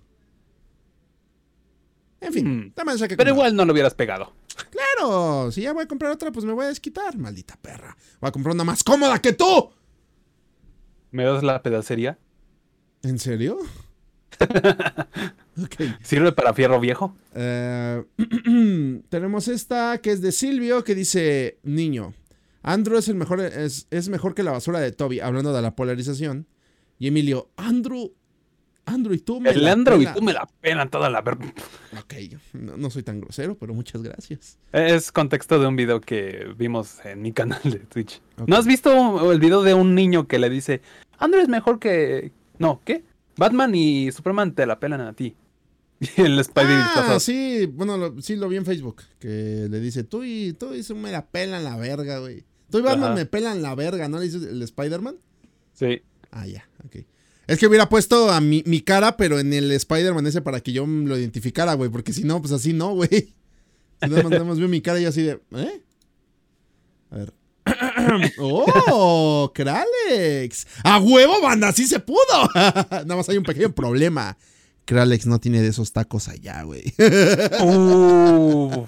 [2.21, 2.71] En fin, Hmm.
[2.73, 4.33] también sé que Pero igual no lo hubieras pegado.
[4.71, 7.97] Claro, si ya voy a comprar otra, pues me voy a desquitar, maldita perra.
[8.21, 9.71] Voy a comprar una más cómoda que tú.
[11.11, 12.19] ¿Me das la pedacería?
[13.03, 13.59] ¿En serio?
[16.03, 17.17] ¿Sirve para fierro viejo?
[17.35, 18.05] Eh,
[19.09, 22.15] tenemos esta que es de Silvio que dice, niño,
[22.63, 25.75] Andrew es el mejor, es, es mejor que la basura de Toby, hablando de la
[25.75, 26.47] polarización.
[26.99, 28.13] Y Emilio, Andrew,
[28.89, 30.15] Andrew y tú me El la pela".
[30.15, 31.35] tú me la pelan toda la ver...
[31.99, 32.15] Ok,
[32.55, 34.59] no, no soy tan grosero, pero muchas gracias.
[34.73, 38.21] Es contexto de un video que vimos en mi canal de Twitch.
[38.47, 40.81] ¿No has visto el video de un niño que le dice,
[41.19, 42.33] Andrew es mejor que...
[42.59, 43.05] No, ¿qué?
[43.37, 45.37] Batman y Superman te la pelan a ti.
[46.01, 47.21] Y el Spidey Ah, disfrazado.
[47.21, 50.95] sí, bueno, lo- sí lo vi en Facebook, que le dice, tú y tú y
[50.95, 52.45] me la pelan la verga, güey.
[52.71, 53.15] Tú y Batman Ajá.
[53.17, 55.17] me pelan la verga, ¿no le dice el Spider-Man?
[55.73, 56.03] Sí.
[56.31, 56.97] Ah, ya, ok.
[57.49, 60.73] Es que hubiera puesto a mi, mi cara, pero en el Spider-Man ese para que
[60.73, 61.91] yo lo identificara, güey.
[61.91, 63.09] Porque si no, pues así no, güey.
[63.09, 65.41] Si nada más, nada más veo mi cara y yo así de.
[65.53, 65.83] ¿Eh?
[67.11, 67.33] A ver.
[68.39, 69.51] ¡Oh!
[69.55, 70.67] ¡Kralex!
[70.85, 71.73] ¡A huevo, banda!
[71.73, 72.19] ¡Sí se pudo!
[72.55, 74.37] nada más hay un pequeño problema.
[74.85, 76.93] Kralex no tiene de esos tacos allá, güey.
[77.61, 78.87] Uh,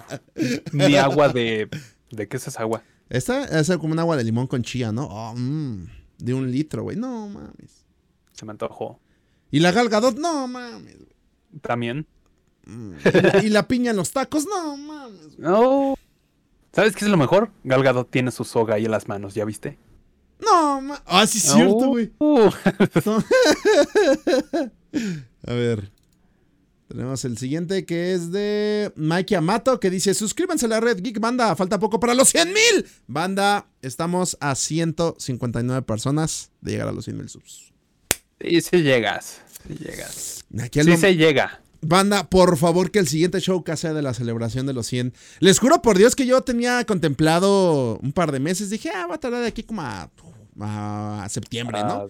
[0.72, 1.68] ni agua de...
[2.10, 2.82] ¿De qué es esa agua?
[3.08, 5.06] Esta es como un agua de limón con chía, ¿no?
[5.06, 5.86] Oh, mm,
[6.18, 6.96] de un litro, güey.
[6.96, 7.79] No mames.
[8.40, 8.98] Se me antojó.
[9.50, 10.96] Y la galgadot, no mames.
[10.96, 11.10] güey.
[11.60, 12.06] También.
[12.64, 12.92] Mm.
[13.42, 15.36] Y la, piña en los tacos, no mames.
[15.36, 15.38] güey.
[15.38, 15.94] No.
[16.72, 17.50] ¿Sabes qué es lo mejor?
[17.64, 19.76] Galgado tiene su soga ahí en las manos, ¿ya viste?
[20.38, 22.12] No, ma- ah, sí es cierto, güey.
[25.46, 25.92] A ver.
[26.88, 31.20] Tenemos el siguiente que es de Mikey Amato que dice: Suscríbanse a la red Geek
[31.20, 32.86] Banda, falta poco para los 100 mil.
[33.06, 37.69] Banda, estamos a 159 personas de llegar a los 100 mil subs.
[38.40, 39.40] Sí, sí llegas.
[39.66, 40.44] Sí llegas.
[40.60, 41.60] Aquí Sí se llega.
[41.82, 45.14] Banda, por favor, que el siguiente show que sea de la celebración de los 100.
[45.38, 48.68] Les juro por Dios que yo tenía contemplado un par de meses.
[48.68, 50.10] Dije, ah, va a tardar de aquí como a,
[50.60, 52.08] a septiembre, ¿no?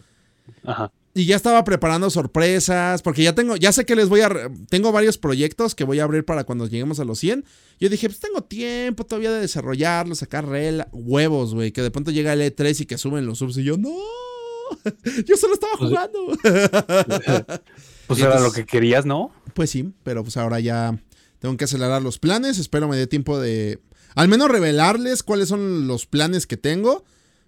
[0.65, 0.93] Ah, Ajá.
[1.15, 4.31] y ya estaba preparando sorpresas, porque ya tengo, ya sé que les voy a,
[4.69, 7.45] tengo varios proyectos que voy a abrir para cuando lleguemos a los 100.
[7.79, 12.11] Yo dije, pues tengo tiempo todavía de desarrollarlo, sacar rela, huevos, güey, que de pronto
[12.11, 13.95] llega el E3 y que suben los subs y yo, no,
[15.27, 16.19] yo solo estaba Pues- jugando.
[18.07, 19.31] Pues era lo que querías, ¿no?
[19.55, 21.01] Pues sí, pero pues ahora ya
[21.39, 22.59] tengo que acelerar los planes.
[22.59, 23.79] Espero me dé tiempo de
[24.17, 27.05] al menos revelarles cuáles son los planes que tengo.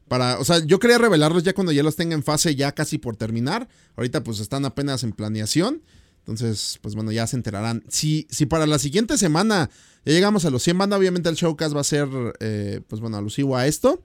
[0.06, 2.98] Para, o sea, yo quería revelarlos ya cuando ya los tenga en fase ya casi
[2.98, 3.68] por terminar.
[3.96, 5.82] Ahorita pues están apenas en planeación.
[6.20, 7.82] Entonces, pues bueno, ya se enterarán.
[7.88, 9.68] Si, si para la siguiente semana
[10.04, 12.06] ya llegamos a los 100 banda, obviamente el showcast va a ser,
[12.38, 14.00] eh, pues bueno, alusivo a esto.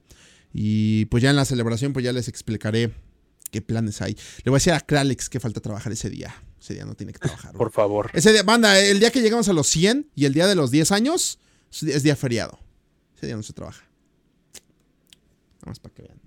[0.54, 2.92] Y pues ya en la celebración pues ya les explicaré
[3.50, 4.14] qué planes hay.
[4.44, 6.34] Le voy a decir a Kralex que falta trabajar ese día.
[6.60, 7.54] Ese día no tiene que trabajar.
[7.54, 8.10] Por favor.
[8.14, 10.72] Ese día, banda, el día que llegamos a los 100 y el día de los
[10.72, 11.40] 10 años
[11.72, 12.60] es día feriado.
[13.16, 13.84] Ese día no se trabaja.
[15.62, 16.22] Nada más para que vean.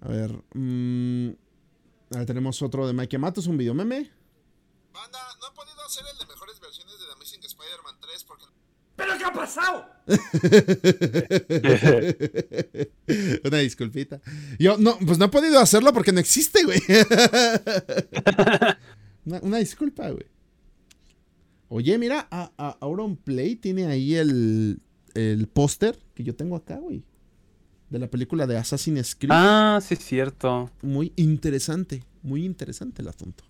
[0.00, 0.42] A ver.
[0.54, 1.30] mm,
[2.12, 4.10] a ver, tenemos otro de Mike Matos, un video meme.
[4.92, 8.44] Banda, no he podido hacer el de mejores versiones de The Amazing Spider-Man 3 porque
[13.44, 14.20] Una disculpita.
[14.58, 16.80] Yo, no, pues no he podido hacerlo porque no existe, güey.
[19.24, 20.26] una, una disculpa, güey.
[21.68, 24.80] Oye, mira, a, a Auron Play tiene ahí el,
[25.14, 27.04] el póster que yo tengo acá, güey.
[27.90, 29.30] De la película de Assassin's Creed.
[29.32, 30.70] Ah, sí es cierto.
[30.82, 33.44] Muy interesante, muy interesante el asunto.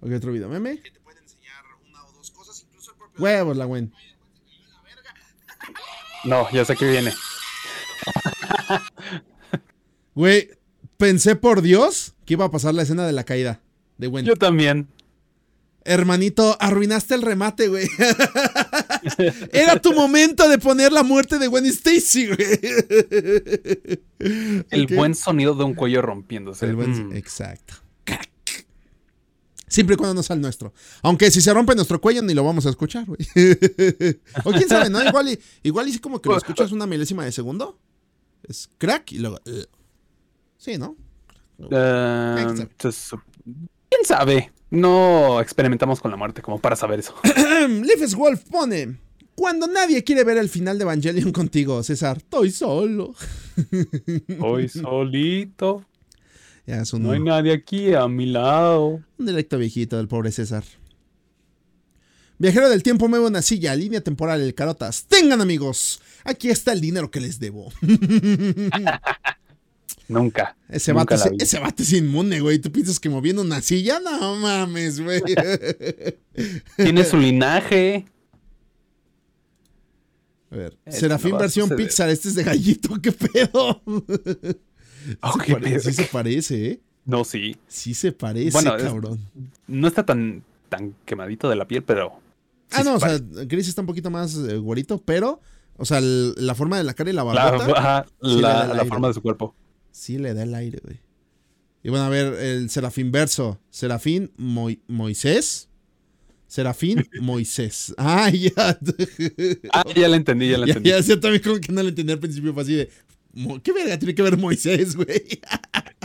[0.00, 0.76] Ok, otro video meme.
[0.76, 3.90] te pueden enseñar una o dos cosas, incluso el propio Huevos, la güey.
[6.24, 7.12] No, ya sé que viene.
[10.14, 10.50] Güey,
[10.96, 13.60] pensé por Dios que iba a pasar la escena de la caída
[13.98, 14.24] de Gwen.
[14.26, 14.88] Yo también.
[15.84, 17.88] Hermanito, arruinaste el remate, güey.
[19.52, 22.60] Era tu momento de poner la muerte de Gwen Stacy, güey.
[24.70, 26.66] El buen sonido de un cuello rompiéndose.
[26.66, 27.16] El buen- Mm.
[27.16, 27.74] Exacto.
[29.68, 30.72] Siempre y cuando no sea el nuestro.
[31.02, 33.18] Aunque si se rompe nuestro cuello ni lo vamos a escuchar, güey.
[34.44, 35.02] o quién sabe, ¿no?
[35.04, 37.78] Igual y, igual y sí como que lo escuchas una milésima de segundo.
[38.42, 39.40] Es crack y luego...
[39.44, 39.66] eh.
[40.56, 40.96] Sí, ¿no?
[41.58, 42.62] Eh, ¿Quién sabe?
[42.62, 43.10] entonces,
[43.88, 44.52] ¿Quién sabe?
[44.70, 47.14] No experimentamos con la muerte como para saber eso.
[47.68, 48.98] Leafes Wolf pone...
[49.38, 53.14] Cuando nadie quiere ver el final de Evangelion contigo, César, estoy solo.
[54.40, 55.84] Hoy solito.
[56.68, 59.02] Ya es un, No hay nadie aquí a mi lado.
[59.16, 60.64] un directo viejito del pobre César.
[62.36, 65.06] Viajero del tiempo mueve una silla, línea temporal, el carotas.
[65.08, 67.72] Tengan amigos, aquí está el dinero que les debo.
[70.08, 70.58] Nunca.
[70.68, 72.58] Ese Nunca vato, ese vato es inmune, güey.
[72.58, 73.98] ¿Tú piensas que moviendo una silla?
[73.98, 75.22] No mames, güey.
[76.76, 78.04] Tiene su linaje.
[80.50, 81.70] A ver, Eso Serafín no versión.
[81.70, 83.82] Pixar, este es de gallito, ¿qué pedo?
[85.22, 86.80] Oh, se pare- sí se parece, ¿eh?
[87.04, 87.56] No, sí.
[87.66, 89.18] Sí se parece, Bueno, es- cabrón.
[89.66, 92.20] No está tan, tan quemadito de la piel, pero.
[92.68, 93.44] sí ah, no, o se sea.
[93.46, 95.40] Gris está un poquito más eh, güerito, pero,
[95.76, 98.62] o sea, el- la forma de la cara y la La, barbota ajá, sí la,
[98.62, 98.84] el la aire.
[98.88, 99.54] forma de su cuerpo.
[99.90, 101.00] sí le da el aire, güey.
[101.82, 103.58] Y bueno, a ver, el Serafín verso.
[103.70, 105.68] Serafín Moi- Moisés.
[106.46, 107.94] Serafín Moisés.
[107.96, 108.78] Ah, ya.
[109.72, 110.90] Ah, ya la entendí, ya la ya, entendí.
[110.90, 112.90] ya, yo también como que no lo entendí al principio, fue así de.
[113.38, 115.40] "Mo- ¿Qué verga tiene que ver Moisés, güey?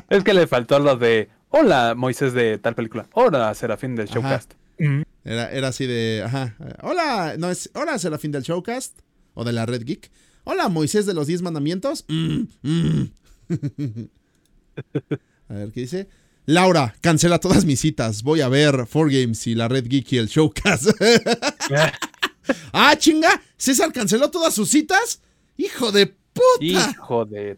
[0.10, 1.30] Es que le faltó lo de.
[1.50, 3.08] Hola, Moisés de tal película.
[3.14, 4.08] Hola, Serafín del.
[4.08, 4.54] Showcast.
[5.24, 6.24] Era, era así de.
[6.26, 6.56] Ajá.
[6.82, 7.70] Hola, no es.
[7.74, 9.00] Hola, Serafín del Showcast.
[9.34, 10.12] O de la Red Geek.
[10.44, 12.06] Hola, Moisés de los 10 mandamientos.
[12.08, 13.12] Mm, mm.
[15.50, 16.08] a ver, ¿qué dice?
[16.46, 18.22] Laura, cancela todas mis citas.
[18.24, 20.90] Voy a ver 4Games y la Red Geek y el Showcast.
[22.74, 23.42] ah, chinga.
[23.58, 25.22] César canceló todas sus citas.
[25.56, 26.66] Hijo de puta.
[26.66, 27.58] Hijo de.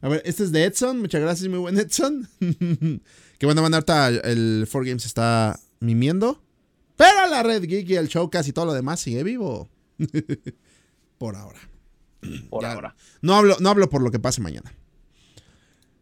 [0.00, 1.00] A ver, este es de Edson.
[1.00, 2.28] Muchas gracias, muy buen Edson.
[3.38, 6.42] que bueno, van ahorita el 4Games está mimiendo.
[6.96, 9.68] Pero la Red Geek y el Showcast y todo lo demás sigue vivo.
[11.18, 11.60] por ahora.
[12.50, 12.72] Por Ya.
[12.72, 12.94] ahora.
[13.20, 14.72] No hablo, no hablo por lo que pase mañana.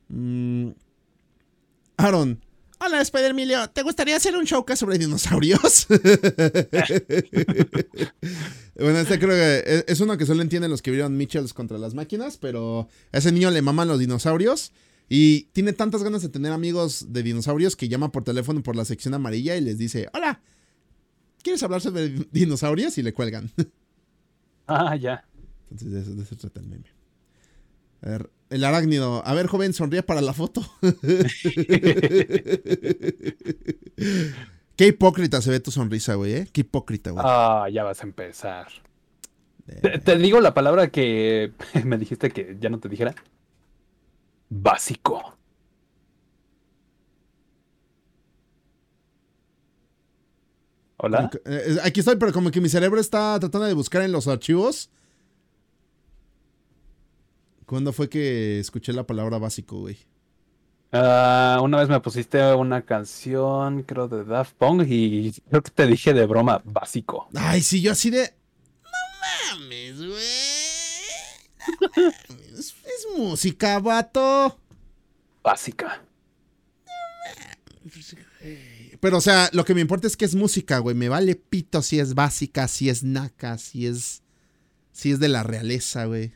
[0.08, 0.68] Mm.
[1.96, 2.44] Aaron.
[2.78, 3.68] Hola, Spider Emilio.
[3.70, 5.86] ¿Te gustaría hacer un showcast sobre dinosaurios?
[8.80, 11.94] bueno, este creo que es, uno que solo entienden los que vieron Mitchells contra las
[11.94, 14.72] máquinas, pero a ese niño le maman los dinosaurios
[15.08, 18.84] y tiene tantas ganas de tener amigos de dinosaurios que llama por teléfono por la
[18.84, 20.40] sección amarilla y les dice, hola,
[21.42, 22.96] ¿quieres hablar sobre dinosaurios?
[22.98, 23.50] Y le cuelgan.
[24.72, 25.24] Ah, ya.
[25.68, 26.84] Entonces, de eso, de eso trata el meme.
[28.02, 29.20] A ver, el arácnido.
[29.26, 30.64] A ver, joven, sonríe para la foto.
[34.80, 36.48] Qué hipócrita se ve tu sonrisa, güey, ¿eh?
[36.50, 37.22] Qué hipócrita, güey.
[37.28, 38.66] Ah, ya vas a empezar.
[39.82, 41.52] Te, te digo la palabra que
[41.84, 43.14] me dijiste que ya no te dijera.
[44.48, 45.36] básico.
[50.96, 51.28] Hola.
[51.30, 54.28] Que- eh, aquí estoy, pero como que mi cerebro está tratando de buscar en los
[54.28, 54.88] archivos.
[57.66, 59.98] ¿Cuándo fue que escuché la palabra básico, güey?
[60.92, 65.86] Ah, una vez me pusiste una canción, creo, de Daft Punk y creo que te
[65.86, 67.28] dije de broma básico.
[67.34, 68.34] Ay, sí, yo así de.
[68.82, 70.10] No mames, güey.
[71.80, 72.58] No mames.
[72.58, 74.58] Es, es música, vato.
[75.44, 76.02] Básica.
[79.00, 80.96] Pero, o sea, lo que me importa es que es música, güey.
[80.96, 84.22] Me vale pito si es básica, si es naca, si es.
[84.92, 86.34] Si es de la realeza, güey.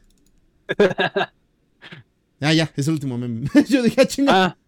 [2.44, 3.48] Ah, ya, es el último meme.
[3.68, 4.44] Yo dije, ah, chinga.
[4.44, 4.58] Ah,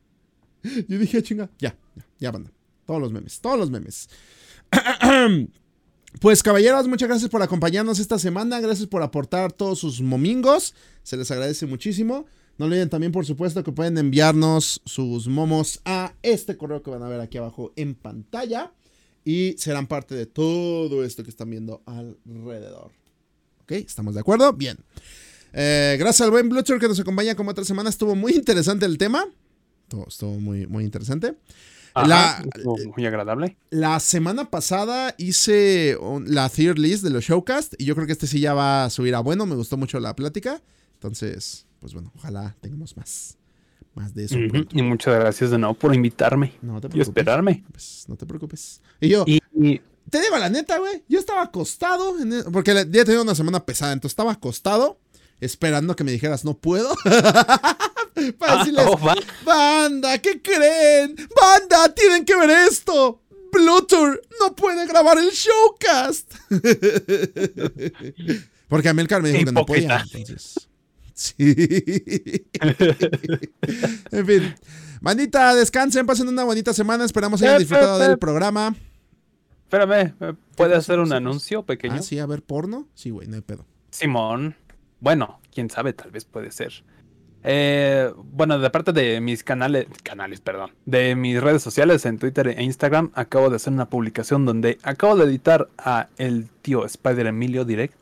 [0.89, 1.51] Yo dije, ah, chinga.
[1.59, 2.51] Ya, ya, ya, banda.
[2.87, 4.09] Todos los memes, todos los memes.
[6.19, 8.59] Pues caballeros, muchas gracias por acompañarnos esta semana.
[8.61, 10.75] Gracias por aportar todos sus momingos.
[11.03, 12.25] Se les agradece muchísimo.
[12.57, 17.03] No olviden también, por supuesto, que pueden enviarnos sus momos a este correo que van
[17.03, 18.73] a ver aquí abajo en pantalla.
[19.27, 22.93] Y serán parte de todo esto que están viendo alrededor.
[23.63, 23.73] ¿Ok?
[23.73, 24.55] ¿Estamos de acuerdo?
[24.55, 24.79] Bien.
[25.59, 27.89] Eh, gracias al buen Blucher que nos acompaña como otra semana.
[27.89, 29.25] Estuvo muy interesante el tema.
[30.07, 31.35] Estuvo, muy, muy interesante.
[31.95, 33.57] ajá, La- estuvo muy agradable.
[33.71, 35.97] La semana pasada hice
[36.27, 38.91] la tier list de los showcast y yo creo que este sí ya va a
[38.91, 39.47] subir a bueno.
[39.47, 40.61] Me gustó mucho la plática.
[40.95, 43.39] Entonces, pues bueno, ojalá tengamos más.
[43.95, 44.37] Más de eso.
[44.37, 44.79] Ujú, pronto.
[44.79, 47.09] Y muchas gracias de nuevo por invitarme No te y preocupes.
[47.09, 47.65] esperarme.
[47.73, 48.83] Pues, no te preocupes.
[49.01, 49.81] Y yo, Y, y-
[50.11, 51.03] te digo la neta, güey.
[51.09, 52.19] Yo estaba acostado.
[52.21, 53.95] en el- porque ya tenido una semana pesada.
[53.95, 54.99] Entonces estaba acostado
[55.41, 56.95] esperando que me dijeras, no puedo.
[57.05, 59.15] Para Ah, decirles, oh, va.
[59.45, 61.17] Banda, ¿qué creen?
[61.39, 63.21] Banda, tienen que ver esto.
[63.53, 66.33] Bluetooth no puede grabar el showcast.
[68.69, 70.05] Porque Amilcar me dijo que no podía.
[70.13, 70.69] Entonces.
[71.15, 71.35] Sí.
[74.11, 74.55] en fin.
[75.01, 77.05] Bandita, descansen, pasen una bonita semana.
[77.05, 78.19] Esperamos hayan Ep, disfrutado ep, del ep.
[78.21, 78.75] programa.
[79.65, 81.97] Espérame, ¿me ¿puede hacer un anuncio pequeño?
[81.99, 82.89] Ah, sí, a ver, porno.
[82.95, 83.65] Sí, güey, no hay pedo.
[83.91, 84.57] Simón.
[85.07, 86.83] Bueno, quién sabe, tal vez puede ser.
[87.45, 92.49] Eh, bueno, de parte de mis canales, canales, perdón, de mis redes sociales en Twitter
[92.49, 97.29] e Instagram, acabo de hacer una publicación donde acabo de editar a el tío Spider
[97.29, 97.95] Emilio Direct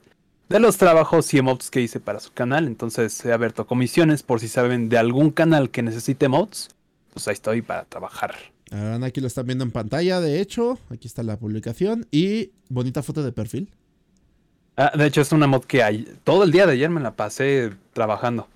[0.48, 2.66] de los trabajos y emotes que hice para su canal.
[2.66, 6.70] Entonces he abierto comisiones por si saben de algún canal que necesite emotes.
[7.12, 8.34] Pues ahí estoy para trabajar.
[8.70, 10.78] Ahora aquí lo están viendo en pantalla, de hecho.
[10.88, 12.06] Aquí está la publicación.
[12.10, 13.68] Y bonita foto de perfil.
[14.76, 17.14] Ah, de hecho, es una mod que hay- todo el día de ayer me la
[17.14, 18.48] pasé trabajando.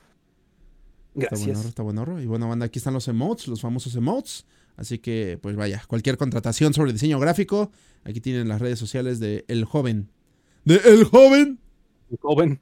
[1.14, 1.64] Está Gracias.
[1.64, 2.20] está buen horro.
[2.20, 4.44] Y bueno, banda, aquí están los emotes, los famosos emotes.
[4.76, 7.70] Así que, pues vaya, cualquier contratación sobre diseño gráfico,
[8.04, 10.08] aquí tienen las redes sociales de El Joven.
[10.64, 11.58] De El Joven.
[12.20, 12.60] Joven.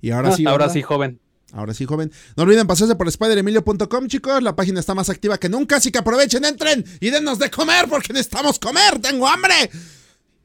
[0.00, 0.46] Y ahora Ah, sí.
[0.46, 1.20] ahora banda, sí, joven.
[1.52, 2.10] Ahora sí, joven.
[2.36, 4.42] No olviden pasarse por spideremilio.com, chicos.
[4.42, 7.86] La página está más activa que nunca, así que aprovechen, entren y denos de comer
[7.88, 8.98] porque necesitamos comer.
[9.00, 9.52] ¡Tengo hambre!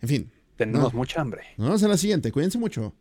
[0.01, 0.97] En fin, Tenemos No.
[0.97, 1.43] mucha hambre.
[1.57, 2.31] nos vemos en la siguiente.
[2.31, 2.93] Cuídense mucho.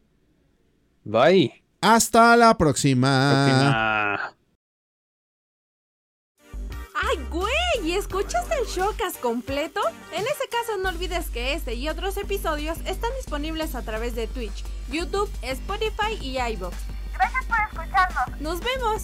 [1.05, 1.63] Bye.
[1.81, 3.45] Hasta la próxima.
[3.47, 4.35] Próxima.
[6.95, 7.51] ¡Ay, güey!
[7.85, 9.81] ¿Y escuchaste el showcast completo?
[10.13, 14.27] En ese caso no olvides que este y otros episodios están disponibles a través de
[14.27, 16.75] Twitch, YouTube, Spotify y iVoox.
[17.13, 18.41] Gracias por escucharnos.
[18.41, 19.03] ¡Nos vemos!